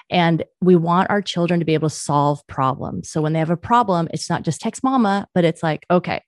And 0.10 0.44
we 0.62 0.76
want 0.76 1.10
our 1.10 1.22
children 1.22 1.60
to 1.60 1.66
be 1.66 1.74
able 1.74 1.90
to 1.90 1.96
solve 1.96 2.46
problems. 2.48 3.10
So 3.10 3.22
when 3.22 3.34
they 3.34 3.40
have 3.40 3.50
a 3.50 3.58
problem, 3.58 4.08
it's 4.14 4.30
not 4.30 4.44
just 4.44 4.62
text 4.62 4.84
mama, 4.84 5.28
but 5.34 5.46
it's 5.46 5.62
like, 5.62 5.86
okay, 5.92 6.24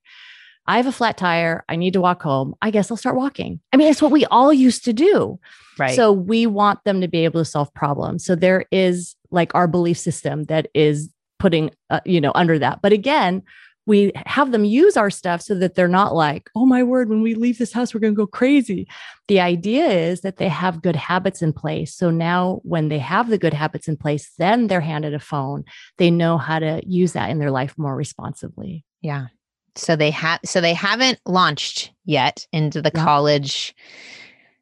I 0.66 0.76
have 0.76 0.86
a 0.86 0.92
flat 0.92 1.16
tire. 1.16 1.64
I 1.68 1.76
need 1.76 1.92
to 1.94 2.00
walk 2.00 2.22
home. 2.22 2.54
I 2.62 2.70
guess 2.70 2.90
I'll 2.90 2.96
start 2.96 3.16
walking. 3.16 3.60
I 3.72 3.76
mean, 3.76 3.88
it's 3.88 4.00
what 4.00 4.12
we 4.12 4.24
all 4.26 4.52
used 4.52 4.84
to 4.84 4.92
do. 4.92 5.40
Right. 5.78 5.96
So 5.96 6.12
we 6.12 6.46
want 6.46 6.84
them 6.84 7.00
to 7.00 7.08
be 7.08 7.24
able 7.24 7.40
to 7.40 7.44
solve 7.44 7.72
problems. 7.74 8.24
So 8.24 8.36
there 8.36 8.66
is 8.70 9.16
like 9.30 9.54
our 9.54 9.66
belief 9.66 9.98
system 9.98 10.44
that 10.44 10.68
is 10.74 11.12
putting, 11.38 11.70
uh, 11.90 12.00
you 12.04 12.20
know, 12.20 12.32
under 12.34 12.58
that. 12.60 12.80
But 12.82 12.92
again, 12.92 13.42
we 13.86 14.12
have 14.26 14.52
them 14.52 14.64
use 14.64 14.96
our 14.96 15.10
stuff 15.10 15.42
so 15.42 15.54
that 15.56 15.74
they're 15.74 15.88
not 15.88 16.14
like, 16.14 16.48
oh 16.54 16.64
my 16.64 16.82
word, 16.82 17.08
when 17.08 17.20
we 17.20 17.34
leave 17.34 17.58
this 17.58 17.72
house, 17.72 17.92
we're 17.92 18.00
going 18.00 18.14
to 18.14 18.16
go 18.16 18.26
crazy. 18.26 18.86
The 19.26 19.40
idea 19.40 19.86
is 19.86 20.20
that 20.20 20.36
they 20.36 20.48
have 20.48 20.82
good 20.82 20.94
habits 20.94 21.42
in 21.42 21.52
place. 21.52 21.94
So 21.94 22.10
now, 22.10 22.60
when 22.62 22.88
they 22.88 23.00
have 23.00 23.28
the 23.28 23.38
good 23.38 23.54
habits 23.54 23.88
in 23.88 23.96
place, 23.96 24.30
then 24.38 24.68
they're 24.68 24.80
handed 24.80 25.14
a 25.14 25.18
phone. 25.18 25.64
They 25.98 26.10
know 26.10 26.38
how 26.38 26.60
to 26.60 26.80
use 26.86 27.12
that 27.14 27.30
in 27.30 27.38
their 27.38 27.50
life 27.50 27.76
more 27.76 27.96
responsibly. 27.96 28.84
Yeah. 29.00 29.26
So 29.74 29.96
they 29.96 30.10
have, 30.10 30.40
so 30.44 30.60
they 30.60 30.74
haven't 30.74 31.18
launched 31.26 31.92
yet 32.04 32.46
into 32.52 32.82
the 32.82 32.90
college 32.90 33.74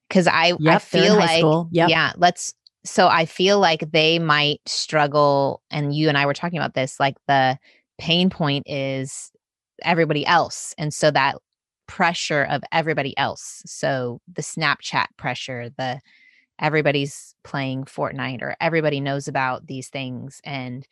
because 0.08 0.28
I, 0.28 0.54
yep, 0.58 0.76
I 0.76 0.78
feel 0.78 1.16
like, 1.16 1.44
yep. 1.72 1.90
yeah, 1.90 2.12
let's, 2.16 2.54
so 2.84 3.08
I 3.08 3.26
feel 3.26 3.58
like 3.58 3.90
they 3.90 4.18
might 4.18 4.60
struggle. 4.66 5.62
And 5.70 5.94
you 5.94 6.08
and 6.08 6.16
I 6.16 6.24
were 6.26 6.32
talking 6.32 6.58
about 6.58 6.74
this, 6.74 6.98
like 6.98 7.16
the, 7.26 7.58
pain 8.00 8.30
point 8.30 8.64
is 8.66 9.30
everybody 9.82 10.26
else. 10.26 10.74
And 10.78 10.92
so 10.92 11.10
that 11.10 11.36
pressure 11.86 12.44
of 12.44 12.62
everybody 12.72 13.16
else. 13.18 13.62
So 13.66 14.20
the 14.32 14.42
Snapchat 14.42 15.06
pressure, 15.16 15.70
the 15.76 16.00
everybody's 16.58 17.34
playing 17.42 17.84
Fortnite 17.84 18.42
or 18.42 18.56
everybody 18.60 19.00
knows 19.00 19.28
about 19.28 19.66
these 19.66 19.88
things. 19.88 20.40
And 20.44 20.86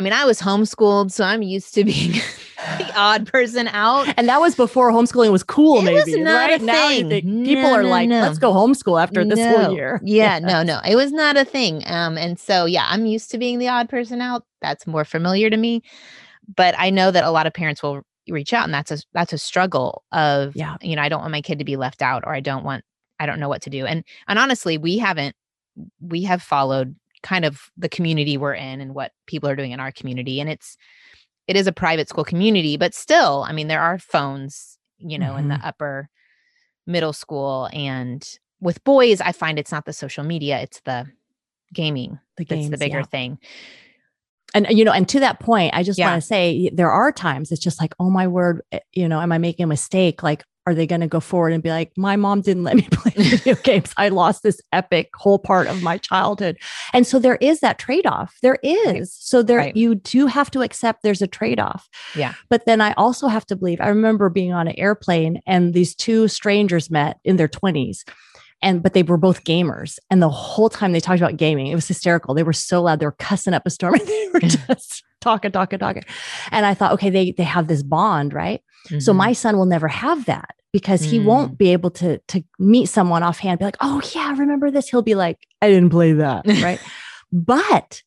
I 0.00 0.02
mean, 0.02 0.12
I 0.14 0.24
was 0.24 0.40
homeschooled, 0.40 1.12
so 1.12 1.24
I'm 1.24 1.42
used 1.42 1.74
to 1.74 1.84
being 1.84 2.12
the 2.78 2.92
odd 2.96 3.26
person 3.26 3.68
out. 3.68 4.12
And 4.16 4.28
that 4.28 4.40
was 4.40 4.54
before 4.54 4.90
homeschooling 4.90 5.30
was 5.30 5.42
cool, 5.42 5.80
it 5.80 5.84
maybe. 5.84 5.96
Was 5.96 6.24
right 6.24 6.62
now, 6.62 6.88
people 7.44 7.66
are 7.66 7.82
no, 7.82 7.88
like, 7.88 8.08
no. 8.08 8.20
"Let's 8.20 8.38
go 8.38 8.52
homeschool 8.52 9.02
after 9.02 9.24
this 9.24 9.38
whole 9.38 9.74
year." 9.74 10.00
Yeah, 10.02 10.38
no, 10.42 10.62
no, 10.62 10.80
it 10.88 10.96
was 10.96 11.12
not 11.12 11.36
a 11.36 11.44
thing. 11.44 11.82
Um, 11.86 12.16
and 12.16 12.38
so 12.38 12.64
yeah, 12.64 12.86
I'm 12.88 13.04
used 13.04 13.30
to 13.32 13.38
being 13.38 13.58
the 13.58 13.68
odd 13.68 13.88
person 13.88 14.20
out. 14.20 14.44
That's 14.62 14.86
more 14.86 15.04
familiar 15.04 15.50
to 15.50 15.56
me 15.56 15.82
but 16.56 16.74
I 16.78 16.90
know 16.90 17.10
that 17.10 17.24
a 17.24 17.30
lot 17.30 17.46
of 17.46 17.52
parents 17.52 17.82
will 17.82 18.02
reach 18.28 18.52
out 18.52 18.64
and 18.64 18.74
that's 18.74 18.90
a 18.90 18.98
that's 19.12 19.32
a 19.32 19.38
struggle 19.38 20.04
of 20.12 20.54
yeah. 20.54 20.76
you 20.82 20.96
know 20.96 21.02
I 21.02 21.08
don't 21.08 21.20
want 21.20 21.32
my 21.32 21.42
kid 21.42 21.58
to 21.58 21.64
be 21.64 21.76
left 21.76 22.02
out 22.02 22.24
or 22.26 22.34
I 22.34 22.40
don't 22.40 22.64
want 22.64 22.84
I 23.18 23.26
don't 23.26 23.40
know 23.40 23.48
what 23.48 23.62
to 23.62 23.70
do. 23.70 23.86
And 23.86 24.04
and 24.28 24.38
honestly, 24.38 24.78
we 24.78 24.98
haven't 24.98 25.36
we 26.00 26.22
have 26.24 26.42
followed 26.42 26.96
kind 27.22 27.44
of 27.44 27.70
the 27.76 27.88
community 27.88 28.36
we're 28.36 28.54
in 28.54 28.80
and 28.80 28.94
what 28.94 29.12
people 29.26 29.48
are 29.48 29.56
doing 29.56 29.72
in 29.72 29.80
our 29.80 29.92
community 29.92 30.40
and 30.40 30.48
it's 30.48 30.76
it 31.46 31.56
is 31.56 31.66
a 31.66 31.72
private 31.72 32.08
school 32.08 32.22
community, 32.22 32.76
but 32.76 32.94
still, 32.94 33.44
I 33.48 33.52
mean 33.52 33.66
there 33.66 33.80
are 33.80 33.98
phones, 33.98 34.78
you 34.98 35.18
know, 35.18 35.30
mm-hmm. 35.30 35.38
in 35.38 35.48
the 35.48 35.54
mm-hmm. 35.56 35.66
upper 35.66 36.08
middle 36.86 37.12
school 37.12 37.68
and 37.72 38.26
with 38.60 38.84
boys 38.84 39.20
I 39.20 39.32
find 39.32 39.58
it's 39.58 39.72
not 39.72 39.84
the 39.84 39.92
social 39.92 40.22
media, 40.22 40.60
it's 40.60 40.80
the 40.80 41.06
gaming 41.72 42.18
the 42.36 42.44
that's 42.44 42.68
the 42.68 42.78
bigger 42.78 42.98
yeah. 42.98 43.04
thing 43.04 43.38
and 44.54 44.66
you 44.70 44.84
know 44.84 44.92
and 44.92 45.08
to 45.08 45.20
that 45.20 45.40
point 45.40 45.72
i 45.74 45.82
just 45.82 45.98
yeah. 45.98 46.10
want 46.10 46.20
to 46.20 46.26
say 46.26 46.70
there 46.72 46.90
are 46.90 47.12
times 47.12 47.52
it's 47.52 47.60
just 47.60 47.80
like 47.80 47.94
oh 48.00 48.10
my 48.10 48.26
word 48.26 48.62
eh, 48.72 48.80
you 48.92 49.08
know 49.08 49.20
am 49.20 49.32
i 49.32 49.38
making 49.38 49.64
a 49.64 49.68
mistake 49.68 50.22
like 50.22 50.44
are 50.70 50.74
they 50.74 50.86
going 50.86 51.00
to 51.00 51.06
go 51.06 51.20
forward 51.20 51.52
and 51.52 51.62
be 51.62 51.70
like 51.70 51.92
my 51.96 52.16
mom 52.16 52.40
didn't 52.40 52.64
let 52.64 52.76
me 52.76 52.88
play 52.90 53.12
video 53.16 53.54
games. 53.56 53.92
I 53.96 54.08
lost 54.08 54.42
this 54.42 54.60
epic 54.72 55.10
whole 55.14 55.38
part 55.38 55.66
of 55.66 55.82
my 55.82 55.98
childhood. 55.98 56.56
And 56.92 57.06
so 57.06 57.18
there 57.18 57.36
is 57.36 57.60
that 57.60 57.78
trade-off. 57.78 58.36
There 58.42 58.58
is. 58.62 58.80
Right. 58.86 59.06
so 59.08 59.42
there 59.42 59.58
right. 59.58 59.76
you 59.76 59.96
do 59.96 60.26
have 60.26 60.50
to 60.52 60.62
accept 60.62 61.02
there's 61.02 61.22
a 61.22 61.26
trade-off. 61.26 61.88
Yeah. 62.14 62.34
But 62.48 62.64
then 62.66 62.80
i 62.80 62.92
also 62.92 63.28
have 63.28 63.46
to 63.46 63.56
believe 63.56 63.80
i 63.80 63.88
remember 63.88 64.28
being 64.28 64.52
on 64.52 64.68
an 64.68 64.78
airplane 64.78 65.40
and 65.46 65.74
these 65.74 65.94
two 65.94 66.28
strangers 66.28 66.90
met 66.90 67.18
in 67.24 67.36
their 67.36 67.48
20s 67.48 68.04
and 68.62 68.82
but 68.82 68.92
they 68.92 69.02
were 69.02 69.16
both 69.16 69.44
gamers. 69.44 69.98
And 70.10 70.22
the 70.22 70.28
whole 70.28 70.68
time 70.68 70.92
they 70.92 71.00
talked 71.00 71.20
about 71.20 71.36
gaming 71.36 71.66
it 71.66 71.74
was 71.74 71.88
hysterical. 71.88 72.34
They 72.34 72.42
were 72.42 72.52
so 72.52 72.82
loud. 72.82 73.00
They 73.00 73.06
were 73.06 73.12
cussing 73.12 73.54
up 73.54 73.66
a 73.66 73.70
storm 73.70 73.94
and 73.94 74.06
they 74.06 74.28
were 74.32 74.40
just 74.66 75.04
talking 75.20 75.52
talking 75.52 75.78
talking. 75.78 76.04
And 76.50 76.66
i 76.66 76.74
thought 76.74 76.92
okay 76.92 77.10
they 77.10 77.32
they 77.32 77.42
have 77.44 77.68
this 77.68 77.82
bond 77.82 78.32
right 78.32 78.62
mm-hmm. 78.86 78.98
so 78.98 79.12
my 79.12 79.32
son 79.32 79.56
will 79.56 79.66
never 79.66 79.88
have 79.88 80.24
that 80.26 80.54
because 80.72 81.02
he 81.02 81.18
mm. 81.18 81.24
won't 81.24 81.58
be 81.58 81.72
able 81.72 81.90
to 81.90 82.18
to 82.28 82.42
meet 82.58 82.86
someone 82.86 83.22
offhand 83.22 83.58
be 83.58 83.64
like 83.64 83.76
oh 83.80 84.00
yeah 84.14 84.30
remember 84.36 84.70
this 84.70 84.88
he'll 84.88 85.02
be 85.02 85.14
like 85.14 85.38
i 85.62 85.68
didn't 85.68 85.90
play 85.90 86.12
that 86.12 86.46
right 86.62 86.80
but 87.32 88.02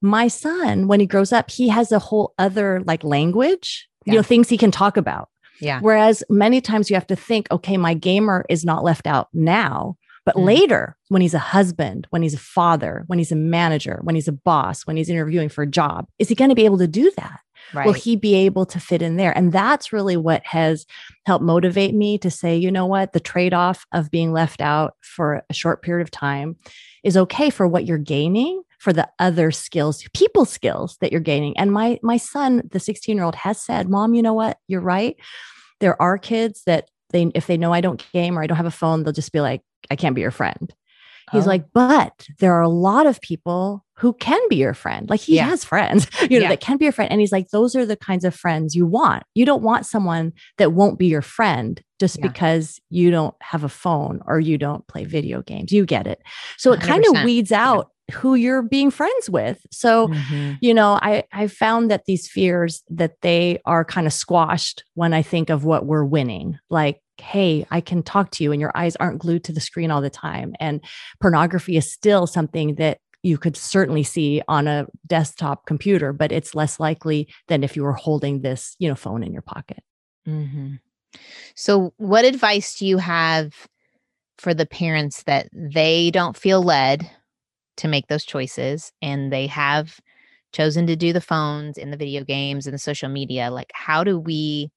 my 0.00 0.28
son 0.28 0.88
when 0.88 1.00
he 1.00 1.06
grows 1.06 1.32
up 1.32 1.50
he 1.50 1.68
has 1.68 1.92
a 1.92 1.98
whole 1.98 2.34
other 2.38 2.82
like 2.86 3.04
language 3.04 3.88
yeah. 4.04 4.12
you 4.12 4.18
know 4.18 4.22
things 4.22 4.48
he 4.48 4.58
can 4.58 4.70
talk 4.70 4.96
about 4.96 5.28
yeah. 5.60 5.80
Whereas 5.80 6.22
many 6.28 6.60
times 6.60 6.90
you 6.90 6.96
have 6.96 7.06
to 7.08 7.16
think, 7.16 7.46
okay, 7.50 7.76
my 7.76 7.94
gamer 7.94 8.44
is 8.48 8.64
not 8.64 8.84
left 8.84 9.06
out 9.06 9.28
now, 9.32 9.96
but 10.24 10.36
mm. 10.36 10.44
later 10.44 10.96
when 11.08 11.22
he's 11.22 11.34
a 11.34 11.38
husband, 11.38 12.06
when 12.10 12.22
he's 12.22 12.34
a 12.34 12.38
father, 12.38 13.04
when 13.06 13.18
he's 13.18 13.32
a 13.32 13.36
manager, 13.36 14.00
when 14.02 14.14
he's 14.14 14.28
a 14.28 14.32
boss, 14.32 14.86
when 14.86 14.96
he's 14.96 15.08
interviewing 15.08 15.48
for 15.48 15.62
a 15.62 15.66
job, 15.66 16.06
is 16.18 16.28
he 16.28 16.34
going 16.34 16.50
to 16.50 16.56
be 16.56 16.64
able 16.64 16.78
to 16.78 16.88
do 16.88 17.10
that? 17.16 17.40
Right. 17.74 17.86
Will 17.86 17.92
he 17.92 18.16
be 18.16 18.34
able 18.34 18.66
to 18.66 18.80
fit 18.80 19.02
in 19.02 19.16
there? 19.16 19.36
And 19.36 19.52
that's 19.52 19.92
really 19.92 20.16
what 20.16 20.44
has 20.46 20.86
helped 21.24 21.44
motivate 21.44 21.94
me 21.94 22.18
to 22.18 22.30
say, 22.30 22.56
you 22.56 22.70
know 22.70 22.86
what, 22.86 23.12
the 23.12 23.20
trade 23.20 23.54
off 23.54 23.86
of 23.92 24.10
being 24.10 24.32
left 24.32 24.60
out 24.60 24.94
for 25.00 25.42
a 25.50 25.54
short 25.54 25.82
period 25.82 26.04
of 26.04 26.10
time 26.10 26.56
is 27.02 27.16
okay 27.16 27.50
for 27.50 27.66
what 27.66 27.86
you're 27.86 27.98
gaining, 27.98 28.62
for 28.78 28.92
the 28.92 29.08
other 29.18 29.50
skills, 29.50 30.04
people 30.14 30.44
skills 30.44 30.96
that 31.00 31.12
you're 31.12 31.20
gaining. 31.20 31.56
And 31.56 31.72
my 31.72 31.98
my 32.02 32.16
son, 32.16 32.62
the 32.70 32.80
16 32.80 33.16
year 33.16 33.24
old, 33.24 33.36
has 33.36 33.60
said, 33.60 33.88
"Mom, 33.88 34.14
you 34.14 34.22
know 34.22 34.34
what? 34.34 34.58
You're 34.68 34.80
right. 34.80 35.16
There 35.80 36.00
are 36.00 36.18
kids 36.18 36.62
that 36.66 36.90
they 37.10 37.30
if 37.34 37.46
they 37.46 37.56
know 37.56 37.72
I 37.72 37.80
don't 37.80 38.04
game 38.12 38.38
or 38.38 38.42
I 38.42 38.46
don't 38.46 38.56
have 38.56 38.66
a 38.66 38.70
phone, 38.70 39.02
they'll 39.02 39.12
just 39.12 39.32
be 39.32 39.40
like, 39.40 39.62
I 39.90 39.96
can't 39.96 40.14
be 40.14 40.20
your 40.20 40.30
friend." 40.30 40.72
He's 41.32 41.46
oh. 41.46 41.50
like, 41.50 41.64
but 41.72 42.26
there 42.38 42.54
are 42.54 42.62
a 42.62 42.68
lot 42.68 43.06
of 43.06 43.20
people 43.20 43.84
who 43.98 44.12
can 44.12 44.40
be 44.48 44.56
your 44.56 44.74
friend. 44.74 45.08
Like 45.08 45.20
he 45.20 45.36
yeah. 45.36 45.46
has 45.46 45.64
friends, 45.64 46.06
you 46.22 46.38
know, 46.38 46.44
yeah. 46.44 46.48
that 46.50 46.60
can 46.60 46.76
be 46.76 46.84
your 46.84 46.92
friend. 46.92 47.10
And 47.10 47.20
he's 47.20 47.32
like, 47.32 47.48
those 47.48 47.74
are 47.74 47.86
the 47.86 47.96
kinds 47.96 48.24
of 48.24 48.34
friends 48.34 48.74
you 48.74 48.86
want. 48.86 49.22
You 49.34 49.46
don't 49.46 49.62
want 49.62 49.86
someone 49.86 50.32
that 50.58 50.72
won't 50.72 50.98
be 50.98 51.06
your 51.06 51.22
friend 51.22 51.82
just 51.98 52.18
yeah. 52.18 52.28
because 52.28 52.78
you 52.90 53.10
don't 53.10 53.34
have 53.40 53.64
a 53.64 53.68
phone 53.68 54.20
or 54.26 54.38
you 54.38 54.58
don't 54.58 54.86
play 54.86 55.04
video 55.04 55.42
games. 55.42 55.72
You 55.72 55.86
get 55.86 56.06
it. 56.06 56.22
So 56.58 56.72
it 56.72 56.80
kind 56.80 57.04
of 57.06 57.24
weeds 57.24 57.52
out 57.52 57.90
who 58.12 58.34
you're 58.34 58.62
being 58.62 58.90
friends 58.90 59.28
with. 59.30 59.58
So, 59.70 60.08
mm-hmm. 60.08 60.52
you 60.60 60.74
know, 60.74 60.98
I 61.02 61.24
I 61.32 61.48
found 61.48 61.90
that 61.90 62.04
these 62.06 62.28
fears 62.28 62.84
that 62.90 63.20
they 63.22 63.60
are 63.64 63.84
kind 63.84 64.06
of 64.06 64.12
squashed 64.12 64.84
when 64.94 65.12
I 65.12 65.22
think 65.22 65.50
of 65.50 65.64
what 65.64 65.86
we're 65.86 66.04
winning. 66.04 66.58
Like 66.70 67.00
hey, 67.20 67.66
I 67.70 67.80
can 67.80 68.02
talk 68.02 68.30
to 68.32 68.44
you 68.44 68.52
and 68.52 68.60
your 68.60 68.72
eyes 68.74 68.96
aren't 68.96 69.20
glued 69.20 69.44
to 69.44 69.52
the 69.52 69.60
screen 69.60 69.90
all 69.90 70.00
the 70.00 70.10
time. 70.10 70.54
And 70.60 70.82
pornography 71.20 71.76
is 71.76 71.90
still 71.90 72.26
something 72.26 72.74
that 72.76 72.98
you 73.26 73.38
could 73.38 73.56
certainly 73.56 74.02
see 74.02 74.40
on 74.48 74.68
a 74.68 74.86
desktop 75.06 75.66
computer, 75.66 76.12
but 76.12 76.32
it's 76.32 76.54
less 76.54 76.78
likely 76.78 77.28
than 77.48 77.64
if 77.64 77.74
you 77.74 77.82
were 77.82 77.92
holding 77.92 78.40
this, 78.40 78.76
you 78.78 78.88
know, 78.88 78.94
phone 78.94 79.22
in 79.22 79.32
your 79.32 79.42
pocket. 79.42 79.82
Mm-hmm. 80.26 80.74
So, 81.54 81.92
what 81.96 82.24
advice 82.24 82.78
do 82.78 82.86
you 82.86 82.98
have 82.98 83.52
for 84.38 84.54
the 84.54 84.66
parents 84.66 85.22
that 85.24 85.48
they 85.52 86.10
don't 86.10 86.36
feel 86.36 86.62
led 86.62 87.10
to 87.78 87.88
make 87.88 88.06
those 88.08 88.24
choices 88.24 88.92
and 89.02 89.32
they 89.32 89.46
have 89.46 89.98
chosen 90.52 90.86
to 90.86 90.96
do 90.96 91.12
the 91.12 91.20
phones 91.20 91.78
and 91.78 91.92
the 91.92 91.96
video 91.96 92.22
games 92.22 92.66
and 92.66 92.74
the 92.74 92.78
social 92.78 93.08
media? 93.08 93.50
Like, 93.50 93.70
how 93.74 94.04
do 94.04 94.18
we 94.18 94.70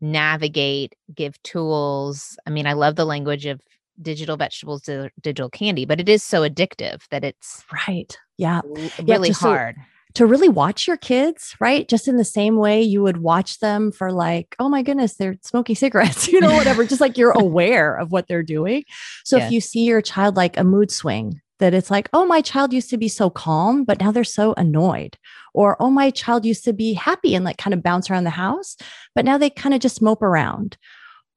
navigate, 0.00 0.94
give 1.14 1.40
tools. 1.42 2.38
I 2.46 2.50
mean, 2.50 2.66
I 2.66 2.74
love 2.74 2.96
the 2.96 3.04
language 3.04 3.46
of 3.46 3.60
digital 4.00 4.36
vegetables 4.36 4.82
to 4.82 5.10
digital 5.20 5.50
candy, 5.50 5.84
but 5.84 6.00
it 6.00 6.08
is 6.08 6.22
so 6.22 6.48
addictive 6.48 7.02
that 7.10 7.24
it's 7.24 7.64
right. 7.86 8.16
Yeah. 8.36 8.60
Really 9.02 9.28
yeah, 9.28 9.34
hard. 9.34 9.76
So, 9.76 9.82
to 10.14 10.26
really 10.26 10.48
watch 10.48 10.86
your 10.86 10.96
kids, 10.96 11.54
right? 11.60 11.88
Just 11.88 12.08
in 12.08 12.16
the 12.16 12.24
same 12.24 12.56
way 12.56 12.82
you 12.82 13.02
would 13.02 13.18
watch 13.18 13.60
them 13.60 13.92
for 13.92 14.10
like, 14.10 14.56
oh 14.58 14.68
my 14.68 14.82
goodness, 14.82 15.14
they're 15.14 15.36
smoking 15.42 15.76
cigarettes, 15.76 16.28
you 16.32 16.40
know, 16.40 16.54
whatever, 16.54 16.84
just 16.84 17.00
like 17.00 17.18
you're 17.18 17.30
aware 17.38 17.94
of 17.94 18.10
what 18.10 18.26
they're 18.26 18.42
doing. 18.42 18.84
So 19.24 19.36
yes. 19.36 19.46
if 19.46 19.52
you 19.52 19.60
see 19.60 19.84
your 19.84 20.02
child 20.02 20.36
like 20.36 20.56
a 20.56 20.64
mood 20.64 20.90
swing, 20.90 21.40
that 21.58 21.74
it's 21.74 21.90
like, 21.90 22.08
oh, 22.12 22.24
my 22.24 22.40
child 22.40 22.72
used 22.72 22.90
to 22.90 22.96
be 22.96 23.08
so 23.08 23.30
calm, 23.30 23.84
but 23.84 24.00
now 24.00 24.12
they're 24.12 24.24
so 24.24 24.54
annoyed. 24.56 25.18
Or, 25.54 25.76
oh, 25.80 25.90
my 25.90 26.10
child 26.10 26.44
used 26.44 26.64
to 26.64 26.72
be 26.72 26.94
happy 26.94 27.34
and 27.34 27.44
like 27.44 27.58
kind 27.58 27.74
of 27.74 27.82
bounce 27.82 28.10
around 28.10 28.24
the 28.24 28.30
house, 28.30 28.76
but 29.14 29.24
now 29.24 29.38
they 29.38 29.50
kind 29.50 29.74
of 29.74 29.80
just 29.80 30.00
mope 30.00 30.22
around. 30.22 30.76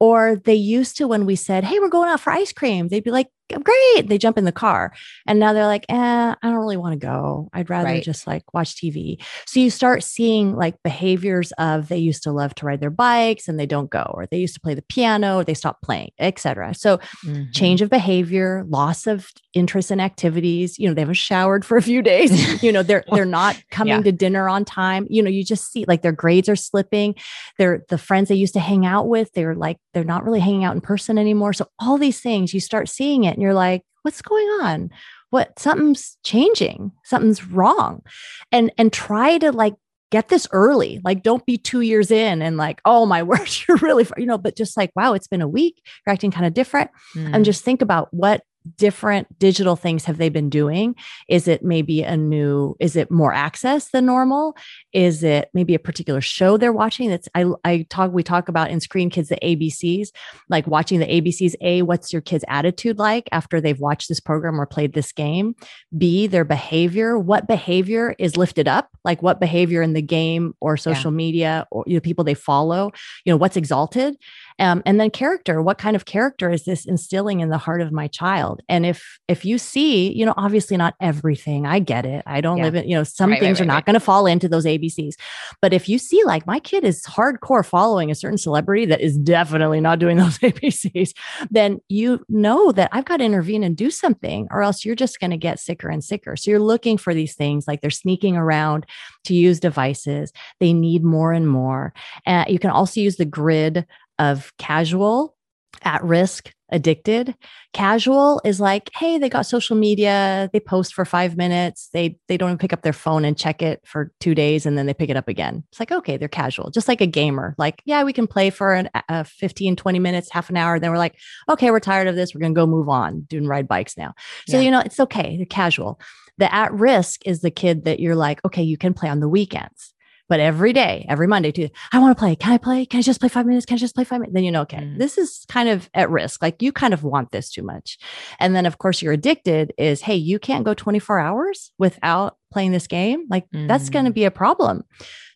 Or 0.02 0.34
they 0.34 0.56
used 0.56 0.96
to, 0.96 1.06
when 1.06 1.26
we 1.26 1.36
said, 1.36 1.62
Hey, 1.62 1.78
we're 1.78 1.88
going 1.88 2.08
out 2.08 2.18
for 2.18 2.32
ice 2.32 2.52
cream, 2.52 2.88
they'd 2.88 3.04
be 3.04 3.12
like, 3.12 3.28
Great. 3.50 4.08
They 4.08 4.18
jump 4.18 4.38
in 4.38 4.44
the 4.44 4.52
car. 4.52 4.92
And 5.26 5.38
now 5.38 5.52
they're 5.52 5.66
like, 5.66 5.84
eh, 5.88 5.94
I 5.94 6.36
don't 6.42 6.54
really 6.54 6.76
want 6.76 6.92
to 6.92 7.06
go. 7.06 7.48
I'd 7.52 7.70
rather 7.70 7.88
right. 7.88 8.02
just 8.02 8.26
like 8.26 8.42
watch 8.54 8.76
TV. 8.76 9.22
So 9.46 9.60
you 9.60 9.70
start 9.70 10.02
seeing 10.02 10.56
like 10.56 10.82
behaviors 10.82 11.52
of 11.52 11.88
they 11.88 11.98
used 11.98 12.22
to 12.24 12.32
love 12.32 12.54
to 12.56 12.66
ride 12.66 12.80
their 12.80 12.90
bikes 12.90 13.48
and 13.48 13.58
they 13.58 13.66
don't 13.66 13.90
go, 13.90 14.10
or 14.14 14.26
they 14.26 14.38
used 14.38 14.54
to 14.54 14.60
play 14.60 14.74
the 14.74 14.82
piano, 14.82 15.38
or 15.38 15.44
they 15.44 15.54
stop 15.54 15.82
playing, 15.82 16.10
etc. 16.18 16.74
So 16.74 16.98
mm-hmm. 17.24 17.50
change 17.52 17.82
of 17.82 17.90
behavior, 17.90 18.64
loss 18.68 19.06
of 19.06 19.30
interest 19.54 19.90
in 19.90 20.00
activities. 20.00 20.78
You 20.78 20.88
know, 20.88 20.94
they 20.94 21.02
haven't 21.02 21.14
showered 21.14 21.64
for 21.64 21.76
a 21.76 21.82
few 21.82 22.02
days. 22.02 22.62
you 22.62 22.72
know, 22.72 22.82
they're 22.82 23.04
they're 23.12 23.24
not 23.42 23.62
coming 23.70 23.94
yeah. 23.94 24.02
to 24.02 24.12
dinner 24.12 24.48
on 24.48 24.64
time. 24.64 25.06
You 25.10 25.22
know, 25.22 25.30
you 25.30 25.44
just 25.44 25.70
see 25.70 25.84
like 25.86 26.02
their 26.02 26.12
grades 26.12 26.48
are 26.48 26.56
slipping. 26.56 27.14
They're 27.58 27.84
the 27.88 27.98
friends 27.98 28.28
they 28.28 28.34
used 28.34 28.54
to 28.54 28.60
hang 28.60 28.86
out 28.86 29.08
with, 29.08 29.32
they're 29.32 29.54
like, 29.54 29.78
they're 29.92 30.04
not 30.04 30.24
really 30.24 30.40
hanging 30.40 30.64
out 30.64 30.74
in 30.74 30.80
person 30.80 31.18
anymore. 31.18 31.52
So 31.52 31.68
all 31.78 31.98
these 31.98 32.20
things, 32.20 32.54
you 32.54 32.60
start 32.60 32.88
seeing 32.88 33.24
it 33.24 33.31
and 33.34 33.42
you're 33.42 33.54
like, 33.54 33.82
what's 34.02 34.22
going 34.22 34.46
on? 34.62 34.90
What 35.30 35.58
something's 35.58 36.18
changing, 36.24 36.92
something's 37.04 37.44
wrong. 37.46 38.02
And 38.50 38.72
and 38.76 38.92
try 38.92 39.38
to 39.38 39.52
like 39.52 39.74
get 40.10 40.28
this 40.28 40.46
early. 40.52 41.00
Like, 41.02 41.22
don't 41.22 41.44
be 41.46 41.56
two 41.56 41.80
years 41.80 42.10
in 42.10 42.42
and 42.42 42.56
like, 42.56 42.80
oh 42.84 43.06
my 43.06 43.22
word, 43.22 43.48
you're 43.68 43.78
really, 43.78 44.06
you 44.16 44.26
know, 44.26 44.38
but 44.38 44.56
just 44.56 44.76
like, 44.76 44.90
wow, 44.94 45.14
it's 45.14 45.26
been 45.26 45.42
a 45.42 45.48
week. 45.48 45.82
You're 46.06 46.12
acting 46.12 46.30
kind 46.30 46.46
of 46.46 46.54
different. 46.54 46.90
Mm. 47.16 47.34
And 47.34 47.44
just 47.44 47.64
think 47.64 47.82
about 47.82 48.08
what 48.12 48.42
different 48.76 49.38
digital 49.38 49.76
things 49.76 50.04
have 50.04 50.18
they 50.18 50.28
been 50.28 50.50
doing? 50.50 50.94
Is 51.28 51.48
it 51.48 51.64
maybe 51.64 52.02
a 52.02 52.16
new, 52.16 52.76
is 52.80 52.96
it 52.96 53.10
more 53.10 53.32
access 53.32 53.90
than 53.90 54.06
normal? 54.06 54.56
Is 54.92 55.22
it 55.22 55.50
maybe 55.54 55.74
a 55.74 55.78
particular 55.78 56.20
show 56.20 56.56
they're 56.56 56.72
watching? 56.72 57.10
That's 57.10 57.28
I 57.34 57.46
I 57.64 57.86
talk 57.88 58.12
we 58.12 58.22
talk 58.22 58.48
about 58.48 58.70
in 58.70 58.80
Screen 58.80 59.10
Kids 59.10 59.28
the 59.28 59.38
ABCs, 59.42 60.08
like 60.48 60.66
watching 60.66 61.00
the 61.00 61.06
ABCs. 61.06 61.54
A, 61.60 61.82
what's 61.82 62.12
your 62.12 62.22
kid's 62.22 62.44
attitude 62.48 62.98
like 62.98 63.28
after 63.32 63.60
they've 63.60 63.80
watched 63.80 64.08
this 64.08 64.20
program 64.20 64.60
or 64.60 64.66
played 64.66 64.92
this 64.92 65.12
game? 65.12 65.54
B, 65.96 66.26
their 66.26 66.44
behavior. 66.44 67.18
What 67.18 67.46
behavior 67.46 68.14
is 68.18 68.36
lifted 68.36 68.68
up? 68.68 68.90
Like 69.04 69.22
what 69.22 69.40
behavior 69.40 69.82
in 69.82 69.92
the 69.92 70.02
game 70.02 70.54
or 70.60 70.76
social 70.76 71.10
yeah. 71.10 71.16
media 71.16 71.66
or 71.70 71.84
you 71.86 71.94
know, 71.94 72.00
people 72.00 72.24
they 72.24 72.34
follow, 72.34 72.92
you 73.24 73.32
know, 73.32 73.36
what's 73.36 73.56
exalted? 73.56 74.16
Um, 74.62 74.82
and 74.86 74.98
then 74.98 75.10
character 75.10 75.60
what 75.60 75.78
kind 75.78 75.96
of 75.96 76.04
character 76.04 76.50
is 76.50 76.64
this 76.64 76.86
instilling 76.86 77.40
in 77.40 77.50
the 77.50 77.58
heart 77.58 77.80
of 77.80 77.92
my 77.92 78.08
child? 78.08 78.62
And 78.68 78.86
if 78.86 79.18
if 79.28 79.44
you 79.44 79.58
see 79.58 80.12
you 80.12 80.24
know 80.24 80.34
obviously 80.36 80.76
not 80.76 80.94
everything 81.00 81.66
i 81.66 81.78
get 81.78 82.06
it. 82.06 82.22
I 82.26 82.40
don't 82.40 82.58
yeah. 82.58 82.64
live 82.64 82.74
in 82.76 82.88
you 82.88 82.96
know 82.96 83.04
some 83.04 83.30
right, 83.30 83.40
things 83.40 83.60
right, 83.60 83.66
are 83.66 83.68
right, 83.68 83.74
not 83.74 83.86
going 83.86 83.94
to 83.94 84.00
fall 84.00 84.26
into 84.26 84.48
those 84.48 84.64
abcs 84.64 85.14
but 85.60 85.72
if 85.72 85.88
you 85.88 85.98
see 85.98 86.22
like 86.24 86.46
my 86.46 86.58
kid 86.58 86.84
is 86.84 87.02
hardcore 87.04 87.64
following 87.64 88.10
a 88.10 88.14
certain 88.14 88.38
celebrity 88.38 88.86
that 88.86 89.00
is 89.00 89.16
definitely 89.18 89.80
not 89.80 89.98
doing 89.98 90.16
those 90.22 90.38
abcs 90.38 91.12
then 91.50 91.80
you 91.88 92.24
know 92.28 92.72
that 92.72 92.88
i've 92.92 93.04
got 93.04 93.18
to 93.18 93.24
intervene 93.24 93.64
and 93.64 93.76
do 93.76 93.90
something 93.90 94.46
or 94.50 94.62
else 94.62 94.84
you're 94.84 94.94
just 94.94 95.20
going 95.20 95.30
to 95.30 95.36
get 95.36 95.58
sicker 95.58 95.88
and 95.88 96.04
sicker. 96.04 96.36
So 96.36 96.50
you're 96.50 96.60
looking 96.60 96.98
for 96.98 97.14
these 97.14 97.34
things 97.34 97.66
like 97.66 97.80
they're 97.80 97.90
sneaking 97.90 98.36
around 98.36 98.86
to 99.24 99.34
use 99.34 99.58
devices. 99.60 100.32
They 100.60 100.72
need 100.72 101.02
more 101.02 101.32
and 101.32 101.48
more. 101.48 101.92
Uh, 102.26 102.44
you 102.48 102.58
can 102.58 102.70
also 102.70 103.00
use 103.00 103.16
the 103.16 103.24
grid 103.24 103.86
of 104.18 104.52
casual, 104.58 105.36
at 105.84 106.02
risk, 106.04 106.52
addicted. 106.70 107.34
Casual 107.72 108.40
is 108.44 108.60
like, 108.60 108.90
hey, 108.94 109.18
they 109.18 109.28
got 109.28 109.42
social 109.42 109.76
media, 109.76 110.48
they 110.52 110.60
post 110.60 110.94
for 110.94 111.04
five 111.04 111.36
minutes, 111.36 111.90
they 111.92 112.18
they 112.28 112.36
don't 112.36 112.50
even 112.50 112.58
pick 112.58 112.72
up 112.72 112.82
their 112.82 112.92
phone 112.92 113.24
and 113.24 113.36
check 113.36 113.62
it 113.62 113.80
for 113.84 114.12
two 114.20 114.34
days, 114.34 114.66
and 114.66 114.76
then 114.76 114.86
they 114.86 114.94
pick 114.94 115.10
it 115.10 115.16
up 115.16 115.28
again. 115.28 115.64
It's 115.70 115.80
like, 115.80 115.92
okay, 115.92 116.16
they're 116.16 116.28
casual, 116.28 116.70
just 116.70 116.88
like 116.88 117.00
a 117.00 117.06
gamer. 117.06 117.54
Like, 117.58 117.82
yeah, 117.84 118.02
we 118.02 118.12
can 118.12 118.26
play 118.26 118.50
for 118.50 118.74
an, 118.74 118.88
a 119.08 119.24
15, 119.24 119.76
20 119.76 119.98
minutes, 119.98 120.30
half 120.30 120.50
an 120.50 120.56
hour. 120.56 120.80
Then 120.80 120.90
we're 120.90 120.98
like, 120.98 121.16
okay, 121.50 121.70
we're 121.70 121.80
tired 121.80 122.08
of 122.08 122.16
this. 122.16 122.34
We're 122.34 122.40
gonna 122.40 122.54
go 122.54 122.66
move 122.66 122.88
on, 122.88 123.22
doing 123.22 123.46
ride 123.46 123.68
bikes 123.68 123.96
now. 123.96 124.14
So, 124.48 124.56
yeah. 124.56 124.64
you 124.64 124.70
know, 124.70 124.80
it's 124.80 125.00
okay. 125.00 125.36
They're 125.36 125.46
casual. 125.46 126.00
The 126.38 126.52
at 126.52 126.72
risk 126.72 127.26
is 127.26 127.40
the 127.40 127.50
kid 127.50 127.84
that 127.84 128.00
you're 128.00 128.16
like, 128.16 128.42
okay, 128.44 128.62
you 128.62 128.78
can 128.78 128.94
play 128.94 129.08
on 129.08 129.20
the 129.20 129.28
weekends 129.28 129.91
but 130.32 130.40
every 130.40 130.72
day, 130.72 131.04
every 131.10 131.26
Monday, 131.26 131.52
Tuesday, 131.52 131.74
I 131.92 131.98
want 131.98 132.16
to 132.16 132.18
play. 132.18 132.34
Can 132.34 132.52
I 132.54 132.56
play? 132.56 132.86
Can 132.86 132.96
I 132.96 133.02
just 133.02 133.20
play 133.20 133.28
five 133.28 133.44
minutes? 133.44 133.66
Can 133.66 133.74
I 133.74 133.76
just 133.76 133.94
play 133.94 134.04
five 134.04 134.18
minutes? 134.18 134.32
Then 134.32 134.44
you 134.44 134.50
know, 134.50 134.62
okay, 134.62 134.78
mm. 134.78 134.96
this 134.96 135.18
is 135.18 135.44
kind 135.46 135.68
of 135.68 135.90
at 135.92 136.08
risk. 136.08 136.40
Like 136.40 136.62
you 136.62 136.72
kind 136.72 136.94
of 136.94 137.04
want 137.04 137.32
this 137.32 137.50
too 137.50 137.62
much. 137.62 137.98
And 138.40 138.56
then, 138.56 138.64
of 138.64 138.78
course, 138.78 139.02
you're 139.02 139.12
addicted 139.12 139.74
is, 139.76 140.00
hey, 140.00 140.14
you 140.14 140.38
can't 140.38 140.64
go 140.64 140.72
24 140.72 141.18
hours 141.18 141.70
without 141.76 142.38
playing 142.50 142.72
this 142.72 142.86
game. 142.86 143.26
Like 143.28 143.44
mm. 143.50 143.68
that's 143.68 143.90
going 143.90 144.06
to 144.06 144.10
be 144.10 144.24
a 144.24 144.30
problem. 144.30 144.84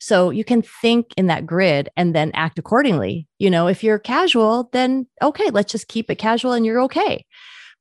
So 0.01 0.31
you 0.31 0.45
can 0.45 0.63
think 0.63 1.13
in 1.19 1.27
that 1.27 1.45
grid 1.45 1.91
and 1.99 2.15
then 2.15 2.31
act 2.33 2.59
accordingly. 2.59 3.29
You 3.39 3.51
know, 3.51 3.67
if 3.67 3.85
you're 3.85 3.99
casual, 3.99 4.71
then 4.73 5.09
okay, 5.21 5.51
let's 5.51 5.73
just 5.73 5.89
keep 5.89 6.11
it 6.11 6.15
casual 6.17 6.53
and 6.53 6.65
you're 6.65 6.81
okay. 6.85 7.27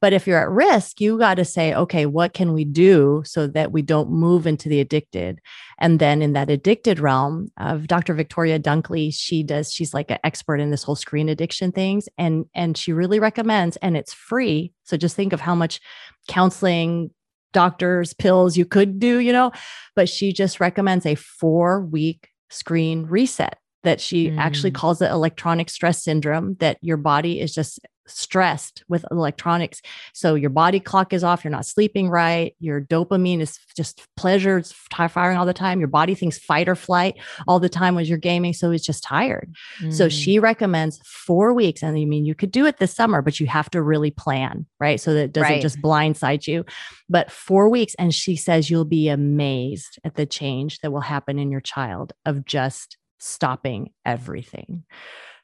But 0.02 0.14
if 0.14 0.28
you're 0.28 0.40
at 0.40 0.50
risk, 0.50 1.00
you 1.00 1.18
got 1.18 1.36
to 1.36 1.46
say, 1.46 1.74
okay, 1.74 2.06
what 2.06 2.34
can 2.34 2.54
we 2.54 2.66
do 2.66 3.24
so 3.26 3.48
that 3.48 3.72
we 3.72 3.82
don't 3.82 4.12
move 4.12 4.46
into 4.46 4.70
the 4.70 4.80
addicted? 4.80 5.40
And 5.80 6.00
then 6.00 6.22
in 6.22 6.34
that 6.34 6.50
addicted 6.50 7.00
realm 7.00 7.50
of 7.58 7.88
Dr. 7.88 8.14
Victoria 8.14 8.60
Dunckley, 8.60 9.14
she 9.14 9.42
does, 9.42 9.72
she's 9.72 9.94
like 9.94 10.12
an 10.12 10.20
expert 10.24 10.58
in 10.58 10.72
this 10.72 10.84
whole 10.84 10.96
screen 10.96 11.30
addiction 11.30 11.72
things. 11.72 12.08
And, 12.18 12.46
and 12.54 12.78
she 12.78 12.92
really 12.92 13.20
recommends, 13.20 13.78
and 13.78 13.96
it's 13.96 14.14
free. 14.14 14.74
So 14.84 14.98
just 14.98 15.16
think 15.16 15.34
of 15.34 15.42
how 15.42 15.56
much 15.56 15.80
counseling, 16.28 17.12
doctors, 17.54 18.14
pills 18.14 18.58
you 18.58 18.66
could 18.66 19.00
do, 19.00 19.20
you 19.20 19.32
know, 19.32 19.52
but 19.96 20.10
she 20.10 20.34
just 20.34 20.60
recommends 20.60 21.06
a 21.06 21.16
four 21.16 21.82
week 21.82 22.30
screen 22.50 23.06
reset 23.06 23.58
that 23.84 24.02
she 24.02 24.30
mm. 24.30 24.38
actually 24.38 24.72
calls 24.72 25.02
it 25.02 25.10
electronic 25.10 25.70
stress 25.70 26.04
syndrome 26.04 26.56
that 26.60 26.78
your 26.82 26.98
body 26.98 27.40
is 27.40 27.54
just 27.54 27.80
stressed 28.08 28.84
with 28.88 29.06
electronics. 29.12 29.82
So 30.14 30.36
your 30.36 30.50
body 30.50 30.80
clock 30.80 31.14
is 31.14 31.24
off, 31.24 31.44
you're 31.44 31.52
not 31.52 31.66
sleeping 31.66 32.10
right, 32.10 32.56
your 32.60 32.82
dopamine 32.82 33.42
is 33.42 33.60
just 33.76 34.06
pleasure, 34.16 34.58
it's 34.60 34.72
firing 34.72 35.38
all 35.38 35.46
the 35.46 35.54
time. 35.54 35.80
Your 35.80 35.88
body 35.88 36.16
thinks 36.16 36.38
fight 36.38 36.70
or 36.70 36.76
flight 36.76 37.16
all 37.48 37.60
the 37.60 37.70
time 37.70 37.96
when 37.96 38.06
you're 38.06 38.18
gaming. 38.18 38.54
So 38.54 38.72
it's 38.72 38.86
just 38.86 39.04
tired. 39.04 39.54
Mm. 39.82 39.94
So 39.94 40.10
she 40.10 40.40
recommends 40.40 41.00
four 41.06 41.54
weeks. 41.54 41.84
And 41.84 41.98
I 41.98 42.06
mean, 42.06 42.26
you 42.26 42.36
could 42.36 42.52
do 42.52 42.66
it 42.66 42.78
this 42.78 42.94
summer, 42.94 43.22
but 43.22 43.40
you 43.40 43.48
have 43.48 43.70
to 43.72 43.82
really 43.82 44.12
plan, 44.12 44.66
right? 44.80 45.00
So 45.00 45.14
that 45.14 45.24
it 45.24 45.34
doesn't 45.34 45.50
right. 45.50 45.62
just 45.62 45.82
blindside 45.82 46.48
you. 46.48 46.66
But 47.10 47.32
four 47.32 47.70
weeks. 47.70 47.96
And 48.00 48.14
she 48.14 48.36
says 48.36 48.70
you'll 48.70 48.86
be 48.86 49.10
amazed 49.10 50.00
at 50.04 50.16
the 50.16 50.26
change 50.26 50.80
that 50.80 50.92
will 50.92 51.02
happen 51.02 51.40
in 51.40 51.52
your 51.52 51.62
child 51.62 52.14
of 52.26 52.46
just 52.46 52.98
stopping 53.20 53.92
everything. 54.06 54.84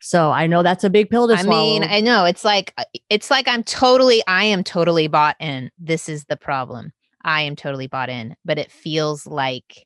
So 0.01 0.31
I 0.31 0.47
know 0.47 0.63
that's 0.63 0.83
a 0.83 0.89
big 0.89 1.09
pill 1.09 1.27
to 1.27 1.35
I 1.35 1.43
swallow. 1.43 1.59
I 1.59 1.79
mean, 1.79 1.83
I 1.83 2.01
know 2.01 2.25
it's 2.25 2.43
like 2.43 2.73
uh, 2.77 2.83
it's 3.09 3.29
like 3.29 3.47
I'm 3.47 3.63
totally 3.63 4.23
I 4.27 4.45
am 4.45 4.63
totally 4.63 5.07
bought 5.07 5.35
in. 5.39 5.69
This 5.77 6.09
is 6.09 6.25
the 6.25 6.37
problem. 6.37 6.91
I 7.23 7.41
am 7.41 7.55
totally 7.55 7.87
bought 7.87 8.09
in, 8.09 8.35
but 8.43 8.57
it 8.57 8.71
feels 8.71 9.27
like 9.27 9.85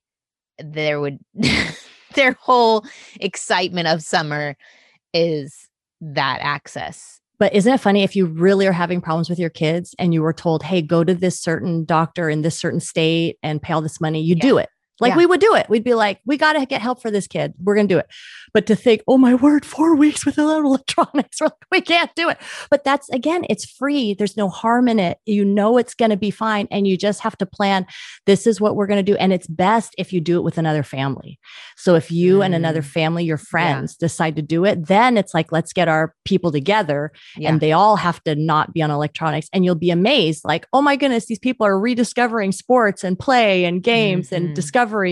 there 0.57 1.01
would 1.01 1.19
their 2.15 2.33
whole 2.39 2.85
excitement 3.19 3.87
of 3.89 4.01
summer 4.01 4.55
is 5.13 5.67
that 5.99 6.39
access. 6.41 7.19
But 7.37 7.53
isn't 7.53 7.73
it 7.73 7.81
funny 7.81 8.03
if 8.03 8.15
you 8.15 8.27
really 8.27 8.65
are 8.65 8.71
having 8.71 9.01
problems 9.01 9.29
with 9.29 9.39
your 9.39 9.49
kids 9.49 9.93
and 9.99 10.13
you 10.13 10.21
were 10.21 10.31
told, 10.31 10.63
hey, 10.63 10.81
go 10.81 11.03
to 11.03 11.13
this 11.13 11.37
certain 11.37 11.83
doctor 11.83 12.29
in 12.29 12.41
this 12.41 12.57
certain 12.57 12.79
state 12.79 13.37
and 13.43 13.61
pay 13.61 13.73
all 13.73 13.81
this 13.81 13.99
money, 13.99 14.21
you 14.21 14.35
yeah. 14.35 14.41
do 14.41 14.57
it. 14.57 14.69
Like 14.99 15.11
yeah. 15.11 15.17
we 15.17 15.25
would 15.25 15.41
do 15.41 15.55
it. 15.55 15.69
We'd 15.69 15.83
be 15.83 15.93
like, 15.93 16.21
we 16.25 16.37
got 16.37 16.53
to 16.53 16.65
get 16.65 16.81
help 16.81 17.01
for 17.01 17.11
this 17.11 17.27
kid. 17.27 17.53
We're 17.61 17.75
going 17.75 17.87
to 17.87 17.93
do 17.93 17.99
it. 17.99 18.07
But 18.53 18.65
to 18.67 18.75
think, 18.75 19.01
oh 19.07 19.17
my 19.17 19.35
word, 19.35 19.65
four 19.65 19.95
weeks 19.95 20.25
with 20.25 20.37
electronics, 20.37 21.41
like, 21.41 21.51
we 21.71 21.81
can't 21.81 22.13
do 22.15 22.29
it. 22.29 22.37
But 22.69 22.85
that's 22.85 23.09
again, 23.09 23.45
it's 23.49 23.65
free. 23.65 24.13
There's 24.13 24.37
no 24.37 24.47
harm 24.47 24.87
in 24.87 24.99
it. 24.99 25.17
You 25.25 25.43
know 25.43 25.77
it's 25.77 25.93
going 25.93 26.11
to 26.11 26.17
be 26.17 26.31
fine. 26.31 26.67
And 26.71 26.87
you 26.87 26.97
just 26.97 27.19
have 27.21 27.37
to 27.39 27.45
plan 27.45 27.85
this 28.25 28.47
is 28.47 28.61
what 28.61 28.75
we're 28.75 28.87
going 28.87 29.03
to 29.03 29.11
do. 29.11 29.17
And 29.17 29.33
it's 29.33 29.47
best 29.47 29.93
if 29.97 30.13
you 30.13 30.21
do 30.21 30.37
it 30.37 30.43
with 30.43 30.57
another 30.57 30.83
family. 30.83 31.39
So 31.75 31.95
if 31.95 32.11
you 32.11 32.39
mm. 32.39 32.45
and 32.45 32.55
another 32.55 32.81
mm. 32.81 32.85
family, 32.85 33.25
your 33.25 33.37
friends 33.37 33.97
yeah. 33.99 34.05
decide 34.05 34.35
to 34.37 34.41
do 34.41 34.63
it, 34.63 34.87
then 34.87 35.17
it's 35.17 35.33
like, 35.33 35.51
let's 35.51 35.73
get 35.73 35.89
our 35.89 36.13
people 36.23 36.51
together 36.51 37.11
yeah. 37.35 37.49
and 37.49 37.59
they 37.59 37.73
all 37.73 37.97
have 37.97 38.23
to 38.23 38.35
not 38.35 38.73
be 38.73 38.81
on 38.81 38.91
electronics. 38.91 39.49
And 39.51 39.65
you'll 39.65 39.75
be 39.75 39.91
amazed, 39.91 40.45
like, 40.45 40.65
oh 40.71 40.81
my 40.81 40.95
goodness, 40.95 41.25
these 41.25 41.39
people 41.39 41.65
are 41.65 41.79
rediscovering 41.79 42.53
sports 42.53 43.03
and 43.03 43.19
play 43.19 43.65
and 43.65 43.83
games 43.83 44.27
mm-hmm. 44.27 44.45
and 44.45 44.55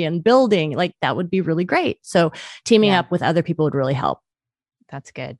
and 0.03 0.23
building. 0.23 0.75
Like 0.75 0.95
that 1.01 1.15
would 1.15 1.29
be 1.29 1.41
really 1.41 1.65
great. 1.65 1.99
So 2.01 2.31
teaming 2.65 2.91
yeah. 2.91 2.99
up 2.99 3.11
with 3.11 3.21
other 3.21 3.43
people 3.43 3.65
would 3.65 3.75
really 3.75 3.93
help. 3.93 4.19
That's 4.89 5.11
good. 5.11 5.37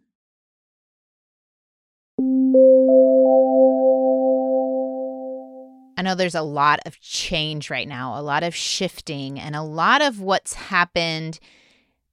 I 5.96 6.02
know 6.02 6.16
there's 6.16 6.36
a 6.36 6.42
lot 6.42 6.80
of 6.86 7.00
change 7.00 7.70
right 7.70 7.88
now, 7.88 8.20
a 8.20 8.22
lot 8.22 8.44
of 8.44 8.56
shifting, 8.56 9.40
and 9.40 9.56
a 9.56 9.62
lot 9.62 10.02
of 10.02 10.20
what's 10.20 10.54
happened 10.54 11.40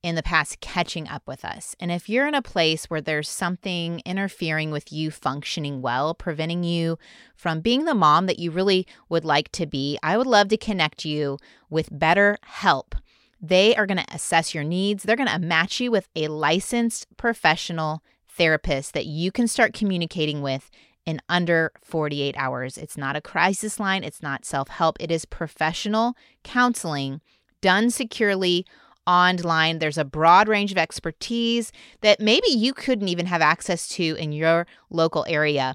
in 0.03 0.15
the 0.15 0.23
past 0.23 0.61
catching 0.61 1.07
up 1.09 1.23
with 1.27 1.45
us. 1.45 1.77
And 1.79 1.93
if 1.93 2.09
you're 2.09 2.27
in 2.27 2.35
a 2.35 2.43
place 2.43 2.87
where 2.87 3.01
there's 3.01 3.29
something 3.29 4.01
interfering 4.07 4.71
with 4.71 4.93
you 4.93 5.11
functioning 5.11 5.83
well, 5.83 6.15
preventing 6.15 6.65
you 6.65 6.99
from 7.37 7.61
being 7.61 7.85
the 7.85 7.95
mom 7.95 8.27
that 8.27 8.39
you 8.39 8.51
really 8.51 8.87
would 9.09 9.25
like 9.25 9.53
to 9.53 9.67
be, 9.67 9.99
I 10.03 10.17
would 10.17 10.27
love 10.27 10.49
to 10.49 10.57
connect 10.57 11.05
you 11.05 11.39
with 11.69 11.89
Better 11.93 12.39
Help. 12.43 12.95
They 13.41 13.75
are 13.77 13.87
going 13.87 13.99
to 13.99 14.15
assess 14.15 14.55
your 14.55 14.65
needs. 14.65 15.03
They're 15.03 15.17
going 15.17 15.29
to 15.29 15.39
match 15.39 15.81
you 15.81 15.91
with 15.91 16.09
a 16.17 16.29
licensed 16.29 17.07
professional 17.17 18.03
therapist 18.29 18.95
that 18.95 19.07
you 19.07 19.31
can 19.31 19.49
start 19.49 19.75
communicating 19.75 20.41
with 20.41 20.71
in 21.07 21.21
under 21.29 21.73
48 21.83 22.35
hours. 22.39 22.79
It's 22.79 22.97
not 22.97 23.17
a 23.17 23.21
crisis 23.21 23.81
line, 23.81 24.05
it's 24.05 24.23
not 24.23 24.45
self 24.45 24.69
help, 24.69 24.97
it 25.01 25.11
is 25.11 25.25
professional 25.25 26.15
counseling 26.45 27.21
done 27.61 27.91
securely 27.91 28.65
online. 29.11 29.81
There's 29.81 29.99
a 29.99 30.05
broad 30.05 30.47
range 30.47 30.71
of 30.71 30.79
expertise 30.79 31.73
that 32.01 32.21
maybe 32.21 32.47
you 32.49 32.73
couldn't 32.73 33.09
even 33.09 33.27
have 33.27 33.43
access 33.43 33.89
to 33.89 34.15
in 34.19 34.31
your 34.31 34.69
local 34.89 35.27
area. 35.29 35.75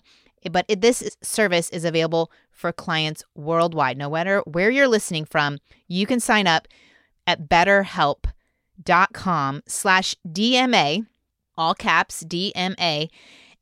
But 0.49 0.67
this 0.69 1.17
service 1.21 1.69
is 1.71 1.83
available 1.83 2.31
for 2.51 2.71
clients 2.71 3.25
worldwide. 3.35 3.97
No 3.97 4.09
matter 4.09 4.41
where 4.45 4.69
you're 4.69 4.87
listening 4.87 5.25
from, 5.25 5.57
you 5.87 6.05
can 6.05 6.21
sign 6.21 6.47
up 6.47 6.69
at 7.27 7.49
betterhelp.com 7.49 9.63
slash 9.67 10.15
DMA, 10.27 11.05
all 11.57 11.73
caps 11.73 12.23
DMA, 12.23 13.09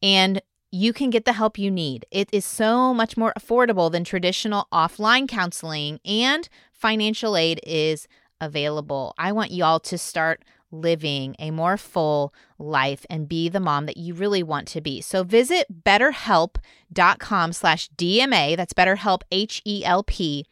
and 0.02 0.42
you 0.70 0.92
can 0.94 1.10
get 1.10 1.26
the 1.26 1.34
help 1.34 1.58
you 1.58 1.72
need. 1.72 2.06
It 2.12 2.30
is 2.32 2.46
so 2.46 2.94
much 2.94 3.16
more 3.16 3.34
affordable 3.40 3.90
than 3.92 4.04
traditional 4.04 4.68
offline 4.72 5.28
counseling, 5.28 6.00
and 6.06 6.48
financial 6.74 7.36
aid 7.38 7.60
is 7.64 8.08
available. 8.44 9.14
I 9.18 9.32
want 9.32 9.52
y'all 9.52 9.80
to 9.82 9.98
start 9.98 10.44
living 10.72 11.36
a 11.40 11.52
more 11.52 11.78
full 11.78 12.34
life 12.58 13.06
and 13.10 13.30
be 13.30 13.48
the 13.48 13.60
mom 13.60 13.86
that 13.86 13.98
you 13.98 14.14
really 14.14 14.44
want 14.44 14.68
to 14.70 14.82
be. 14.82 15.02
So 15.02 15.24
visit 15.24 15.84
betterhelp.com 15.84 17.54
slash 17.54 17.90
DMA, 17.92 18.58
that's 18.58 18.74
betterhelp, 18.74 19.22
H-E-L-P, 19.32 20.46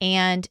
and 0.00 0.48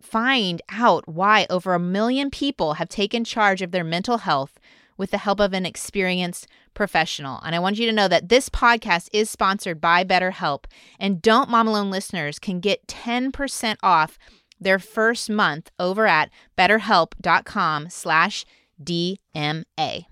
find 0.00 0.62
out 0.70 1.06
why 1.06 1.46
over 1.50 1.74
a 1.74 1.78
million 1.78 2.30
people 2.30 2.74
have 2.74 2.88
taken 2.88 3.24
charge 3.24 3.62
of 3.62 3.70
their 3.70 3.84
mental 3.84 4.18
health 4.18 4.58
with 4.96 5.10
the 5.10 5.18
help 5.18 5.40
of 5.40 5.52
an 5.52 5.66
experienced 5.66 6.46
professional. 6.74 7.40
And 7.42 7.54
I 7.54 7.58
want 7.58 7.78
you 7.78 7.86
to 7.86 7.92
know 7.92 8.08
that 8.08 8.28
this 8.28 8.48
podcast 8.48 9.08
is 9.12 9.30
sponsored 9.30 9.80
by 9.80 10.04
BetterHelp. 10.04 10.64
And 10.98 11.22
Don't 11.22 11.50
Mom 11.50 11.68
Alone 11.68 11.90
listeners 11.90 12.38
can 12.38 12.60
get 12.60 12.86
10% 12.86 13.76
off 13.82 14.18
their 14.62 14.78
first 14.78 15.30
month 15.30 15.70
over 15.78 16.06
at 16.06 16.30
betterhelp.com 16.56 17.90
slash 17.90 18.44
DMA. 18.82 20.06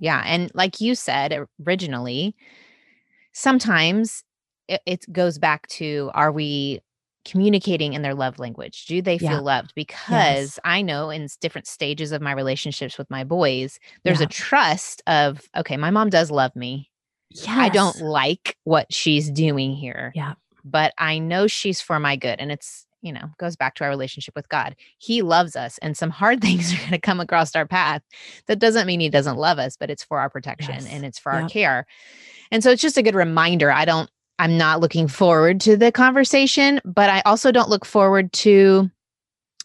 Yeah. 0.00 0.22
And 0.24 0.50
like 0.54 0.80
you 0.80 0.94
said 0.94 1.46
originally, 1.66 2.34
sometimes 3.32 4.24
it, 4.68 4.80
it 4.86 5.12
goes 5.12 5.38
back 5.38 5.66
to 5.68 6.10
are 6.14 6.30
we 6.30 6.80
communicating 7.24 7.92
in 7.92 8.02
their 8.02 8.14
love 8.14 8.38
language? 8.38 8.86
Do 8.86 9.02
they 9.02 9.18
feel 9.18 9.32
yeah. 9.32 9.40
loved? 9.40 9.74
Because 9.74 10.08
yes. 10.10 10.58
I 10.64 10.82
know 10.82 11.10
in 11.10 11.28
different 11.40 11.66
stages 11.66 12.12
of 12.12 12.22
my 12.22 12.32
relationships 12.32 12.96
with 12.96 13.10
my 13.10 13.24
boys, 13.24 13.78
there's 14.04 14.20
yeah. 14.20 14.26
a 14.26 14.28
trust 14.28 15.02
of, 15.06 15.42
okay, 15.56 15.76
my 15.76 15.90
mom 15.90 16.10
does 16.10 16.30
love 16.30 16.54
me. 16.56 16.90
Yes. 17.30 17.48
I 17.48 17.68
don't 17.68 18.00
like 18.00 18.56
what 18.64 18.92
she's 18.92 19.30
doing 19.30 19.74
here. 19.74 20.12
Yeah. 20.14 20.34
But 20.64 20.92
I 20.98 21.18
know 21.18 21.46
she's 21.46 21.80
for 21.80 21.98
my 22.00 22.16
good. 22.16 22.40
And 22.40 22.50
it's, 22.50 22.86
you 23.02 23.12
know, 23.12 23.30
goes 23.38 23.56
back 23.56 23.74
to 23.76 23.84
our 23.84 23.90
relationship 23.90 24.34
with 24.34 24.48
God. 24.48 24.74
He 24.98 25.22
loves 25.22 25.54
us, 25.54 25.78
and 25.78 25.96
some 25.96 26.10
hard 26.10 26.40
things 26.42 26.72
are 26.72 26.78
going 26.78 26.90
to 26.90 26.98
come 26.98 27.20
across 27.20 27.54
our 27.54 27.66
path. 27.66 28.02
That 28.46 28.58
doesn't 28.58 28.86
mean 28.86 29.00
He 29.00 29.08
doesn't 29.08 29.36
love 29.36 29.58
us, 29.58 29.76
but 29.76 29.90
it's 29.90 30.04
for 30.04 30.18
our 30.18 30.30
protection 30.30 30.74
yes. 30.74 30.88
and 30.90 31.04
it's 31.04 31.18
for 31.18 31.32
yep. 31.32 31.42
our 31.42 31.48
care. 31.48 31.86
And 32.50 32.62
so 32.62 32.70
it's 32.70 32.82
just 32.82 32.96
a 32.96 33.02
good 33.02 33.14
reminder. 33.14 33.70
I 33.70 33.84
don't, 33.84 34.10
I'm 34.38 34.56
not 34.56 34.80
looking 34.80 35.08
forward 35.08 35.60
to 35.62 35.76
the 35.76 35.92
conversation, 35.92 36.80
but 36.84 37.10
I 37.10 37.20
also 37.26 37.52
don't 37.52 37.68
look 37.68 37.84
forward 37.84 38.32
to, 38.34 38.90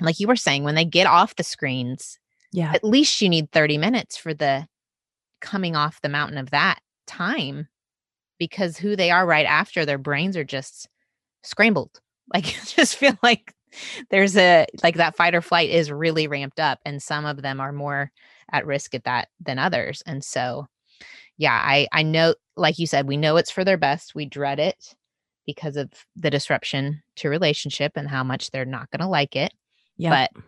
like 0.02 0.20
you 0.20 0.28
were 0.28 0.36
saying, 0.36 0.64
when 0.64 0.76
they 0.76 0.86
get 0.86 1.08
off 1.08 1.36
the 1.36 1.44
screens. 1.44 2.20
Yeah. 2.52 2.72
At 2.74 2.84
least 2.84 3.20
you 3.22 3.30
need 3.30 3.52
30 3.52 3.80
minutes 3.80 4.16
for 4.16 4.34
the 4.34 4.68
coming 5.42 5.76
off 5.76 6.02
the 6.02 6.10
mountain 6.10 6.38
of 6.38 6.52
that 6.52 6.80
time 7.14 7.68
because 8.40 8.78
who 8.78 8.96
they 8.96 9.12
are 9.12 9.26
right 9.26 9.46
after 9.46 9.86
their 9.86 9.98
brains 9.98 10.36
are 10.36 10.44
just 10.44 10.88
scrambled. 11.44 12.00
Like 12.34 12.46
just 12.46 12.96
feel 12.96 13.18
like 13.22 13.54
there's 14.10 14.38
a 14.38 14.66
like 14.82 14.96
that 14.96 15.18
fight 15.18 15.36
or 15.36 15.42
flight 15.42 15.70
is 15.70 15.92
really 15.92 16.26
ramped 16.26 16.58
up 16.58 16.80
and 16.86 17.04
some 17.04 17.26
of 17.26 17.42
them 17.42 17.60
are 17.60 17.74
more 17.74 18.12
at 18.50 18.66
risk 18.66 18.96
at 18.96 19.04
that 19.04 19.28
than 19.42 19.60
others. 19.60 20.02
And 20.06 20.24
so 20.24 20.66
yeah 21.38 21.62
i 21.62 21.86
i 21.92 22.02
know 22.02 22.34
like 22.56 22.80
you 22.80 22.88
said 22.88 23.08
we 23.08 23.18
know 23.18 23.36
it's 23.36 23.52
for 23.52 23.66
their 23.66 23.78
best. 23.78 24.16
We 24.16 24.26
dread 24.26 24.58
it 24.58 24.96
because 25.46 25.76
of 25.76 25.92
the 26.16 26.32
disruption 26.32 27.04
to 27.18 27.30
relationship 27.30 27.92
and 27.96 28.08
how 28.08 28.24
much 28.24 28.50
they're 28.50 28.64
not 28.64 28.90
going 28.90 29.02
to 29.02 29.08
like 29.08 29.36
it. 29.36 29.54
Yeah 29.98 30.10
but 30.12 30.44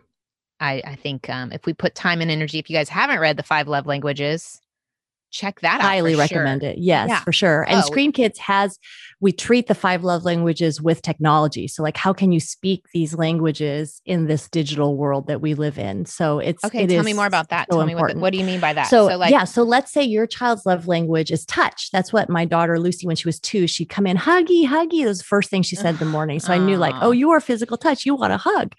i 0.60 0.82
i 0.86 0.94
think 0.96 1.28
um 1.28 1.52
if 1.52 1.66
we 1.66 1.74
put 1.74 1.94
time 1.94 2.22
and 2.22 2.30
energy 2.30 2.58
if 2.58 2.70
you 2.70 2.76
guys 2.76 2.88
haven't 2.88 3.20
read 3.20 3.36
the 3.36 3.42
five 3.42 3.68
love 3.68 3.86
languages 3.86 4.62
check 5.36 5.60
that 5.60 5.80
out. 5.80 5.82
highly 5.82 6.14
recommend 6.16 6.62
sure. 6.62 6.70
it. 6.70 6.78
Yes, 6.78 7.08
Yeah. 7.08 7.20
for 7.20 7.32
sure. 7.32 7.62
And 7.68 7.78
Oh. 7.78 7.82
Screen 7.82 8.12
Kids 8.12 8.38
has 8.40 8.78
we 9.20 9.32
treat 9.32 9.66
the 9.66 9.74
five 9.74 10.04
love 10.04 10.24
languages 10.24 10.80
with 10.80 11.00
technology. 11.00 11.66
So 11.68 11.82
like 11.82 11.96
how 11.96 12.12
can 12.12 12.32
you 12.32 12.40
speak 12.40 12.84
these 12.92 13.14
languages 13.14 14.02
in 14.04 14.26
this 14.26 14.48
digital 14.48 14.96
world 14.96 15.26
that 15.28 15.40
we 15.40 15.54
live 15.54 15.78
in? 15.78 16.04
So 16.04 16.38
it's 16.38 16.62
Okay, 16.64 16.84
it 16.84 16.90
tell 16.90 17.02
me 17.02 17.14
more 17.14 17.26
about 17.26 17.48
that. 17.48 17.68
so 17.70 17.78
tell 17.78 17.86
me 17.86 17.94
what, 17.94 18.14
what 18.16 18.32
do 18.32 18.38
you 18.38 18.44
mean 18.44 18.60
by 18.60 18.72
that? 18.74 18.88
So, 18.88 19.06
like, 19.06 19.30
yeah, 19.30 19.44
so 19.44 19.62
let's 19.62 19.90
say 19.90 20.02
your 20.02 20.26
child's 20.26 20.66
love 20.66 20.86
language 20.86 21.30
is 21.30 21.46
touch. 21.46 21.90
That's 21.92 22.12
what 22.12 22.28
my 22.28 22.44
daughter 22.44 22.78
Lucy, 22.78 23.06
when 23.06 23.16
she 23.16 23.26
was 23.26 23.40
two, 23.40 23.66
she'd 23.66 23.88
come 23.88 24.06
in 24.06 24.16
huggy, 24.16 24.66
huggy. 24.66 25.02
That 25.02 25.08
was 25.08 25.18
the 25.18 25.24
first 25.24 25.48
thing 25.48 25.62
she 25.62 25.76
said 25.76 25.94
in 25.94 25.98
the 25.98 26.04
morning. 26.04 26.38
So 26.38 26.52
I 26.52 26.58
knew 26.58 26.76
like, 26.76 26.94
oh, 27.00 27.12
you 27.12 27.30
are 27.30 27.40
physical 27.40 27.76
touch. 27.76 28.04
You 28.04 28.14
want 28.14 28.32
a 28.32 28.38
hug. 28.38 28.74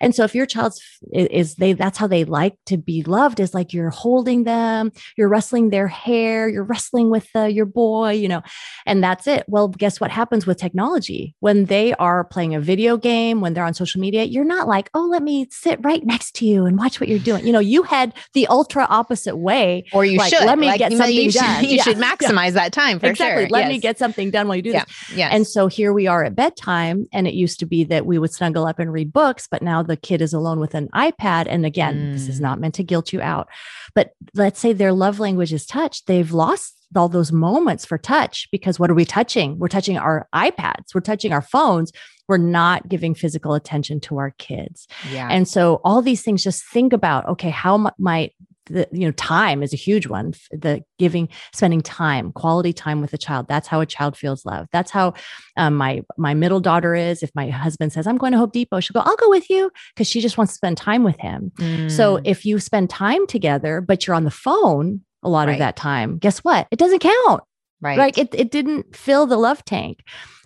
And 0.00 0.14
so 0.14 0.24
if 0.24 0.34
your 0.34 0.46
child's 0.46 0.82
is 1.12 1.54
they 1.56 1.72
that's 1.72 1.96
how 1.96 2.06
they 2.06 2.24
like 2.24 2.56
to 2.66 2.76
be 2.76 3.02
loved 3.02 3.40
is 3.40 3.54
like 3.54 3.72
you're 3.72 3.90
holding 3.90 4.44
them, 4.44 4.90
you're 5.16 5.28
wrestling 5.28 5.70
their 5.70 5.88
hair, 5.88 6.48
you're 6.48 6.64
wrestling 6.64 7.10
with 7.10 7.28
uh, 7.34 7.44
your 7.44 7.66
boy, 7.66 8.10
you 8.12 8.28
know, 8.28 8.42
and 8.84 9.02
that's 9.02 9.26
it. 9.26 9.44
Well, 9.46 9.71
guess 9.78 10.00
what 10.00 10.10
happens 10.10 10.46
with 10.46 10.58
technology 10.58 11.34
when 11.40 11.66
they 11.66 11.94
are 11.94 12.24
playing 12.24 12.54
a 12.54 12.60
video 12.60 12.96
game, 12.96 13.40
when 13.40 13.54
they're 13.54 13.64
on 13.64 13.74
social 13.74 14.00
media? 14.00 14.24
You're 14.24 14.44
not 14.44 14.68
like, 14.68 14.90
oh, 14.94 15.06
let 15.06 15.22
me 15.22 15.46
sit 15.50 15.78
right 15.82 16.04
next 16.04 16.34
to 16.36 16.46
you 16.46 16.66
and 16.66 16.78
watch 16.78 17.00
what 17.00 17.08
you're 17.08 17.18
doing. 17.18 17.46
You 17.46 17.52
know, 17.52 17.58
you 17.58 17.82
head 17.82 18.14
the 18.34 18.46
ultra 18.48 18.84
opposite 18.88 19.36
way 19.36 19.84
or 19.92 20.04
you 20.04 20.18
like, 20.18 20.30
should 20.34 20.44
let 20.44 20.58
me 20.58 20.66
like, 20.68 20.78
get 20.78 20.92
something 20.92 21.14
you 21.14 21.30
should, 21.30 21.40
done. 21.40 21.64
You 21.64 21.76
Yeah. 21.76 21.82
should 21.82 21.98
Yeah. 22.02 22.14
maximize 22.14 22.52
that 22.52 22.72
time 22.72 22.98
for 22.98 23.06
exactly. 23.06 23.44
sure. 23.44 23.48
Let 23.50 23.68
me 23.68 23.78
get 23.78 23.98
something 23.98 24.30
done 24.30 24.48
while 24.48 24.56
you 24.56 24.62
do 24.62 24.70
Yeah. 24.70 24.84
this. 24.84 25.16
Yes. 25.16 25.34
And 25.34 25.46
so 25.46 25.66
here 25.66 25.92
we 25.92 26.06
are 26.06 26.24
at 26.24 26.34
bedtime, 26.34 27.06
and 27.12 27.26
it 27.26 27.34
used 27.34 27.58
to 27.60 27.66
be 27.66 27.84
that 27.84 28.06
we 28.06 28.18
would 28.18 28.32
snuggle 28.32 28.66
up 28.66 28.78
and 28.78 28.92
read 28.92 29.12
books, 29.12 29.46
but 29.50 29.62
now 29.62 29.82
the 29.82 29.96
kid 29.96 30.20
is 30.22 30.32
alone 30.32 30.60
with 30.60 30.74
an 30.74 30.88
iPad. 30.94 31.46
And 31.48 31.64
again, 31.66 32.12
this 32.12 32.28
is 32.28 32.38
Mm. 32.38 32.42
not 32.42 32.60
meant 32.60 32.74
to 32.74 32.84
guilt 32.84 33.12
you 33.12 33.20
out. 33.20 33.48
But 33.94 34.10
let's 34.34 34.58
say 34.60 34.72
their 34.72 34.92
love 34.92 35.20
language 35.20 35.52
is 35.52 35.66
touch. 35.66 36.04
They've 36.06 36.32
lost 36.32 36.78
all 36.96 37.08
those 37.08 37.32
moments 37.32 37.84
for 37.84 37.98
touch 37.98 38.48
because 38.52 38.78
what 38.78 38.90
are 38.90 38.94
we 38.94 39.04
touching? 39.04 39.58
We're 39.58 39.68
touching 39.68 39.96
our 39.98 40.28
iPads, 40.34 40.94
we're 40.94 41.00
touching 41.00 41.32
our 41.32 41.42
phones. 41.42 41.92
We're 42.28 42.36
not 42.38 42.88
giving 42.88 43.14
physical 43.14 43.52
attention 43.52 44.00
to 44.02 44.16
our 44.18 44.30
kids. 44.38 44.86
yeah. 45.10 45.28
And 45.30 45.46
so 45.46 45.80
all 45.84 46.00
these 46.00 46.22
things, 46.22 46.42
just 46.42 46.64
think 46.64 46.92
about, 46.92 47.26
okay, 47.28 47.50
how 47.50 47.90
might 47.98 48.32
the, 48.66 48.88
you 48.92 49.04
know, 49.04 49.10
time 49.12 49.60
is 49.62 49.72
a 49.72 49.76
huge 49.76 50.06
one. 50.06 50.32
The 50.52 50.82
giving, 51.00 51.28
spending 51.52 51.80
time, 51.82 52.30
quality 52.32 52.72
time 52.72 53.00
with 53.00 53.12
a 53.12 53.18
child. 53.18 53.48
That's 53.48 53.66
how 53.66 53.80
a 53.80 53.86
child 53.86 54.16
feels 54.16 54.46
loved. 54.46 54.68
That's 54.72 54.92
how 54.92 55.14
um, 55.56 55.74
my 55.74 56.02
my 56.16 56.32
middle 56.32 56.60
daughter 56.60 56.94
is. 56.94 57.24
If 57.24 57.32
my 57.34 57.50
husband 57.50 57.92
says 57.92 58.06
I'm 58.06 58.16
going 58.18 58.32
to 58.32 58.38
Home 58.38 58.50
Depot, 58.50 58.78
she'll 58.78 58.94
go, 58.94 59.00
I'll 59.00 59.16
go 59.16 59.28
with 59.28 59.50
you 59.50 59.70
because 59.92 60.06
she 60.08 60.20
just 60.20 60.38
wants 60.38 60.52
to 60.52 60.56
spend 60.58 60.76
time 60.76 61.02
with 61.02 61.18
him. 61.18 61.50
So 61.90 62.18
Mm. 62.18 62.22
if 62.24 62.46
you 62.46 62.60
spend 62.60 62.88
time 62.88 63.26
together, 63.26 63.80
but 63.80 64.06
you're 64.06 64.16
on 64.16 64.24
the 64.24 64.30
phone 64.30 65.00
a 65.22 65.28
lot 65.28 65.46
Right. 65.48 65.54
of 65.54 65.58
that 65.60 65.76
time, 65.76 66.18
guess 66.18 66.38
what? 66.40 66.66
It 66.70 66.78
doesn't 66.78 67.00
count 67.00 67.42
right. 67.80 67.98
Like 67.98 68.18
it, 68.18 68.34
it 68.34 68.50
didn't 68.50 68.94
fill 68.96 69.26
the 69.26 69.36
love 69.36 69.64
tank 69.64 70.00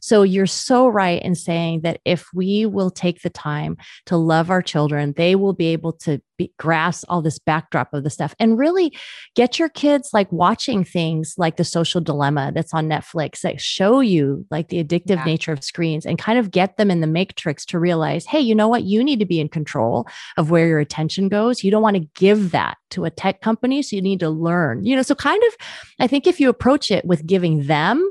so 0.06 0.22
you're 0.22 0.46
so 0.46 0.88
right 0.88 1.22
in 1.22 1.34
saying 1.34 1.80
that 1.82 2.00
if 2.04 2.26
we 2.32 2.64
will 2.64 2.90
take 2.90 3.22
the 3.22 3.30
time 3.30 3.76
to 4.06 4.16
love 4.16 4.50
our 4.50 4.62
children 4.62 5.12
they 5.16 5.34
will 5.34 5.52
be 5.52 5.66
able 5.66 5.92
to 5.92 6.20
be, 6.38 6.52
grasp 6.58 7.04
all 7.08 7.22
this 7.22 7.38
backdrop 7.38 7.92
of 7.94 8.04
the 8.04 8.10
stuff 8.10 8.34
and 8.38 8.58
really 8.58 8.92
get 9.34 9.58
your 9.58 9.68
kids 9.68 10.10
like 10.12 10.30
watching 10.30 10.84
things 10.84 11.34
like 11.38 11.56
the 11.56 11.64
social 11.64 12.00
dilemma 12.00 12.52
that's 12.54 12.74
on 12.74 12.88
netflix 12.88 13.40
that 13.40 13.60
show 13.60 14.00
you 14.00 14.46
like 14.50 14.68
the 14.68 14.82
addictive 14.82 15.16
Yeah. 15.16 15.24
nature 15.24 15.52
of 15.52 15.64
screens 15.64 16.06
and 16.06 16.18
kind 16.18 16.38
of 16.38 16.50
get 16.50 16.76
them 16.76 16.90
in 16.90 17.00
the 17.00 17.06
matrix 17.06 17.64
to 17.66 17.78
realize 17.78 18.24
hey 18.26 18.40
you 18.46 18.54
know 18.54 18.68
what? 18.68 18.84
You 18.84 19.02
need 19.02 19.18
to 19.18 19.26
be 19.26 19.40
in 19.40 19.48
control 19.48 20.06
of 20.36 20.50
where 20.50 20.68
your 20.68 20.78
attention 20.78 21.28
goes. 21.28 21.64
You 21.64 21.70
don't 21.70 21.82
want 21.82 21.96
to 21.96 22.08
give 22.14 22.52
that 22.52 22.76
to 22.90 23.04
a 23.04 23.10
tech 23.10 23.40
company 23.40 23.82
so 23.82 23.96
you 23.96 24.02
need 24.02 24.20
to 24.20 24.30
learn. 24.30 24.84
You 24.84 24.94
know 24.94 25.02
so 25.02 25.14
kind 25.14 25.42
of 25.48 25.56
I 25.98 26.06
think 26.06 26.26
if 26.26 26.38
you 26.38 26.48
approach 26.48 26.90
it 26.90 27.04
with 27.04 27.26
giving 27.26 27.66
them 27.66 28.08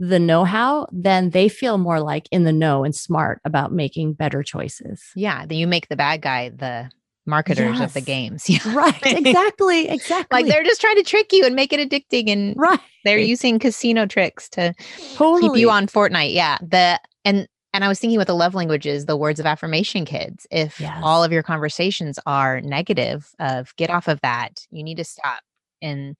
the 0.00 0.18
know 0.18 0.44
how, 0.44 0.86
then 0.90 1.30
they 1.30 1.48
feel 1.48 1.76
more 1.78 2.00
like 2.00 2.26
in 2.32 2.44
the 2.44 2.52
know 2.52 2.82
and 2.84 2.94
smart 2.96 3.40
about 3.44 3.70
making 3.72 4.14
better 4.14 4.42
choices. 4.42 5.02
Yeah. 5.14 5.44
Then 5.46 5.58
you 5.58 5.66
make 5.66 5.88
the 5.88 5.96
bad 5.96 6.22
guy 6.22 6.48
the 6.48 6.90
marketers 7.26 7.80
of 7.80 7.92
the 7.92 8.00
games. 8.00 8.48
Yeah. 8.48 8.74
Right. 8.74 8.98
Exactly. 9.04 9.88
Exactly. 9.90 10.42
Like 10.42 10.46
they're 10.50 10.64
just 10.64 10.80
trying 10.80 10.96
to 10.96 11.02
trick 11.02 11.32
you 11.32 11.44
and 11.44 11.54
make 11.54 11.72
it 11.72 11.86
addicting 11.86 12.28
and 12.30 12.54
right. 12.56 12.80
they're 13.04 13.18
using 13.18 13.58
casino 13.58 14.06
tricks 14.06 14.48
to 14.50 14.74
Totally. 15.16 15.42
keep 15.50 15.60
you 15.60 15.70
on 15.70 15.86
Fortnite. 15.86 16.32
Yeah. 16.34 16.56
The 16.62 16.98
and 17.26 17.46
and 17.74 17.84
I 17.84 17.88
was 17.88 18.00
thinking 18.00 18.18
with 18.18 18.26
the 18.26 18.34
love 18.34 18.54
languages, 18.54 19.04
the 19.06 19.16
words 19.18 19.38
of 19.38 19.46
affirmation 19.46 20.04
kids. 20.06 20.46
If 20.50 20.80
Yes. 20.80 20.98
all 21.04 21.22
of 21.22 21.30
your 21.30 21.42
conversations 21.44 22.18
are 22.26 22.60
negative 22.62 23.28
of 23.38 23.76
get 23.76 23.90
off 23.90 24.08
of 24.08 24.18
that, 24.22 24.66
you 24.70 24.82
need 24.82 24.96
to 24.96 25.04
stop. 25.04 25.40
And 25.82 26.16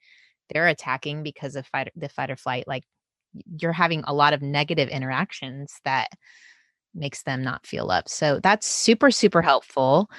they're 0.53 0.69
attacking 0.69 1.23
because 1.23 1.57
of 1.57 1.67
fight 1.67 1.91
the 1.97 2.09
fight 2.11 2.31
or 2.31 2.37
flight. 2.37 2.65
Like 2.69 2.85
y- 2.85 3.00
you're 3.61 3.73
having 3.73 4.03
a 4.07 4.15
lot 4.15 4.33
of 4.33 4.43
negative 4.43 4.89
interactions 4.89 5.73
that 5.85 6.09
makes 6.95 7.23
them 7.23 7.43
not 7.43 7.67
feel 7.67 7.87
loved. 7.87 8.09
So 8.09 8.41
that's 8.43 8.67
super, 8.67 9.11
super 9.11 9.43
helpful. 9.43 10.11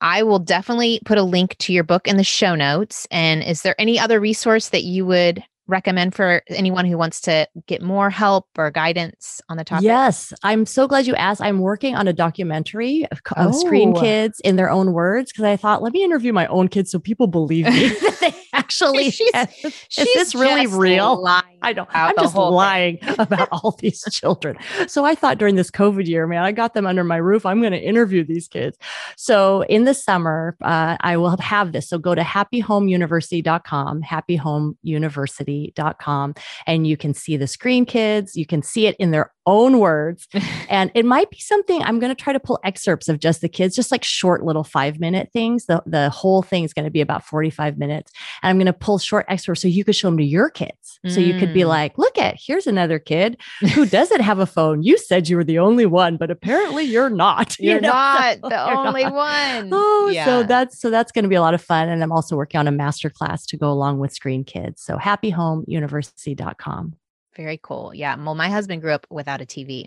I 0.00 0.24
will 0.24 0.40
definitely 0.40 1.00
put 1.04 1.18
a 1.18 1.22
link 1.22 1.56
to 1.58 1.72
your 1.72 1.84
book 1.84 2.08
in 2.08 2.16
the 2.16 2.24
show 2.24 2.54
notes. 2.56 3.06
And 3.10 3.42
is 3.42 3.62
there 3.62 3.80
any 3.80 4.00
other 4.00 4.18
resource 4.18 4.70
that 4.70 4.82
you 4.82 5.06
would 5.06 5.44
recommend 5.68 6.12
for 6.12 6.42
anyone 6.48 6.84
who 6.84 6.98
wants 6.98 7.20
to 7.20 7.46
get 7.68 7.80
more 7.80 8.10
help 8.10 8.46
or 8.58 8.72
guidance 8.72 9.40
on 9.48 9.56
the 9.56 9.64
topic? 9.64 9.84
Yes, 9.84 10.32
I'm 10.42 10.66
so 10.66 10.88
glad 10.88 11.06
you 11.06 11.14
asked. 11.14 11.40
I'm 11.40 11.60
working 11.60 11.94
on 11.94 12.08
a 12.08 12.12
documentary 12.12 13.06
of, 13.12 13.20
of 13.36 13.54
screen 13.54 13.96
Oh. 13.96 14.00
kids 14.00 14.40
in 14.40 14.56
their 14.56 14.70
own 14.70 14.92
words 14.92 15.30
because 15.30 15.44
I 15.44 15.56
thought, 15.56 15.80
let 15.80 15.92
me 15.92 16.02
interview 16.02 16.32
my 16.32 16.48
own 16.48 16.66
kids 16.66 16.90
so 16.90 16.98
people 16.98 17.28
believe 17.28 17.66
me 17.66 17.88
that 17.88 18.18
they 18.20 18.34
actually. 18.72 19.10
She's- 19.10 19.64
is 19.64 19.74
She's 19.88 20.14
this 20.14 20.34
really 20.34 20.66
real? 20.66 21.24
I 21.26 21.42
about 21.70 21.88
I'm 21.94 22.14
just 22.18 22.34
lying 22.34 22.98
about 23.18 23.48
all 23.52 23.76
these 23.78 24.02
children. 24.10 24.56
So 24.88 25.04
I 25.04 25.14
thought 25.14 25.38
during 25.38 25.54
this 25.56 25.70
COVID 25.70 26.06
year, 26.06 26.26
man, 26.26 26.42
I 26.42 26.52
got 26.52 26.72
them 26.74 26.86
under 26.86 27.04
my 27.04 27.18
roof. 27.18 27.44
I'm 27.46 27.60
going 27.60 27.72
to 27.72 27.80
interview 27.80 28.24
these 28.24 28.48
kids. 28.48 28.76
So 29.16 29.62
in 29.62 29.84
the 29.84 29.94
summer, 29.94 30.56
uh, 30.62 30.96
I 31.00 31.16
will 31.16 31.36
have 31.36 31.72
this. 31.72 31.88
So 31.88 31.98
go 31.98 32.14
to 32.14 32.22
happyhomeuniversity.com, 32.22 34.02
happyhomeuniversity.com, 34.02 36.34
and 36.66 36.86
you 36.86 36.96
can 36.96 37.14
see 37.14 37.36
the 37.36 37.46
screen 37.46 37.84
kids. 37.86 38.36
You 38.36 38.46
can 38.46 38.62
see 38.62 38.86
it 38.86 38.96
in 38.98 39.12
their 39.12 39.32
own 39.46 39.78
words. 39.78 40.28
and 40.68 40.90
it 40.94 41.04
might 41.04 41.30
be 41.30 41.38
something 41.38 41.82
I'm 41.82 41.98
going 41.98 42.14
to 42.14 42.20
try 42.22 42.32
to 42.32 42.40
pull 42.40 42.58
excerpts 42.64 43.08
of 43.08 43.18
just 43.20 43.40
the 43.40 43.48
kids, 43.48 43.74
just 43.76 43.90
like 43.90 44.04
short 44.04 44.44
little 44.44 44.64
five 44.64 45.00
minute 45.00 45.30
things. 45.32 45.66
The, 45.66 45.82
the 45.86 46.10
whole 46.10 46.42
thing 46.42 46.64
is 46.64 46.72
going 46.72 46.84
to 46.84 46.90
be 46.90 47.00
about 47.00 47.24
45 47.24 47.78
minutes. 47.78 48.12
And 48.42 48.50
I'm 48.50 48.56
going 48.56 48.66
to 48.66 48.72
pull 48.72 48.98
short 48.98 49.26
excerpts 49.28 49.62
so 49.62 49.68
you 49.68 49.84
could 49.84 49.96
show 49.96 50.08
them 50.08 50.18
to 50.18 50.24
your 50.24 50.50
kids. 50.50 50.98
So 51.08 51.18
you 51.18 51.36
could 51.36 51.52
be 51.52 51.62
Mm. 51.62 51.68
like, 51.68 51.98
look 51.98 52.16
at, 52.16 52.36
here's 52.38 52.68
another 52.68 53.00
kid 53.00 53.36
who 53.74 53.84
doesn't 53.86 54.20
have 54.20 54.38
a 54.38 54.46
phone. 54.46 54.84
You 54.84 54.96
said 54.96 55.28
you 55.28 55.36
were 55.36 55.42
the 55.42 55.58
only 55.58 55.84
one, 55.84 56.16
but 56.16 56.30
apparently 56.30 56.84
you're 56.84 57.10
not. 57.10 57.58
you 57.60 57.72
You're 57.72 57.80
know? 57.80 57.88
not 57.92 58.38
So 58.40 58.48
the 58.48 58.54
you're 58.54 58.86
only 58.86 59.02
not. 59.02 59.12
one. 59.12 59.70
Oh, 59.72 60.10
Yeah. 60.12 60.24
so 60.26 60.42
that's 60.44 60.80
so 60.80 60.90
that's 60.90 61.10
going 61.10 61.24
to 61.24 61.28
be 61.28 61.34
a 61.34 61.40
lot 61.40 61.54
of 61.54 61.62
fun. 61.62 61.88
And 61.88 62.04
I'm 62.04 62.12
also 62.12 62.36
working 62.36 62.60
on 62.60 62.68
a 62.68 62.72
master 62.72 63.10
class 63.10 63.44
to 63.46 63.56
go 63.56 63.68
along 63.72 63.98
with 63.98 64.12
Screen 64.12 64.44
Kids. 64.44 64.80
So 64.82 64.96
happyhomeuniversity.com. 64.96 66.94
Very 67.36 67.58
cool. 67.62 67.92
Yeah. 67.94 68.16
Well, 68.16 68.34
my 68.34 68.48
husband 68.48 68.82
grew 68.82 68.92
up 68.92 69.06
without 69.10 69.40
a 69.40 69.46
TV. 69.46 69.86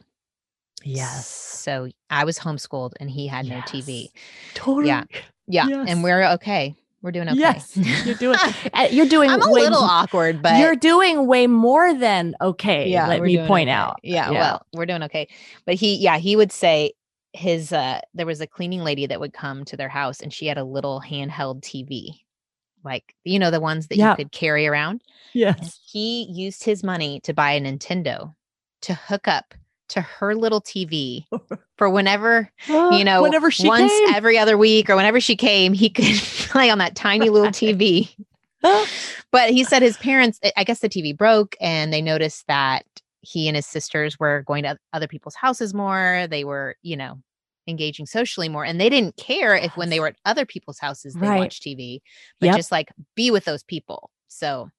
Yes. 0.83 1.27
So 1.27 1.89
I 2.09 2.25
was 2.25 2.37
homeschooled 2.37 2.93
and 2.99 3.09
he 3.09 3.27
had 3.27 3.45
no 3.45 3.57
TV. 3.61 4.09
Totally. 4.53 4.87
Yeah. 4.87 5.03
Yeah. 5.47 5.67
Yes. 5.67 5.85
And 5.89 6.03
we're 6.03 6.23
okay. 6.33 6.75
We're 7.01 7.11
doing 7.11 7.29
okay. 7.29 7.39
Yes. 7.39 7.77
You're 7.77 8.15
doing 8.15 8.37
uh, 8.73 8.87
you're 8.91 9.05
doing 9.07 9.29
I'm 9.29 9.41
a 9.41 9.49
little 9.49 9.83
m- 9.83 9.89
awkward, 9.89 10.41
but 10.41 10.57
you're 10.59 10.75
doing 10.75 11.27
way 11.27 11.45
more 11.45 11.93
than 11.93 12.35
okay. 12.41 12.89
yeah, 12.89 13.07
let 13.07 13.21
me 13.21 13.37
point 13.45 13.69
okay. 13.69 13.75
out. 13.75 13.99
Yeah, 14.01 14.31
Yeah. 14.31 14.39
well, 14.39 14.65
we're 14.73 14.87
doing 14.87 15.03
okay. 15.03 15.27
But 15.65 15.75
he, 15.75 15.97
yeah, 15.97 16.17
he 16.17 16.35
would 16.35 16.51
say 16.51 16.93
his 17.33 17.71
uh 17.73 17.99
there 18.13 18.25
was 18.25 18.41
a 18.41 18.47
cleaning 18.47 18.81
lady 18.83 19.05
that 19.05 19.19
would 19.19 19.33
come 19.33 19.65
to 19.65 19.77
their 19.77 19.89
house 19.89 20.21
and 20.21 20.33
she 20.33 20.47
had 20.47 20.57
a 20.57 20.63
little 20.63 21.01
handheld 21.01 21.61
TV. 21.61 22.09
Like, 22.85 23.15
you 23.23 23.39
know, 23.39 23.51
the 23.51 23.59
ones 23.59 23.87
that 23.87 23.97
Yeah. 23.97 24.11
you 24.11 24.15
could 24.15 24.31
carry 24.31 24.67
around. 24.67 25.01
And 25.33 25.57
Yes. 25.57 25.79
he 25.91 26.23
used 26.31 26.63
his 26.63 26.83
money 26.83 27.19
to 27.21 27.33
buy 27.33 27.51
a 27.51 27.59
Nintendo 27.61 28.33
to 28.83 28.93
hook 28.93 29.27
up 29.27 29.53
to 29.89 30.01
her 30.01 30.35
little 30.35 30.61
TV 30.61 31.25
for 31.77 31.89
whenever, 31.89 32.49
you 32.91 33.03
know, 33.03 33.21
whenever 33.23 33.51
she 33.51 33.67
once 33.67 33.99
came. 33.99 34.13
every 34.15 34.37
other 34.37 34.57
week 34.57 34.89
or 34.89 34.95
whenever 34.95 35.19
she 35.19 35.35
came, 35.35 35.73
he 35.73 35.89
could 35.89 36.05
play 36.49 36.69
on 36.69 36.77
that 36.77 36.95
tiny 36.95 37.29
little 37.29 37.49
TV. 37.49 38.15
But 39.31 39.49
he 39.51 39.63
said 39.63 39.81
his 39.81 39.97
parents, 39.97 40.39
I 40.57 40.63
guess 40.63 40.79
the 40.79 40.89
TV 40.89 41.15
broke 41.15 41.55
and 41.61 41.91
they 41.93 42.01
noticed 42.01 42.47
that 42.47 42.85
he 43.21 43.47
and 43.47 43.55
his 43.55 43.65
sisters 43.67 44.19
were 44.19 44.43
going 44.47 44.63
to 44.63 44.77
other 44.93 45.07
people's 45.07 45.35
houses 45.35 45.73
more. 45.73 46.25
They 46.29 46.43
were, 46.45 46.75
you 46.81 46.95
know, 46.97 47.19
engaging 47.67 48.05
socially 48.05 48.49
more. 48.49 48.63
And 48.65 48.79
they 48.79 48.89
didn't 48.89 49.17
care 49.17 49.55
if 49.55 49.75
when 49.77 49.89
they 49.89 49.99
were 49.99 50.07
at 50.07 50.15
other 50.25 50.45
people's 50.45 50.79
houses, 50.79 51.13
they 51.13 51.27
Right. 51.27 51.39
watched 51.39 51.63
TV, 51.63 52.01
but 52.39 52.47
Yep. 52.47 52.55
just 52.57 52.71
like 52.71 52.91
be 53.15 53.31
with 53.31 53.45
those 53.45 53.63
people. 53.63 54.11
So, 54.27 54.69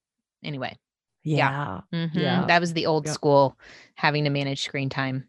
anyway, 0.43 0.77
yeah. 1.23 1.81
mhm, 1.93 2.09
Yeah. 2.13 2.45
that 2.47 2.61
was 2.61 2.73
the 2.73 2.85
old 2.85 3.05
Yep. 3.05 3.13
school 3.13 3.57
having 3.95 4.23
to 4.23 4.29
manage 4.29 4.61
screen 4.63 4.89
time. 4.89 5.27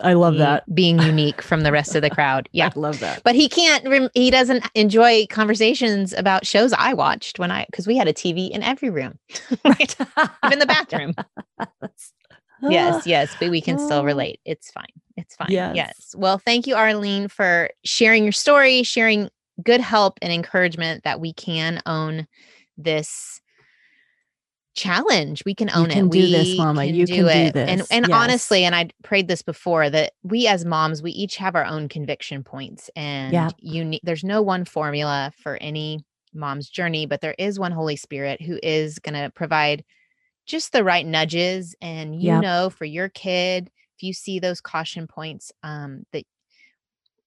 I 0.00 0.14
love 0.14 0.36
that. 0.38 0.64
being 0.74 0.98
unique 0.98 1.42
from 1.42 1.60
the 1.60 1.70
rest 1.70 1.94
of 1.94 2.00
the 2.00 2.08
crowd. 2.18 2.48
Yeah. 2.52 2.70
I 2.74 2.78
love 2.78 3.00
that. 3.00 3.22
But 3.22 3.34
he 3.34 3.50
can't, 3.50 3.86
rem- 3.86 4.08
he 4.14 4.30
doesn't 4.30 4.66
enjoy 4.74 5.26
conversations 5.26 6.14
about 6.14 6.46
shows 6.46 6.72
I 6.72 6.94
watched 6.94 7.38
when 7.38 7.50
I, 7.50 7.66
because 7.66 7.86
we 7.86 7.98
had 7.98 8.08
a 8.08 8.14
TV 8.14 8.48
in 8.50 8.62
every 8.62 8.88
room, 8.88 9.18
right? 9.64 9.94
Even 10.46 10.58
the 10.58 10.64
bathroom. 10.66 11.14
Yes, 12.70 13.06
yes, 13.06 13.34
but 13.38 13.50
we 13.50 13.60
can 13.60 13.78
still 13.78 14.00
Oh. 14.00 14.04
relate. 14.04 14.40
It's 14.44 14.70
fine. 14.70 14.86
It's 15.16 15.36
fine. 15.36 15.50
Yes. 15.50 15.76
Yes. 15.76 16.14
Well, 16.16 16.38
thank 16.38 16.66
you, 16.66 16.74
Arlene, 16.74 17.28
for 17.28 17.70
sharing 17.84 18.24
your 18.24 18.32
story, 18.32 18.82
sharing 18.82 19.30
good 19.62 19.80
help 19.80 20.18
and 20.22 20.32
encouragement 20.32 21.04
that 21.04 21.20
we 21.20 21.32
can 21.32 21.80
own 21.86 22.26
this 22.76 23.40
challenge. 24.74 25.44
We 25.44 25.54
can 25.54 25.70
own 25.70 25.90
can 25.90 26.06
it. 26.06 26.10
do 26.10 26.28
this, 26.28 26.48
We 26.50 26.56
Mama. 26.56 26.84
You 26.84 27.06
can 27.06 27.16
do 27.16 27.28
it. 27.28 27.56
And 27.56 27.80
this. 27.80 27.88
and 27.90 28.06
Yes. 28.08 28.14
honestly, 28.14 28.64
and 28.64 28.74
I 28.74 28.90
prayed 29.02 29.28
this 29.28 29.42
before 29.42 29.88
that 29.90 30.12
we 30.22 30.46
as 30.46 30.64
moms, 30.64 31.02
we 31.02 31.12
each 31.12 31.36
have 31.36 31.54
our 31.54 31.64
own 31.64 31.88
conviction 31.88 32.42
points, 32.42 32.90
and 32.96 33.32
you 33.58 33.84
need. 33.84 34.00
There's 34.02 34.24
no 34.24 34.42
one 34.42 34.64
formula 34.64 35.32
for 35.42 35.56
any 35.60 36.04
mom's 36.32 36.68
journey, 36.68 37.06
but 37.06 37.20
there 37.20 37.36
is 37.38 37.58
one 37.60 37.70
Holy 37.72 37.96
Spirit 37.96 38.42
who 38.42 38.58
is 38.62 38.98
going 38.98 39.14
to 39.14 39.30
provide 39.30 39.84
just 40.46 40.72
the 40.72 40.84
right 40.84 41.06
nudges 41.06 41.74
and 41.80 42.14
you 42.14 42.32
Yep. 42.32 42.42
know 42.42 42.70
for 42.70 42.84
your 42.84 43.08
kid 43.08 43.70
if 43.96 44.02
you 44.02 44.12
see 44.12 44.38
those 44.38 44.60
caution 44.60 45.06
points 45.06 45.52
um 45.62 46.04
that 46.12 46.24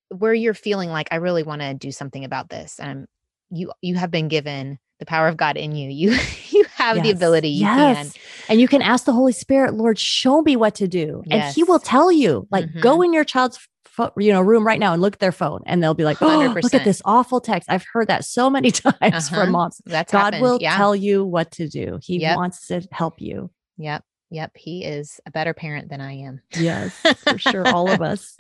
where 0.10 0.34
you're 0.34 0.54
feeling 0.54 0.90
like 0.90 1.08
i 1.12 1.16
really 1.18 1.44
want 1.44 1.62
to 1.62 1.74
do 1.74 1.92
something 1.92 2.24
about 2.24 2.50
this 2.50 2.80
um 2.82 3.06
you 3.50 3.72
you 3.82 3.96
have 3.96 4.12
been 4.12 4.28
given 4.28 4.78
the 5.00 5.06
power 5.06 5.28
of 5.28 5.38
god 5.38 5.58
in 5.58 5.76
you 5.76 5.90
you 6.12 6.18
you 6.50 6.66
have 6.76 7.02
the 7.02 7.12
ability 7.12 7.50
you 7.50 7.66
yes. 7.66 8.14
And 8.50 8.62
you 8.62 8.68
can 8.68 8.82
ask 8.82 9.04
the 9.06 9.12
Holy 9.12 9.34
Spirit, 9.34 9.74
Lord, 9.74 10.00
show 10.00 10.42
me 10.42 10.56
what 10.56 10.76
to 10.76 10.88
do. 10.88 11.22
And 11.30 11.44
he 11.54 11.64
will 11.64 11.80
tell 11.80 12.12
you, 12.12 12.48
like, 12.50 12.66
Mhm. 12.66 12.82
go 12.82 13.02
in 13.02 13.12
your 13.12 13.26
child's 13.26 13.60
pho- 13.98 14.14
you 14.18 14.32
know 14.32 14.40
room 14.42 14.66
right 14.66 14.80
now 14.80 14.94
and 14.94 15.02
look 15.02 15.16
at 15.16 15.20
their 15.20 15.32
phone 15.34 15.62
and 15.66 15.84
they'll 15.84 15.94
be 15.94 16.06
like, 16.06 16.20
oh, 16.22 16.28
look 16.56 16.72
100%. 16.72 16.74
at 16.76 16.86
this 16.86 17.02
awful 17.04 17.42
text. 17.42 17.70
I've 17.70 17.86
heard 17.92 18.08
that 18.08 18.24
so 18.24 18.50
many 18.50 18.72
times 18.86 18.96
Uh-huh. 19.02 19.36
from 19.36 19.52
moms. 19.52 19.82
that's 19.86 20.12
God 20.14 20.26
happened. 20.34 20.42
will 20.44 20.60
yeah 20.62 20.78
tell 20.78 20.96
you 20.96 21.26
what 21.26 21.52
to 21.54 21.68
do. 21.68 22.00
He 22.02 22.20
Yep. 22.22 22.38
wants 22.38 22.68
to 22.68 22.88
help 22.92 23.20
you. 23.20 23.50
yep 23.78 24.04
yep 24.30 24.52
he 24.56 24.84
is 24.84 25.20
a 25.26 25.32
better 25.32 25.54
parent 25.54 25.88
than 25.90 26.02
i 26.02 26.12
am 26.12 26.42
Yes, 26.60 26.94
for 27.24 27.38
sure. 27.38 27.66
All 27.74 27.90
of 27.90 28.02
us. 28.02 28.36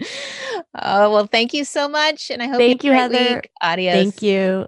oh 0.75 1.11
well 1.11 1.27
thank 1.27 1.53
you 1.53 1.63
so 1.63 1.87
much 1.87 2.29
and 2.29 2.43
i 2.43 2.47
hope 2.47 2.57
Thank 2.57 2.83
you, 2.83 2.91
you, 2.91 2.97
have 2.97 3.09
a 3.11 3.13
great 3.13 3.19
Heather. 3.27 3.35
week. 3.37 3.49
adios 3.61 3.93
Thank 3.93 4.21
you. 4.21 4.67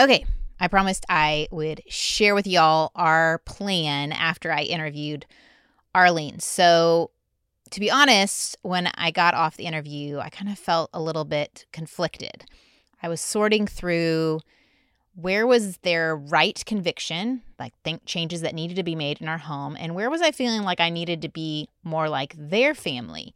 Okay, 0.00 0.24
I 0.58 0.66
promised 0.68 1.06
I 1.08 1.46
would 1.52 1.82
share 1.88 2.34
with 2.34 2.46
y'all 2.48 2.90
our 2.96 3.38
plan 3.46 4.10
after 4.10 4.50
I 4.50 4.62
interviewed 4.62 5.24
Arlene. 5.94 6.40
So, 6.40 7.12
to 7.70 7.80
be 7.80 7.90
honest, 7.90 8.56
when 8.62 8.88
I 8.94 9.10
got 9.10 9.34
off 9.34 9.56
the 9.56 9.66
interview, 9.66 10.18
I 10.18 10.28
kind 10.28 10.50
of 10.50 10.58
felt 10.58 10.90
a 10.92 11.00
little 11.00 11.24
bit 11.24 11.66
conflicted. 11.72 12.44
I 13.02 13.08
was 13.08 13.20
sorting 13.20 13.66
through 13.66 14.40
where 15.14 15.46
was 15.46 15.76
their 15.78 16.16
right 16.16 16.62
conviction, 16.66 17.42
like 17.58 17.72
think 17.84 18.04
changes 18.04 18.40
that 18.40 18.54
needed 18.54 18.76
to 18.76 18.82
be 18.82 18.94
made 18.94 19.20
in 19.20 19.28
our 19.28 19.38
home, 19.38 19.76
and 19.78 19.94
where 19.94 20.10
was 20.10 20.20
I 20.20 20.32
feeling 20.32 20.62
like 20.62 20.80
I 20.80 20.90
needed 20.90 21.22
to 21.22 21.28
be 21.28 21.68
more 21.82 22.08
like 22.08 22.34
their 22.36 22.74
family. 22.74 23.34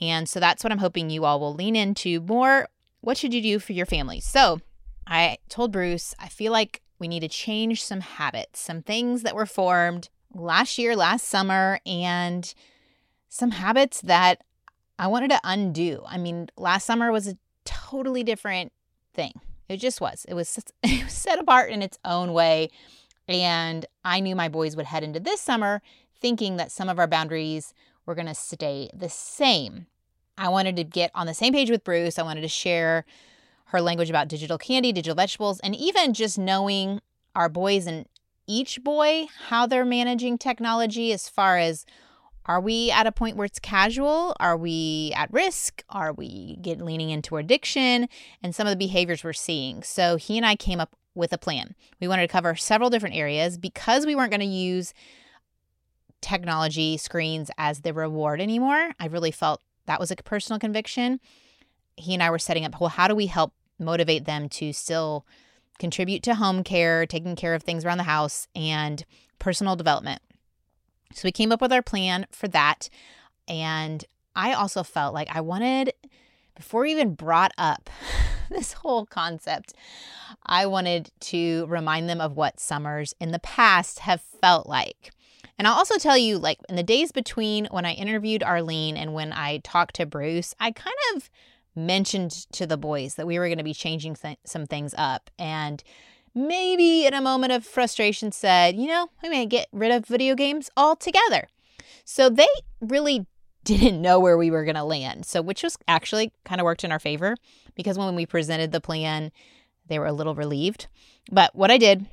And 0.00 0.28
so 0.28 0.40
that's 0.40 0.62
what 0.62 0.72
I'm 0.72 0.78
hoping 0.78 1.10
you 1.10 1.24
all 1.24 1.40
will 1.40 1.54
lean 1.54 1.74
into 1.74 2.20
more. 2.20 2.68
What 3.00 3.16
should 3.16 3.34
you 3.34 3.42
do 3.42 3.58
for 3.58 3.72
your 3.72 3.86
family? 3.86 4.20
So, 4.20 4.60
I 5.06 5.38
told 5.48 5.72
Bruce, 5.72 6.14
I 6.18 6.28
feel 6.28 6.52
like 6.52 6.82
we 6.98 7.08
need 7.08 7.20
to 7.20 7.28
change 7.28 7.82
some 7.82 8.00
habits, 8.00 8.60
some 8.60 8.82
things 8.82 9.22
that 9.22 9.34
were 9.34 9.46
formed 9.46 10.08
last 10.34 10.78
year, 10.78 10.96
last 10.96 11.26
summer, 11.26 11.80
and 11.86 12.52
some 13.28 13.52
habits 13.52 14.00
that 14.02 14.42
I 14.98 15.06
wanted 15.08 15.30
to 15.30 15.40
undo. 15.44 16.02
I 16.06 16.18
mean, 16.18 16.48
last 16.56 16.86
summer 16.86 17.12
was 17.12 17.26
a 17.26 17.36
totally 17.64 18.22
different 18.22 18.72
thing. 19.14 19.32
It 19.68 19.78
just 19.78 20.00
was. 20.00 20.24
It 20.28 20.34
was, 20.34 20.58
it 20.82 21.04
was 21.04 21.12
set 21.12 21.38
apart 21.38 21.70
in 21.70 21.82
its 21.82 21.98
own 22.04 22.32
way. 22.32 22.70
And 23.28 23.84
I 24.04 24.20
knew 24.20 24.36
my 24.36 24.48
boys 24.48 24.76
would 24.76 24.86
head 24.86 25.02
into 25.02 25.20
this 25.20 25.40
summer 25.40 25.82
thinking 26.20 26.56
that 26.56 26.72
some 26.72 26.88
of 26.88 26.98
our 26.98 27.06
boundaries 27.06 27.74
were 28.06 28.14
going 28.14 28.28
to 28.28 28.34
stay 28.34 28.88
the 28.94 29.08
same. 29.08 29.86
I 30.38 30.48
wanted 30.48 30.76
to 30.76 30.84
get 30.84 31.10
on 31.14 31.26
the 31.26 31.34
same 31.34 31.52
page 31.52 31.70
with 31.70 31.84
Bruce. 31.84 32.18
I 32.18 32.22
wanted 32.22 32.42
to 32.42 32.48
share 32.48 33.04
her 33.66 33.80
language 33.80 34.10
about 34.10 34.28
digital 34.28 34.58
candy, 34.58 34.92
digital 34.92 35.16
vegetables, 35.16 35.60
and 35.60 35.74
even 35.74 36.14
just 36.14 36.38
knowing 36.38 37.00
our 37.34 37.48
boys 37.48 37.86
and 37.86 38.06
each 38.46 38.82
boy 38.84 39.26
how 39.48 39.66
they're 39.66 39.84
managing 39.84 40.38
technology 40.38 41.12
as 41.12 41.28
far 41.28 41.58
as 41.58 41.84
are 42.46 42.60
we 42.60 42.90
at 42.90 43.06
a 43.06 43.12
point 43.12 43.36
where 43.36 43.44
it's 43.44 43.58
casual? 43.58 44.34
Are 44.40 44.56
we 44.56 45.12
at 45.14 45.32
risk? 45.32 45.84
Are 45.90 46.12
we 46.12 46.56
get 46.62 46.80
leaning 46.80 47.10
into 47.10 47.36
addiction 47.36 48.08
and 48.42 48.54
some 48.54 48.66
of 48.66 48.70
the 48.70 48.76
behaviors 48.76 49.22
we're 49.22 49.32
seeing? 49.32 49.82
So 49.82 50.16
he 50.16 50.36
and 50.36 50.46
I 50.46 50.56
came 50.56 50.80
up 50.80 50.96
with 51.14 51.32
a 51.32 51.38
plan. 51.38 51.74
We 52.00 52.08
wanted 52.08 52.22
to 52.22 52.32
cover 52.32 52.54
several 52.54 52.90
different 52.90 53.16
areas 53.16 53.58
because 53.58 54.06
we 54.06 54.14
weren't 54.14 54.30
going 54.30 54.40
to 54.40 54.46
use 54.46 54.94
technology 56.20 56.96
screens 56.96 57.50
as 57.58 57.80
the 57.80 57.92
reward 57.92 58.40
anymore. 58.40 58.92
I 58.98 59.06
really 59.06 59.30
felt 59.30 59.60
that 59.86 60.00
was 60.00 60.10
a 60.10 60.16
personal 60.16 60.58
conviction 60.58 61.20
he 61.96 62.14
and 62.14 62.22
I 62.22 62.30
were 62.30 62.38
setting 62.38 62.64
up 62.64 62.78
well, 62.80 62.90
how 62.90 63.08
do 63.08 63.14
we 63.14 63.26
help 63.26 63.52
motivate 63.78 64.24
them 64.24 64.48
to 64.50 64.72
still 64.72 65.26
contribute 65.78 66.22
to 66.24 66.34
home 66.34 66.62
care, 66.62 67.06
taking 67.06 67.36
care 67.36 67.54
of 67.54 67.62
things 67.62 67.84
around 67.84 67.98
the 67.98 68.04
house, 68.04 68.48
and 68.54 69.04
personal 69.38 69.76
development? 69.76 70.20
So 71.12 71.22
we 71.24 71.32
came 71.32 71.52
up 71.52 71.60
with 71.60 71.72
our 71.72 71.82
plan 71.82 72.26
for 72.30 72.48
that. 72.48 72.88
And 73.48 74.04
I 74.34 74.52
also 74.52 74.82
felt 74.82 75.14
like 75.14 75.28
I 75.34 75.40
wanted, 75.40 75.92
before 76.54 76.82
we 76.82 76.92
even 76.92 77.14
brought 77.14 77.52
up 77.56 77.88
this 78.50 78.74
whole 78.74 79.06
concept, 79.06 79.72
I 80.44 80.66
wanted 80.66 81.10
to 81.20 81.66
remind 81.66 82.08
them 82.08 82.20
of 82.20 82.36
what 82.36 82.60
summers 82.60 83.14
in 83.20 83.30
the 83.30 83.38
past 83.38 84.00
have 84.00 84.20
felt 84.20 84.68
like. 84.68 85.12
And 85.58 85.66
I'll 85.66 85.74
also 85.74 85.96
tell 85.96 86.18
you, 86.18 86.38
like, 86.38 86.58
in 86.68 86.76
the 86.76 86.82
days 86.82 87.12
between 87.12 87.66
when 87.70 87.86
I 87.86 87.92
interviewed 87.92 88.42
Arlene 88.42 88.96
and 88.96 89.14
when 89.14 89.32
I 89.32 89.58
talked 89.58 89.96
to 89.96 90.04
Bruce, 90.06 90.54
I 90.60 90.70
kind 90.70 90.96
of 91.14 91.30
mentioned 91.74 92.30
to 92.52 92.66
the 92.66 92.76
boys 92.76 93.14
that 93.14 93.26
we 93.26 93.38
were 93.38 93.48
going 93.48 93.58
to 93.58 93.64
be 93.64 93.74
changing 93.74 94.16
th- 94.16 94.38
some 94.44 94.66
things 94.66 94.94
up 94.98 95.30
and 95.38 95.82
maybe 96.36 97.06
in 97.06 97.14
a 97.14 97.20
moment 97.20 97.52
of 97.52 97.64
frustration 97.64 98.30
said 98.30 98.76
you 98.76 98.86
know 98.86 99.08
we 99.22 99.28
may 99.28 99.46
get 99.46 99.66
rid 99.72 99.90
of 99.90 100.06
video 100.06 100.34
games 100.34 100.70
altogether. 100.76 101.48
So 102.04 102.28
they 102.28 102.46
really 102.80 103.26
didn't 103.64 104.00
know 104.00 104.20
where 104.20 104.38
we 104.38 104.50
were 104.50 104.64
going 104.64 104.76
to 104.76 104.84
land. 104.84 105.26
So 105.26 105.42
which 105.42 105.64
was 105.64 105.76
actually 105.88 106.32
kind 106.44 106.60
of 106.60 106.64
worked 106.64 106.84
in 106.84 106.92
our 106.92 107.00
favor 107.00 107.34
because 107.74 107.98
when 107.98 108.14
we 108.14 108.26
presented 108.26 108.70
the 108.70 108.80
plan 108.80 109.32
they 109.88 109.98
were 109.98 110.06
a 110.06 110.12
little 110.12 110.34
relieved. 110.34 110.86
But 111.32 111.54
what 111.56 111.70
i 111.70 111.78
did 111.78 112.06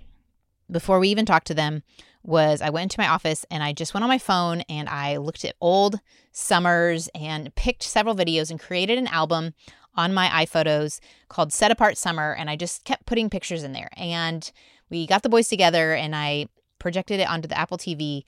before 0.71 0.99
we 0.99 1.09
even 1.09 1.25
talked 1.25 1.47
to 1.47 1.53
them 1.53 1.83
was 2.23 2.61
I 2.61 2.69
went 2.69 2.83
into 2.83 2.99
my 2.99 3.09
office 3.09 3.45
and 3.51 3.61
I 3.61 3.73
just 3.73 3.93
went 3.93 4.03
on 4.03 4.09
my 4.09 4.17
phone 4.17 4.61
and 4.69 4.87
I 4.87 5.17
looked 5.17 5.43
at 5.43 5.55
old 5.59 5.99
summers 6.31 7.09
and 7.13 7.53
picked 7.55 7.83
several 7.83 8.15
videos 8.15 8.49
and 8.49 8.59
created 8.59 8.97
an 8.97 9.07
album 9.07 9.53
on 9.95 10.13
my 10.13 10.27
iPhotos 10.27 10.99
called 11.29 11.53
Set 11.53 11.71
Apart 11.71 11.97
Summer. 11.97 12.33
And 12.33 12.49
I 12.49 12.55
just 12.55 12.83
kept 12.83 13.05
putting 13.05 13.29
pictures 13.29 13.63
in 13.63 13.73
there. 13.73 13.89
And 13.95 14.51
we 14.89 15.07
got 15.07 15.23
the 15.23 15.29
boys 15.29 15.47
together 15.47 15.93
and 15.93 16.15
I 16.15 16.47
projected 16.79 17.19
it 17.19 17.29
onto 17.29 17.47
the 17.47 17.57
Apple 17.57 17.77
TV, 17.77 18.23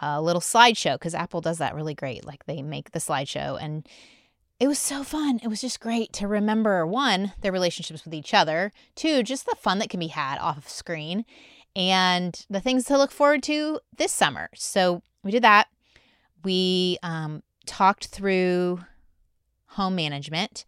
a 0.00 0.20
little 0.20 0.40
slideshow, 0.40 0.94
because 0.94 1.14
Apple 1.14 1.40
does 1.40 1.58
that 1.58 1.74
really 1.74 1.94
great. 1.94 2.26
Like 2.26 2.46
they 2.46 2.62
make 2.62 2.92
the 2.92 2.98
slideshow. 2.98 3.62
And 3.62 3.86
it 4.58 4.68
was 4.68 4.78
so 4.78 5.02
fun. 5.02 5.40
It 5.42 5.48
was 5.48 5.60
just 5.60 5.80
great 5.80 6.12
to 6.14 6.28
remember 6.28 6.86
one, 6.86 7.32
their 7.40 7.52
relationships 7.52 8.04
with 8.04 8.12
each 8.12 8.34
other, 8.34 8.72
two, 8.94 9.22
just 9.22 9.46
the 9.46 9.56
fun 9.58 9.78
that 9.78 9.88
can 9.88 10.00
be 10.00 10.08
had 10.08 10.38
off 10.38 10.58
of 10.58 10.68
screen 10.68 11.24
and 11.74 12.44
the 12.50 12.60
things 12.60 12.84
to 12.84 12.98
look 12.98 13.10
forward 13.10 13.42
to 13.44 13.80
this 13.96 14.12
summer. 14.12 14.50
So 14.54 15.02
we 15.22 15.30
did 15.30 15.44
that. 15.44 15.68
We 16.44 16.98
um, 17.02 17.42
talked 17.66 18.06
through 18.06 18.80
home 19.66 19.94
management 19.94 20.64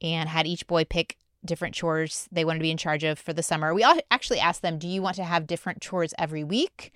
and 0.00 0.28
had 0.28 0.46
each 0.46 0.66
boy 0.66 0.84
pick 0.84 1.16
different 1.44 1.74
chores 1.74 2.28
they 2.32 2.44
wanted 2.44 2.58
to 2.58 2.64
be 2.64 2.70
in 2.70 2.76
charge 2.76 3.04
of 3.04 3.18
for 3.18 3.32
the 3.32 3.42
summer. 3.42 3.72
We 3.72 3.84
actually 4.10 4.40
asked 4.40 4.62
them, 4.62 4.78
"Do 4.78 4.88
you 4.88 5.00
want 5.00 5.16
to 5.16 5.24
have 5.24 5.46
different 5.46 5.80
chores 5.80 6.12
every 6.18 6.42
week?" 6.42 6.92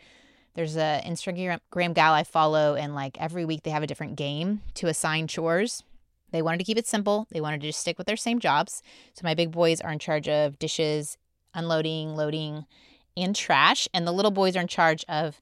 There's 0.54 0.76
a 0.76 1.00
Instagram 1.06 1.94
gal 1.94 2.12
I 2.12 2.24
follow, 2.24 2.74
and 2.74 2.94
like 2.94 3.16
every 3.20 3.44
week 3.44 3.62
they 3.62 3.70
have 3.70 3.84
a 3.84 3.86
different 3.86 4.16
game 4.16 4.62
to 4.74 4.88
assign 4.88 5.28
chores. 5.28 5.84
They 6.32 6.42
wanted 6.42 6.58
to 6.58 6.64
keep 6.64 6.78
it 6.78 6.86
simple. 6.86 7.26
They 7.30 7.40
wanted 7.40 7.60
to 7.60 7.68
just 7.68 7.80
stick 7.80 7.98
with 7.98 8.06
their 8.06 8.16
same 8.16 8.40
jobs. 8.40 8.82
So 9.14 9.22
my 9.24 9.34
big 9.34 9.52
boys 9.52 9.80
are 9.80 9.92
in 9.92 9.98
charge 9.98 10.28
of 10.28 10.58
dishes, 10.58 11.16
unloading, 11.54 12.16
loading, 12.16 12.66
and 13.16 13.34
trash, 13.34 13.88
and 13.94 14.06
the 14.06 14.12
little 14.12 14.30
boys 14.30 14.56
are 14.56 14.60
in 14.60 14.68
charge 14.68 15.04
of 15.08 15.40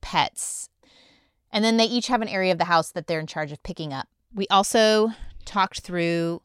pets. 0.00 0.68
And 1.52 1.64
then 1.64 1.76
they 1.76 1.84
each 1.84 2.06
have 2.08 2.22
an 2.22 2.28
area 2.28 2.52
of 2.52 2.58
the 2.58 2.66
house 2.66 2.90
that 2.92 3.06
they're 3.06 3.20
in 3.20 3.26
charge 3.26 3.50
of 3.52 3.62
picking 3.62 3.92
up. 3.92 4.08
We 4.32 4.46
also 4.48 5.10
talked 5.44 5.80
through 5.80 6.42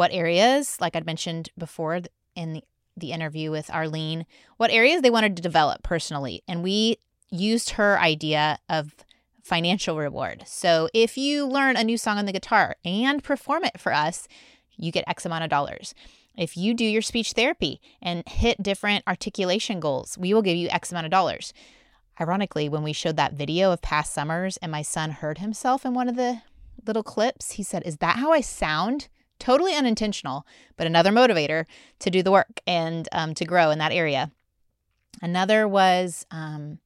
what 0.00 0.14
areas, 0.14 0.78
like 0.80 0.96
I'd 0.96 1.04
mentioned 1.04 1.50
before 1.58 2.00
in 2.34 2.54
the, 2.54 2.64
the 2.96 3.12
interview 3.12 3.50
with 3.50 3.68
Arlene, 3.68 4.24
what 4.56 4.70
areas 4.70 5.02
they 5.02 5.10
wanted 5.10 5.36
to 5.36 5.42
develop 5.42 5.82
personally. 5.82 6.42
And 6.48 6.62
we 6.62 6.96
used 7.30 7.70
her 7.72 8.00
idea 8.00 8.60
of 8.66 8.94
financial 9.42 9.98
reward. 9.98 10.44
So 10.46 10.88
if 10.94 11.18
you 11.18 11.46
learn 11.46 11.76
a 11.76 11.84
new 11.84 11.98
song 11.98 12.16
on 12.16 12.24
the 12.24 12.32
guitar 12.32 12.76
and 12.82 13.22
perform 13.22 13.62
it 13.64 13.78
for 13.78 13.92
us, 13.92 14.26
you 14.74 14.90
get 14.90 15.04
X 15.06 15.26
amount 15.26 15.44
of 15.44 15.50
dollars. 15.50 15.94
If 16.34 16.56
you 16.56 16.72
do 16.72 16.86
your 16.86 17.02
speech 17.02 17.32
therapy 17.32 17.78
and 18.00 18.26
hit 18.26 18.62
different 18.62 19.04
articulation 19.06 19.80
goals, 19.80 20.16
we 20.16 20.32
will 20.32 20.40
give 20.40 20.56
you 20.56 20.70
X 20.70 20.90
amount 20.90 21.08
of 21.08 21.10
dollars. 21.10 21.52
Ironically, 22.18 22.70
when 22.70 22.82
we 22.82 22.94
showed 22.94 23.16
that 23.16 23.34
video 23.34 23.70
of 23.70 23.82
past 23.82 24.14
summers 24.14 24.56
and 24.62 24.72
my 24.72 24.80
son 24.80 25.10
heard 25.10 25.36
himself 25.36 25.84
in 25.84 25.92
one 25.92 26.08
of 26.08 26.16
the 26.16 26.40
little 26.86 27.02
clips, 27.02 27.52
he 27.52 27.62
said, 27.62 27.82
Is 27.84 27.98
that 27.98 28.16
how 28.16 28.32
I 28.32 28.40
sound? 28.40 29.08
Totally 29.40 29.74
unintentional, 29.74 30.46
but 30.76 30.86
another 30.86 31.10
motivator 31.10 31.64
to 31.98 32.10
do 32.10 32.22
the 32.22 32.30
work 32.30 32.60
and 32.66 33.08
um, 33.10 33.34
to 33.34 33.44
grow 33.44 33.70
in 33.70 33.80
that 33.80 33.90
area. 33.90 34.30
Another 35.20 35.66
was 35.66 36.24
um, 36.30 36.78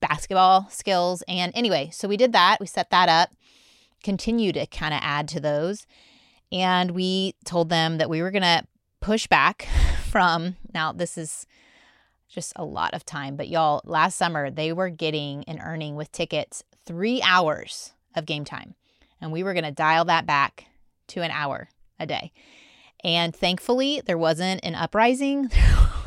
basketball 0.00 0.66
skills. 0.70 1.22
And 1.28 1.52
anyway, 1.54 1.90
so 1.92 2.08
we 2.08 2.16
did 2.16 2.32
that. 2.32 2.58
We 2.58 2.66
set 2.66 2.90
that 2.90 3.08
up, 3.08 3.30
continue 4.02 4.52
to 4.52 4.66
kind 4.66 4.92
of 4.92 5.00
add 5.02 5.28
to 5.28 5.40
those. 5.40 5.86
And 6.50 6.90
we 6.90 7.34
told 7.44 7.68
them 7.68 7.98
that 7.98 8.10
we 8.10 8.22
were 8.22 8.30
going 8.30 8.42
to 8.42 8.64
push 9.00 9.26
back 9.26 9.68
from 10.04 10.56
now, 10.72 10.92
this 10.92 11.16
is 11.16 11.46
just 12.28 12.52
a 12.56 12.64
lot 12.64 12.94
of 12.94 13.04
time, 13.04 13.36
but 13.36 13.48
y'all, 13.48 13.80
last 13.84 14.16
summer 14.16 14.50
they 14.50 14.72
were 14.72 14.88
getting 14.88 15.44
and 15.44 15.60
earning 15.62 15.94
with 15.94 16.10
tickets 16.10 16.64
three 16.84 17.22
hours 17.22 17.92
of 18.16 18.26
game 18.26 18.44
time. 18.44 18.74
And 19.20 19.30
we 19.30 19.42
were 19.42 19.54
going 19.54 19.64
to 19.64 19.70
dial 19.70 20.04
that 20.06 20.26
back 20.26 20.66
to 21.08 21.22
an 21.22 21.30
hour 21.30 21.68
a 21.98 22.06
day. 22.06 22.32
And 23.02 23.34
thankfully, 23.34 24.02
there 24.04 24.18
wasn't 24.18 24.64
an 24.64 24.74
uprising. 24.74 25.50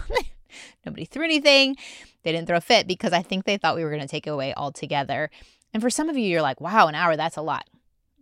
Nobody 0.85 1.05
threw 1.05 1.23
anything. 1.23 1.75
They 2.23 2.31
didn't 2.31 2.47
throw 2.47 2.57
a 2.57 2.61
fit 2.61 2.87
because 2.87 3.13
I 3.13 3.21
think 3.21 3.45
they 3.45 3.57
thought 3.57 3.75
we 3.75 3.83
were 3.83 3.89
going 3.89 4.01
to 4.01 4.07
take 4.07 4.25
it 4.25 4.31
away 4.31 4.53
altogether. 4.55 5.29
And 5.73 5.81
for 5.81 5.89
some 5.89 6.09
of 6.09 6.17
you, 6.17 6.25
you're 6.25 6.41
like, 6.41 6.59
wow, 6.59 6.87
an 6.87 6.95
hour, 6.95 7.15
that's 7.15 7.37
a 7.37 7.41
lot. 7.41 7.67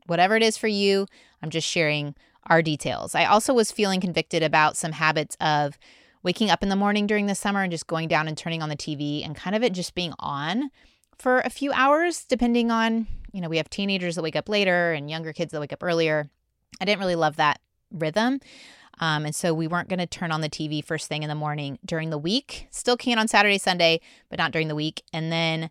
Whatever 0.08 0.36
it 0.36 0.44
is 0.44 0.58
for 0.58 0.68
you, 0.68 1.08
I'm 1.42 1.50
just 1.50 1.68
sharing 1.68 2.16
our 2.48 2.62
details. 2.62 3.16
I 3.16 3.26
also 3.26 3.54
was 3.54 3.72
feeling 3.72 4.02
convicted 4.02 4.44
about 4.44 4.78
some 4.78 4.92
habits 4.92 5.36
of 5.40 5.78
waking 6.22 6.50
up 6.50 6.64
in 6.64 6.70
the 6.70 6.76
morning 6.76 7.08
during 7.08 7.28
the 7.28 7.36
summer 7.36 7.62
and 7.62 7.72
just 7.72 7.88
going 7.88 8.08
down 8.08 8.28
and 8.28 8.38
turning 8.38 8.62
on 8.62 8.70
the 8.70 8.76
TV 8.76 9.24
and 9.24 9.36
kind 9.36 9.56
of 9.56 9.64
it 9.64 9.74
just 9.74 9.96
being 9.96 10.14
on 10.20 10.70
for 11.18 11.40
a 11.40 11.50
few 11.50 11.72
hours, 11.72 12.26
depending 12.26 12.72
on, 12.72 13.08
you 13.32 13.42
know, 13.42 13.50
we 13.50 13.58
have 13.58 13.70
teenagers 13.70 14.16
that 14.16 14.24
wake 14.24 14.36
up 14.36 14.50
later 14.50 14.92
and 14.92 15.10
younger 15.10 15.34
kids 15.34 15.52
that 15.52 15.62
wake 15.62 15.74
up 15.74 15.84
earlier. 15.84 16.30
I 16.80 16.86
didn't 16.86 17.00
really 17.00 17.16
love 17.16 17.36
that 17.38 17.60
rhythm. 17.92 18.40
Um, 19.00 19.26
and 19.26 19.36
so 19.36 19.54
we 19.54 19.68
weren't 19.68 19.90
going 19.90 20.00
to 20.00 20.08
turn 20.08 20.32
on 20.32 20.42
the 20.42 20.50
TV 20.50 20.84
first 20.84 21.08
thing 21.08 21.24
in 21.24 21.30
the 21.30 21.36
morning 21.36 21.80
during 21.86 22.10
the 22.10 22.18
week. 22.18 22.68
Still 22.72 22.98
can 22.98 23.20
on 23.20 23.28
Saturday, 23.28 23.58
Sunday, 23.58 24.00
but 24.30 24.40
not 24.40 24.52
during 24.52 24.68
the 24.68 24.76
week. 24.76 25.04
And 25.12 25.32
then 25.32 25.70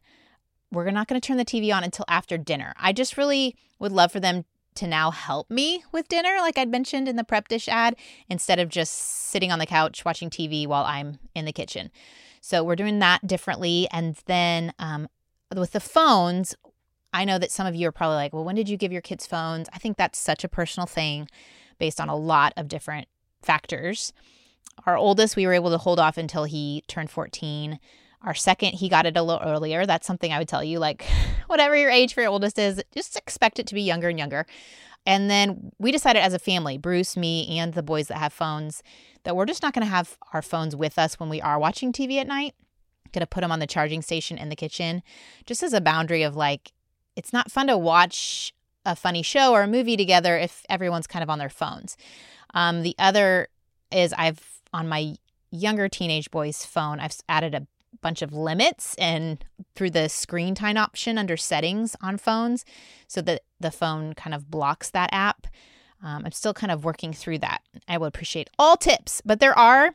we're 0.71 0.91
not 0.91 1.09
going 1.09 1.21
to 1.21 1.27
turn 1.27 1.37
the 1.37 1.45
TV 1.45 1.75
on 1.75 1.85
until 1.85 2.05
after 2.09 2.37
dinner. 2.37 2.75
I 2.77 2.93
just 2.93 3.17
really 3.17 3.57
would 3.79 3.93
love 3.93 4.13
for 4.13 4.21
them 4.21 4.45
to 4.75 4.87
now 4.87 5.11
help 5.11 5.51
me 5.51 5.85
with 5.93 6.09
dinner, 6.09 6.37
like 6.41 6.59
I'd 6.59 6.69
mentioned 6.69 7.09
in 7.09 7.17
the 7.17 7.25
prep 7.25 7.49
dish 7.49 7.69
ad, 7.69 7.95
instead 8.29 8.59
of 8.59 8.69
just 8.69 8.93
sitting 8.93 9.53
on 9.53 9.61
the 9.61 9.67
couch 9.67 10.05
watching 10.05 10.31
TV 10.31 10.67
while 10.67 10.85
I'm 10.85 11.19
in 11.35 11.45
the 11.45 11.53
kitchen. 11.53 11.91
So 12.41 12.65
we're 12.65 12.77
doing 12.77 12.99
that 12.99 13.27
differently. 13.27 13.87
And 13.93 14.17
then 14.27 14.73
um, 14.79 15.09
with 15.55 15.73
the 15.73 15.81
phones, 15.81 16.57
I 17.15 17.25
know 17.25 17.39
that 17.39 17.53
some 17.53 17.67
of 17.67 17.77
you 17.77 17.87
are 17.89 17.93
probably 17.93 18.17
like, 18.17 18.33
well, 18.33 18.45
when 18.45 18.57
did 18.57 18.69
you 18.69 18.77
give 18.77 18.93
your 18.93 19.01
kids 19.01 19.25
phones? 19.25 19.69
I 19.73 19.79
think 19.79 19.97
that's 19.97 20.19
such 20.19 20.43
a 20.43 20.49
personal 20.49 20.87
thing 20.87 21.29
based 21.79 22.01
on 22.01 22.09
a 22.09 22.17
lot 22.17 22.53
of 22.57 22.67
different 22.67 23.07
factors. 23.41 24.13
Our 24.85 24.97
oldest, 24.97 25.37
we 25.37 25.47
were 25.47 25.53
able 25.53 25.71
to 25.71 25.79
hold 25.79 26.01
off 26.01 26.19
until 26.19 26.43
he 26.43 26.83
turned 26.89 27.11
14. 27.11 27.79
Our 28.23 28.35
second, 28.35 28.73
he 28.73 28.89
got 28.89 29.07
it 29.07 29.17
a 29.17 29.23
little 29.23 29.47
earlier. 29.47 29.87
That's 29.87 30.07
something 30.07 30.33
I 30.33 30.39
would 30.39 30.49
tell 30.49 30.65
you 30.65 30.81
like, 30.81 31.05
whatever 31.47 31.77
your 31.77 31.91
age 31.91 32.15
for 32.15 32.21
your 32.21 32.31
oldest 32.31 32.59
is, 32.59 32.83
just 32.93 33.17
expect 33.17 33.61
it 33.61 33.69
to 33.69 33.75
be 33.77 33.83
younger 33.83 34.09
and 34.09 34.19
younger. 34.19 34.45
And 35.07 35.31
then 35.31 35.71
we 35.79 35.93
decided 35.93 36.21
as 36.21 36.35
a 36.35 36.39
family, 36.41 36.79
Bruce, 36.79 37.17
me, 37.17 37.59
and 37.59 37.75
the 37.75 37.83
boys 37.83 38.09
that 38.09 38.19
have 38.19 38.33
phones, 38.33 38.83
that 39.23 39.37
we're 39.37 39.47
just 39.47 39.63
not 39.63 39.73
going 39.73 39.87
to 39.87 39.91
have 39.91 40.19
our 40.33 40.43
phones 40.43 40.75
with 40.75 40.99
us 40.99 41.21
when 41.21 41.29
we 41.29 41.41
are 41.41 41.61
watching 41.61 41.93
TV 41.93 42.17
at 42.17 42.27
night. 42.27 42.55
Going 43.13 43.21
to 43.21 43.27
put 43.27 43.43
them 43.43 43.53
on 43.53 43.61
the 43.61 43.67
charging 43.69 44.03
station 44.03 44.37
in 44.37 44.49
the 44.49 44.57
kitchen, 44.57 45.03
just 45.47 45.63
as 45.63 45.73
a 45.73 45.81
boundary 45.81 46.25
of 46.25 46.35
like, 46.35 46.73
it's 47.17 47.33
not 47.33 47.51
fun 47.51 47.67
to 47.69 47.79
watch 47.79 48.53
a 48.85 48.95
funny 48.95 49.23
show 49.23 49.53
or 49.53 49.63
a 49.63 49.69
movie 49.69 49.97
together 49.97 50.37
if 50.37 50.65
everyone's 50.69 51.07
kind 51.07 51.23
of 51.23 51.31
on 51.31 51.39
their 51.39 51.49
phones. 51.49 51.97
Um, 52.53 52.83
the 52.83 52.95
other 52.99 53.49
is 53.91 54.13
I've 54.13 54.61
on 54.73 54.89
my 54.89 55.17
younger 55.51 55.89
teenage 55.89 56.31
boy's 56.31 56.65
phone, 56.65 57.01
I've 57.01 57.17
added 57.29 57.55
a 57.55 57.67
bunch 58.01 58.23
of 58.23 58.33
limits 58.33 58.95
and 58.97 59.45
through 59.75 59.91
the 59.91 60.09
screen 60.09 60.55
time 60.55 60.77
option 60.77 61.17
under 61.17 61.37
settings 61.37 61.97
on 62.01 62.19
phones 62.19 62.65
so 63.07 63.23
that 63.23 63.43
the 63.61 63.71
phone 63.71 64.15
kind 64.15 64.35
of 64.35 64.51
blocks 64.51 64.91
that 64.91 65.11
app. 65.13 65.47
Um, 66.03 66.23
I'm 66.27 66.33
still 66.33 66.53
kind 66.53 66.71
of 66.73 66.85
working 66.85 67.13
through 67.13 67.39
that. 67.39 67.63
I 67.89 67.97
would 67.97 68.09
appreciate 68.09 68.51
all 68.59 68.77
tips, 68.77 69.23
but 69.25 69.41
there 69.41 69.57
are 69.59 69.95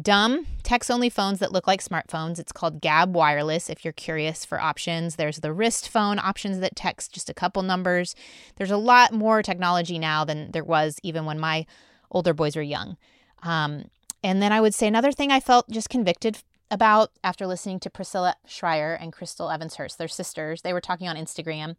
dumb 0.00 0.46
text 0.62 0.90
only 0.90 1.08
phones 1.08 1.38
that 1.38 1.52
look 1.52 1.66
like 1.66 1.82
smartphones. 1.82 2.38
It's 2.38 2.52
called 2.52 2.80
Gabb 2.80 3.10
Wireless 3.10 3.70
if 3.70 3.84
you're 3.84 3.92
curious 3.92 4.44
for 4.44 4.60
options. 4.60 5.16
There's 5.16 5.38
the 5.38 5.52
wrist 5.52 5.88
phone 5.88 6.18
options 6.18 6.58
that 6.60 6.76
text 6.76 7.12
just 7.12 7.30
a 7.30 7.34
couple 7.34 7.62
numbers. 7.62 8.14
There's 8.56 8.70
a 8.70 8.76
lot 8.76 9.12
more 9.12 9.42
technology 9.42 9.98
now 9.98 10.24
than 10.24 10.50
there 10.50 10.64
was 10.64 10.98
even 11.02 11.24
when 11.24 11.38
my 11.38 11.66
older 12.10 12.34
boys 12.34 12.56
were 12.56 12.62
young. 12.62 12.96
Um, 13.42 13.90
and 14.22 14.42
then 14.42 14.52
I 14.52 14.60
would 14.60 14.74
say 14.74 14.86
another 14.86 15.12
thing 15.12 15.30
I 15.30 15.40
felt 15.40 15.70
just 15.70 15.90
convicted 15.90 16.38
about 16.70 17.10
after 17.22 17.46
listening 17.46 17.78
to 17.80 17.90
Priscilla 17.90 18.36
Shirer 18.46 18.94
and 18.94 19.12
Crystal 19.12 19.50
Evans 19.50 19.76
Hurst, 19.76 19.98
their 19.98 20.08
sisters. 20.08 20.62
They 20.62 20.72
were 20.72 20.80
talking 20.80 21.08
on 21.08 21.16
Instagram. 21.16 21.76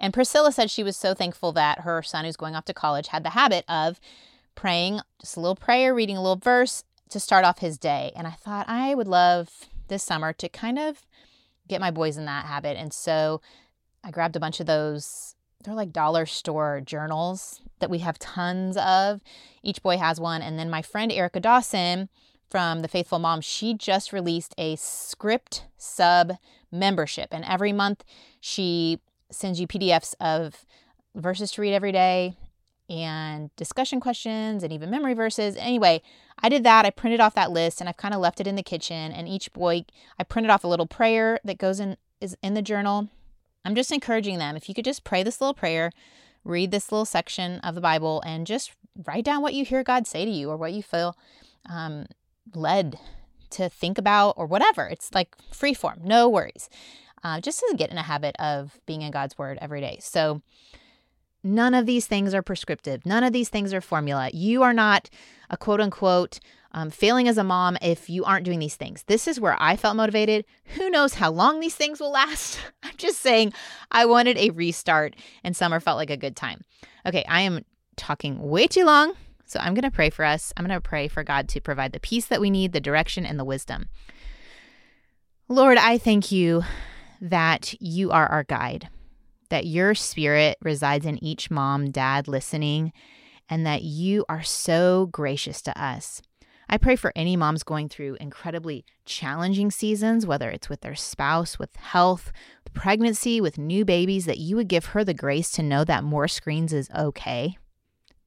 And 0.00 0.14
Priscilla 0.14 0.50
said 0.50 0.70
she 0.70 0.82
was 0.82 0.96
so 0.96 1.14
thankful 1.14 1.52
that 1.52 1.80
her 1.80 2.02
son, 2.02 2.24
who's 2.24 2.36
going 2.36 2.56
off 2.56 2.64
to 2.64 2.74
college, 2.74 3.08
had 3.08 3.24
the 3.24 3.30
habit 3.30 3.64
of 3.68 4.00
praying 4.54 5.00
just 5.20 5.36
a 5.36 5.40
little 5.40 5.54
prayer, 5.54 5.94
reading 5.94 6.16
a 6.16 6.22
little 6.22 6.36
verse 6.36 6.82
to 7.12 7.20
start 7.20 7.44
off 7.44 7.58
his 7.58 7.78
day. 7.78 8.12
And 8.16 8.26
I 8.26 8.32
thought 8.32 8.68
I 8.68 8.94
would 8.94 9.08
love 9.08 9.48
this 9.88 10.02
summer 10.02 10.32
to 10.34 10.48
kind 10.48 10.78
of 10.78 11.06
get 11.68 11.80
my 11.80 11.90
boys 11.90 12.16
in 12.16 12.24
that 12.26 12.46
habit. 12.46 12.76
And 12.76 12.92
so 12.92 13.40
I 14.04 14.10
grabbed 14.10 14.36
a 14.36 14.40
bunch 14.40 14.60
of 14.60 14.66
those 14.66 15.34
they're 15.64 15.74
like 15.74 15.92
dollar 15.92 16.26
store 16.26 16.80
journals 16.84 17.60
that 17.78 17.90
we 17.90 17.98
have 17.98 18.18
tons 18.18 18.76
of. 18.76 19.20
Each 19.62 19.82
boy 19.82 19.96
has 19.96 20.20
one. 20.20 20.42
And 20.42 20.58
then 20.58 20.70
my 20.70 20.82
friend 20.82 21.12
Erica 21.12 21.40
Dawson 21.40 22.08
from 22.50 22.80
The 22.80 22.88
Faithful 22.88 23.18
Mom, 23.18 23.40
she 23.40 23.74
just 23.74 24.12
released 24.12 24.54
a 24.58 24.76
script 24.76 25.66
sub 25.78 26.32
membership. 26.72 27.28
And 27.30 27.44
every 27.44 27.72
month 27.72 28.02
she 28.40 28.98
sends 29.30 29.60
you 29.60 29.66
PDFs 29.66 30.14
of 30.20 30.66
verses 31.14 31.52
to 31.52 31.60
read 31.60 31.74
every 31.74 31.92
day 31.92 32.36
and 32.88 33.54
discussion 33.56 34.00
questions 34.00 34.62
and 34.62 34.72
even 34.72 34.90
memory 34.90 35.14
verses. 35.14 35.56
Anyway, 35.56 36.02
I 36.42 36.48
did 36.48 36.64
that. 36.64 36.84
I 36.84 36.90
printed 36.90 37.20
off 37.20 37.34
that 37.34 37.50
list 37.50 37.80
and 37.80 37.88
I've 37.88 37.96
kind 37.96 38.14
of 38.14 38.20
left 38.20 38.40
it 38.40 38.46
in 38.46 38.56
the 38.56 38.62
kitchen. 38.62 39.12
And 39.12 39.28
each 39.28 39.52
boy, 39.52 39.84
I 40.18 40.24
printed 40.24 40.50
off 40.50 40.64
a 40.64 40.68
little 40.68 40.86
prayer 40.86 41.38
that 41.44 41.58
goes 41.58 41.80
in 41.80 41.96
is 42.20 42.36
in 42.42 42.54
the 42.54 42.62
journal 42.62 43.08
I'm 43.64 43.74
just 43.74 43.92
encouraging 43.92 44.38
them 44.38 44.56
if 44.56 44.68
you 44.68 44.74
could 44.74 44.84
just 44.84 45.04
pray 45.04 45.22
this 45.22 45.40
little 45.40 45.54
prayer, 45.54 45.92
read 46.44 46.70
this 46.70 46.90
little 46.90 47.04
section 47.04 47.60
of 47.60 47.74
the 47.74 47.80
Bible, 47.80 48.22
and 48.26 48.46
just 48.46 48.72
write 49.06 49.24
down 49.24 49.42
what 49.42 49.54
you 49.54 49.64
hear 49.64 49.82
God 49.82 50.06
say 50.06 50.24
to 50.24 50.30
you 50.30 50.50
or 50.50 50.56
what 50.56 50.72
you 50.72 50.82
feel 50.82 51.16
um, 51.70 52.06
led 52.54 52.98
to 53.50 53.68
think 53.68 53.98
about 53.98 54.34
or 54.36 54.46
whatever. 54.46 54.86
It's 54.86 55.14
like 55.14 55.36
free 55.52 55.74
form, 55.74 56.00
no 56.02 56.28
worries. 56.28 56.68
Uh, 57.24 57.40
just 57.40 57.60
to 57.60 57.76
get 57.76 57.90
in 57.90 57.98
a 57.98 58.02
habit 58.02 58.34
of 58.40 58.80
being 58.84 59.02
in 59.02 59.12
God's 59.12 59.38
word 59.38 59.56
every 59.60 59.80
day. 59.80 59.98
So, 60.00 60.42
none 61.42 61.74
of 61.74 61.86
these 61.86 62.06
things 62.06 62.34
are 62.34 62.42
prescriptive. 62.42 63.04
None 63.06 63.24
of 63.24 63.32
these 63.32 63.48
things 63.48 63.72
are 63.74 63.80
formula. 63.80 64.30
You 64.32 64.62
are 64.62 64.72
not 64.72 65.10
a 65.50 65.56
quote 65.56 65.80
unquote 65.80 66.40
um, 66.72 66.90
failing 66.90 67.28
as 67.28 67.38
a 67.38 67.44
mom 67.44 67.76
if 67.82 68.08
you 68.08 68.24
aren't 68.24 68.44
doing 68.44 68.58
these 68.58 68.76
things. 68.76 69.04
This 69.04 69.28
is 69.28 69.38
where 69.38 69.56
I 69.60 69.76
felt 69.76 69.96
motivated. 69.96 70.44
Who 70.76 70.90
knows 70.90 71.14
how 71.14 71.30
long 71.30 71.60
these 71.60 71.74
things 71.74 72.00
will 72.00 72.12
last? 72.12 72.58
I'm 72.82 72.96
just 72.96 73.18
saying 73.18 73.52
I 73.90 74.06
wanted 74.06 74.38
a 74.38 74.50
restart 74.50 75.14
and 75.44 75.56
summer 75.56 75.80
felt 75.80 75.98
like 75.98 76.10
a 76.10 76.16
good 76.16 76.36
time. 76.36 76.64
Okay, 77.06 77.24
I 77.28 77.42
am 77.42 77.64
talking 77.96 78.40
way 78.40 78.66
too 78.66 78.84
long. 78.84 79.14
So 79.44 79.60
I'm 79.60 79.74
going 79.74 79.82
to 79.82 79.90
pray 79.90 80.08
for 80.08 80.24
us. 80.24 80.52
I'm 80.56 80.66
going 80.66 80.74
to 80.74 80.80
pray 80.80 81.08
for 81.08 81.22
God 81.22 81.46
to 81.50 81.60
provide 81.60 81.92
the 81.92 82.00
peace 82.00 82.24
that 82.26 82.40
we 82.40 82.48
need, 82.48 82.72
the 82.72 82.80
direction, 82.80 83.26
and 83.26 83.38
the 83.38 83.44
wisdom. 83.44 83.90
Lord, 85.46 85.76
I 85.76 85.98
thank 85.98 86.32
you 86.32 86.62
that 87.20 87.74
you 87.78 88.10
are 88.10 88.26
our 88.26 88.44
guide, 88.44 88.88
that 89.52 89.66
your 89.66 89.94
spirit 89.94 90.56
resides 90.62 91.04
in 91.04 91.22
each 91.22 91.50
mom, 91.50 91.90
dad 91.90 92.26
listening, 92.26 92.90
and 93.50 93.66
that 93.66 93.82
you 93.82 94.24
are 94.26 94.42
so 94.42 95.10
gracious 95.12 95.60
to 95.60 95.78
us. 95.78 96.22
I 96.70 96.78
pray 96.78 96.96
for 96.96 97.12
any 97.14 97.36
moms 97.36 97.62
going 97.62 97.90
through 97.90 98.16
incredibly 98.18 98.86
challenging 99.04 99.70
seasons, 99.70 100.26
whether 100.26 100.48
it's 100.48 100.70
with 100.70 100.80
their 100.80 100.94
spouse, 100.94 101.58
with 101.58 101.76
health, 101.76 102.32
with 102.64 102.72
pregnancy, 102.72 103.42
with 103.42 103.58
new 103.58 103.84
babies, 103.84 104.24
that 104.24 104.38
you 104.38 104.56
would 104.56 104.68
give 104.68 104.86
her 104.86 105.04
the 105.04 105.12
grace 105.12 105.50
to 105.50 105.62
know 105.62 105.84
that 105.84 106.02
more 106.02 106.28
screens 106.28 106.72
is 106.72 106.88
okay, 106.96 107.58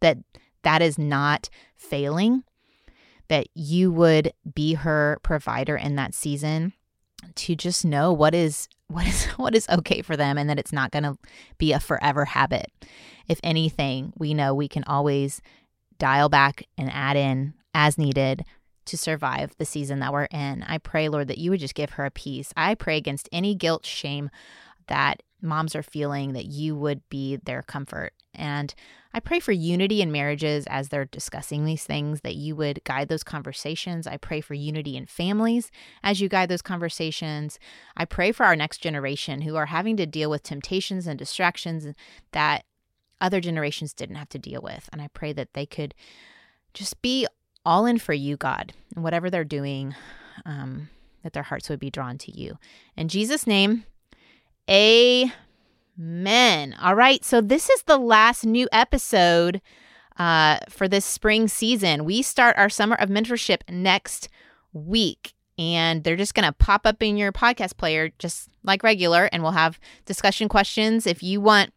that 0.01 0.19
that 0.61 0.84
is 0.84 0.99
not 0.99 1.49
failing, 1.76 2.43
that 3.30 3.47
you 3.55 3.91
would 3.91 4.32
be 4.53 4.76
her 4.76 5.17
provider 5.23 5.76
in 5.76 5.95
that 5.95 6.13
season. 6.13 6.73
To 7.36 7.55
just 7.55 7.86
know 7.86 8.11
what 8.13 8.34
is 8.36 8.67
what 8.88 9.07
is 9.07 9.26
what 9.38 9.55
is 9.55 9.67
okay 9.69 10.01
for 10.01 10.15
them 10.15 10.38
and 10.38 10.49
that 10.49 10.59
it's 10.59 10.73
not 10.73 10.91
going 10.91 11.03
to 11.03 11.17
be 11.57 11.73
a 11.73 11.80
forever 11.80 12.26
habit. 12.26 12.71
If 13.28 13.39
anything, 13.43 14.13
we 14.17 14.34
know 14.34 14.53
we 14.53 14.67
can 14.67 14.84
always 14.84 15.41
dial 15.97 16.30
back 16.30 16.63
and 16.78 16.91
add 16.91 17.17
in 17.17 17.53
as 17.73 17.97
needed 17.97 18.45
to 18.86 18.97
survive 18.97 19.55
the 19.57 19.65
season 19.65 19.99
that 19.99 20.13
we're 20.13 20.26
in. 20.26 20.63
I 20.63 20.78
pray, 20.78 21.09
Lord, 21.09 21.28
that 21.30 21.39
you 21.39 21.49
would 21.49 21.59
just 21.59 21.73
give 21.73 21.91
her 21.91 22.05
a 22.05 22.11
peace. 22.11 22.53
I 22.55 22.76
pray 22.76 22.97
against 22.97 23.28
any 23.32 23.55
guilt, 23.55 23.86
shame 23.86 24.30
that 24.88 25.23
moms 25.42 25.76
are 25.76 25.84
feeling, 25.84 26.34
that 26.34 26.46
you 26.46 26.76
would 26.76 27.08
be 27.10 27.38
their 27.38 27.62
comfort. 27.62 28.14
And 28.34 28.74
I 29.14 29.20
pray 29.20 29.40
for 29.40 29.54
unity 29.54 30.02
in 30.02 30.12
marriages 30.12 30.66
as 30.68 30.90
they're 30.90 31.06
discussing 31.06 31.64
these 31.64 31.86
things, 31.86 32.22
that 32.22 32.36
you 32.36 32.56
would 32.56 32.84
guide 32.84 33.08
those 33.08 33.24
conversations. 33.24 34.08
I 34.08 34.18
pray 34.18 34.42
for 34.42 34.54
unity 34.54 34.98
in 34.98 35.06
families 35.06 35.72
as 36.04 36.20
you 36.20 36.28
guide 36.28 36.50
those 36.50 36.62
conversations. 36.62 37.58
I 37.96 38.06
pray 38.06 38.34
for 38.34 38.46
our 38.46 38.56
next 38.56 38.80
generation 38.80 39.42
who 39.42 39.56
are 39.56 39.68
having 39.68 39.96
to 39.98 40.06
deal 40.06 40.30
with 40.30 40.44
temptations 40.44 41.08
and 41.08 41.18
distractions 41.18 41.88
that 42.34 42.66
other 43.22 43.40
generations 43.40 43.94
didn't 43.94 44.18
have 44.18 44.30
to 44.30 44.40
deal 44.40 44.62
with. 44.62 44.90
And 44.92 45.02
I 45.02 45.08
pray 45.14 45.32
that 45.34 45.54
they 45.54 45.66
could 45.66 45.96
just 46.74 47.02
be 47.02 47.26
all 47.66 47.86
in 47.86 47.98
for 47.98 48.14
you, 48.14 48.36
God, 48.36 48.74
and 48.94 49.04
whatever 49.04 49.30
they're 49.30 49.46
doing, 49.46 49.96
um, 50.46 50.90
that 51.24 51.32
their 51.32 51.44
hearts 51.44 51.70
would 51.70 51.80
be 51.80 51.90
drawn 51.90 52.18
to 52.20 52.38
you. 52.38 52.58
In 52.98 53.08
Jesus' 53.08 53.48
name. 53.48 53.86
Amen. 54.70 55.32
All 56.82 56.95
right. 56.95 57.24
So 57.24 57.41
this 57.41 57.70
is 57.70 57.84
the 57.84 57.97
last 57.97 58.45
new 58.45 58.68
episode 58.72 59.61
uh, 60.18 60.59
for 60.70 60.88
this 60.88 61.05
spring 61.05 61.47
season. 61.47 62.05
We 62.05 62.22
start 62.22 62.57
our 62.57 62.70
summer 62.70 62.95
of 62.95 63.09
mentorship 63.09 63.61
next 63.70 64.30
week. 64.74 65.34
And 65.57 66.03
they're 66.03 66.18
just 66.18 66.34
going 66.34 66.45
to 66.45 66.51
pop 66.51 66.86
up 66.86 67.01
in 67.01 67.16
your 67.16 67.32
podcast 67.32 67.78
player 67.78 68.11
just 68.20 68.49
like 68.63 68.84
regular. 68.84 69.30
And 69.32 69.41
we'll 69.41 69.53
have 69.53 69.80
discussion 70.05 70.49
questions. 70.49 71.07
If 71.07 71.24
you 71.24 71.39
want 71.39 71.72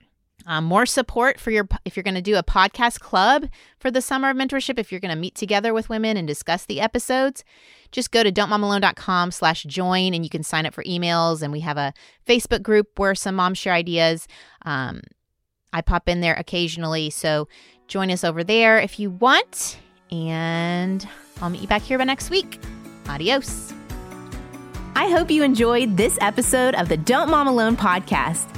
um, 0.48 0.64
more 0.64 0.86
support 0.86 1.38
for 1.38 1.52
your 1.52 1.68
if 1.84 1.96
you're 1.96 2.02
going 2.02 2.14
to 2.14 2.22
do 2.22 2.36
a 2.36 2.42
podcast 2.42 2.98
club 2.98 3.48
for 3.78 3.90
the 3.90 4.02
summer 4.02 4.30
of 4.30 4.36
mentorship 4.36 4.78
if 4.78 4.90
you're 4.90 5.00
going 5.00 5.14
to 5.14 5.20
meet 5.20 5.36
together 5.36 5.72
with 5.72 5.88
women 5.88 6.16
and 6.16 6.26
discuss 6.26 6.66
the 6.66 6.80
episodes 6.80 7.44
just 7.92 8.10
go 8.10 8.22
to 8.22 8.30
don'tmomalone.com 8.30 9.30
slash 9.30 9.62
join 9.64 10.14
and 10.14 10.24
you 10.24 10.30
can 10.30 10.42
sign 10.42 10.66
up 10.66 10.74
for 10.74 10.84
emails. 10.84 11.42
And 11.42 11.52
we 11.52 11.60
have 11.60 11.76
a 11.76 11.92
facebook 12.26 12.62
group 12.62 12.98
where 12.98 13.14
some 13.14 13.36
moms 13.36 13.58
share 13.58 13.72
ideas. 13.72 14.26
Um, 14.62 15.02
i 15.72 15.82
pop 15.82 16.08
in 16.08 16.20
there 16.20 16.34
occasionally. 16.34 17.10
So 17.10 17.48
join 17.88 18.10
us 18.10 18.24
over 18.24 18.44
there 18.44 18.78
if 18.78 18.98
you 18.98 19.10
want. 19.10 19.78
And 20.10 21.06
i'll 21.40 21.50
meet 21.50 21.62
you 21.62 21.68
back 21.68 21.82
here 21.82 21.98
by 21.98 22.04
next 22.04 22.30
week. 22.30 22.60
Adios. 23.08 23.72
I 24.94 25.10
hope 25.10 25.30
you 25.30 25.44
enjoyed 25.44 25.96
this 25.96 26.18
episode 26.20 26.74
of 26.74 26.88
the 26.88 26.96
don't 26.96 27.30
mom 27.30 27.46
alone 27.46 27.76
podcast 27.76 28.57